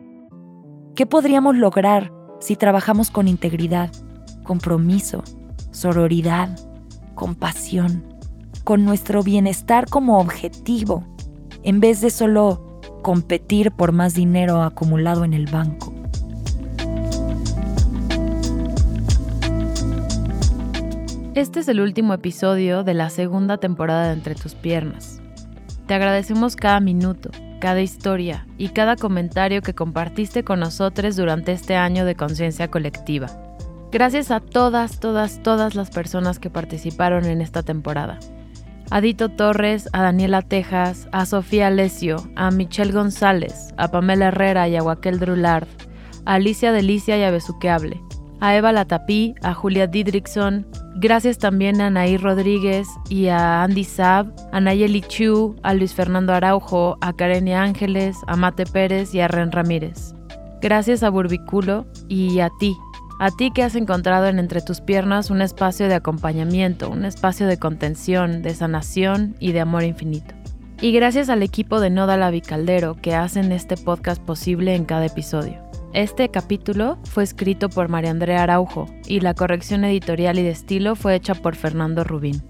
¿Qué 0.94 1.07
podríamos 1.07 1.57
lograr 1.57 2.12
si 2.38 2.55
trabajamos 2.57 3.11
con 3.11 3.26
integridad, 3.26 3.90
compromiso, 4.44 5.24
sororidad, 5.72 6.57
compasión, 7.14 8.05
con 8.62 8.84
nuestro 8.84 9.22
bienestar 9.22 9.88
como 9.88 10.20
objetivo, 10.20 11.05
en 11.64 11.80
vez 11.80 12.00
de 12.00 12.11
solo 12.11 12.80
competir 13.02 13.72
por 13.72 13.92
más 13.92 14.14
dinero 14.14 14.62
acumulado 14.62 15.24
en 15.24 15.34
el 15.34 15.46
banco? 15.46 15.93
Este 21.35 21.59
es 21.59 21.66
el 21.66 21.80
último 21.80 22.14
episodio 22.14 22.85
de 22.85 22.95
la 22.95 23.11
segunda 23.11 23.57
temporada 23.57 24.07
de 24.07 24.12
Entre 24.12 24.37
tus 24.37 24.55
piernas. 24.55 25.20
Te 25.89 25.95
agradecemos 25.95 26.55
cada 26.55 26.78
minuto, 26.78 27.32
cada 27.61 27.82
historia 27.82 28.47
y 28.57 28.68
cada 28.68 28.95
comentario 28.95 29.61
que 29.61 29.74
compartiste 29.74 30.45
con 30.45 30.61
nosotros 30.61 31.16
durante 31.16 31.51
este 31.51 31.74
año 31.74 32.05
de 32.05 32.14
conciencia 32.14 32.70
colectiva. 32.70 33.26
Gracias 33.91 34.30
a 34.30 34.39
todas, 34.39 35.01
todas, 35.01 35.43
todas 35.43 35.74
las 35.74 35.91
personas 35.91 36.39
que 36.39 36.51
participaron 36.51 37.24
en 37.24 37.41
esta 37.41 37.64
temporada. 37.64 38.20
A 38.93 39.01
Dito 39.01 39.28
Torres, 39.28 39.89
a 39.93 40.03
Daniela 40.03 40.41
Tejas, 40.41 41.09
a 41.11 41.26
Sofía 41.26 41.66
Alessio, 41.66 42.18
a 42.37 42.53
Michelle 42.53 42.93
González, 42.93 43.74
a 43.76 43.89
Pamela 43.89 44.28
Herrera 44.28 44.68
y 44.68 44.76
a 44.76 44.85
Waquel 44.85 45.18
Drulard, 45.18 45.66
a 46.26 46.35
Alicia 46.35 46.70
Delicia 46.70 47.18
y 47.18 47.24
a 47.24 47.32
Besuqueable, 47.32 48.01
a 48.39 48.55
Eva 48.55 48.70
Latapí, 48.70 49.35
a 49.43 49.53
Julia 49.53 49.89
Didrikson, 49.89 50.64
gracias 50.95 51.38
también 51.38 51.80
a 51.80 51.90
Nair 51.90 52.22
Rodríguez 52.22 52.88
y 53.09 53.28
a 53.28 53.62
Andy 53.62 53.84
Saab, 53.84 54.32
a 54.53 54.61
Nayeli 54.61 55.03
Chu, 55.03 55.57
a 55.62 55.74
Luis 55.74 55.95
Fernando 55.95 56.32
Araujo, 56.32 56.97
a 57.01 57.12
Karenia 57.12 57.62
Ángeles, 57.62 58.16
a 58.26 58.36
Mate 58.36 58.66
Pérez 58.66 59.14
y 59.14 59.20
a 59.20 59.28
Ren 59.28 59.53
Ramírez. 59.53 60.14
Gracias 60.61 61.03
a 61.03 61.11
Burbiculo 61.11 61.86
y 62.09 62.40
a 62.40 62.51
ti, 62.59 62.76
a 63.20 63.30
ti 63.30 63.51
que 63.55 63.62
has 63.62 63.74
encontrado 63.74 64.26
en 64.26 64.38
Entre 64.38 64.61
tus 64.61 64.80
piernas 64.80 65.30
un 65.30 65.42
espacio 65.42 65.88
de 65.88 65.95
acompañamiento, 65.95 66.90
un 66.90 67.05
espacio 67.05 67.47
de 67.47 67.59
contención, 67.59 68.42
de 68.42 68.55
sanación 68.55 69.36
y 69.40 69.53
de 69.53 69.61
amor 69.61 69.84
infinito. 69.84 70.34
Y 70.80 70.92
gracias 70.92 71.28
al 71.28 71.42
equipo 71.42 71.80
de 71.80 71.90
Noda 71.90 72.16
La 72.16 72.30
Vicaldero 72.30 72.97
que 72.97 73.14
hacen 73.14 73.53
este 73.53 73.76
podcast 73.76 74.20
posible 74.20 74.74
en 74.74 74.84
cada 74.84 75.07
episodio. 75.07 75.64
Este 75.95 76.28
capítulo 76.28 76.99
fue 77.05 77.22
escrito 77.22 77.68
por 77.68 77.88
María 77.88 78.11
Andrea 78.11 78.42
Araujo 78.42 78.86
y 79.07 79.20
la 79.20 79.32
corrección 79.32 79.84
editorial 79.84 80.40
y 80.40 80.42
de 80.42 80.51
estilo 80.51 80.97
fue 80.97 81.14
hecha 81.14 81.36
por 81.36 81.55
Fernando 81.55 82.03
Rubín. 82.03 82.42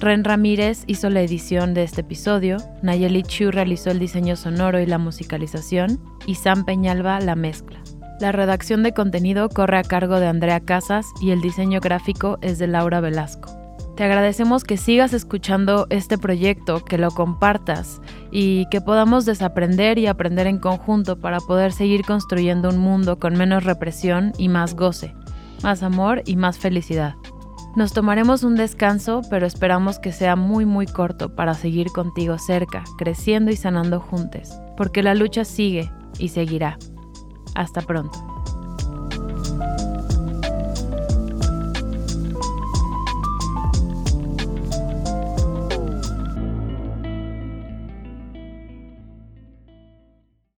Ren 0.00 0.24
Ramírez 0.24 0.82
hizo 0.88 1.08
la 1.08 1.20
edición 1.20 1.72
de 1.72 1.84
este 1.84 2.00
episodio, 2.00 2.56
Nayeli 2.82 3.22
Chu 3.22 3.52
realizó 3.52 3.92
el 3.92 4.00
diseño 4.00 4.34
sonoro 4.34 4.80
y 4.80 4.86
la 4.86 4.98
musicalización 4.98 6.02
y 6.26 6.34
Sam 6.34 6.64
Peñalba 6.64 7.20
la 7.20 7.36
mezcla. 7.36 7.80
La 8.18 8.32
redacción 8.32 8.82
de 8.82 8.92
contenido 8.92 9.48
corre 9.50 9.78
a 9.78 9.84
cargo 9.84 10.18
de 10.18 10.26
Andrea 10.26 10.58
Casas 10.58 11.06
y 11.20 11.30
el 11.30 11.40
diseño 11.40 11.78
gráfico 11.78 12.38
es 12.42 12.58
de 12.58 12.66
Laura 12.66 13.00
Velasco. 13.00 13.59
Te 14.00 14.06
agradecemos 14.06 14.64
que 14.64 14.78
sigas 14.78 15.12
escuchando 15.12 15.86
este 15.90 16.16
proyecto, 16.16 16.82
que 16.82 16.96
lo 16.96 17.10
compartas 17.10 18.00
y 18.30 18.64
que 18.70 18.80
podamos 18.80 19.26
desaprender 19.26 19.98
y 19.98 20.06
aprender 20.06 20.46
en 20.46 20.56
conjunto 20.56 21.20
para 21.20 21.38
poder 21.38 21.70
seguir 21.70 22.06
construyendo 22.06 22.70
un 22.70 22.78
mundo 22.78 23.18
con 23.18 23.36
menos 23.36 23.64
represión 23.64 24.32
y 24.38 24.48
más 24.48 24.74
goce, 24.74 25.14
más 25.62 25.82
amor 25.82 26.22
y 26.24 26.36
más 26.36 26.56
felicidad. 26.56 27.14
Nos 27.76 27.92
tomaremos 27.92 28.42
un 28.42 28.54
descanso, 28.54 29.20
pero 29.28 29.44
esperamos 29.44 29.98
que 29.98 30.12
sea 30.12 30.34
muy 30.34 30.64
muy 30.64 30.86
corto 30.86 31.36
para 31.36 31.52
seguir 31.52 31.88
contigo 31.88 32.38
cerca, 32.38 32.84
creciendo 32.96 33.50
y 33.50 33.56
sanando 33.56 34.00
juntos, 34.00 34.48
porque 34.78 35.02
la 35.02 35.14
lucha 35.14 35.44
sigue 35.44 35.92
y 36.18 36.28
seguirá. 36.28 36.78
Hasta 37.54 37.82
pronto. 37.82 38.39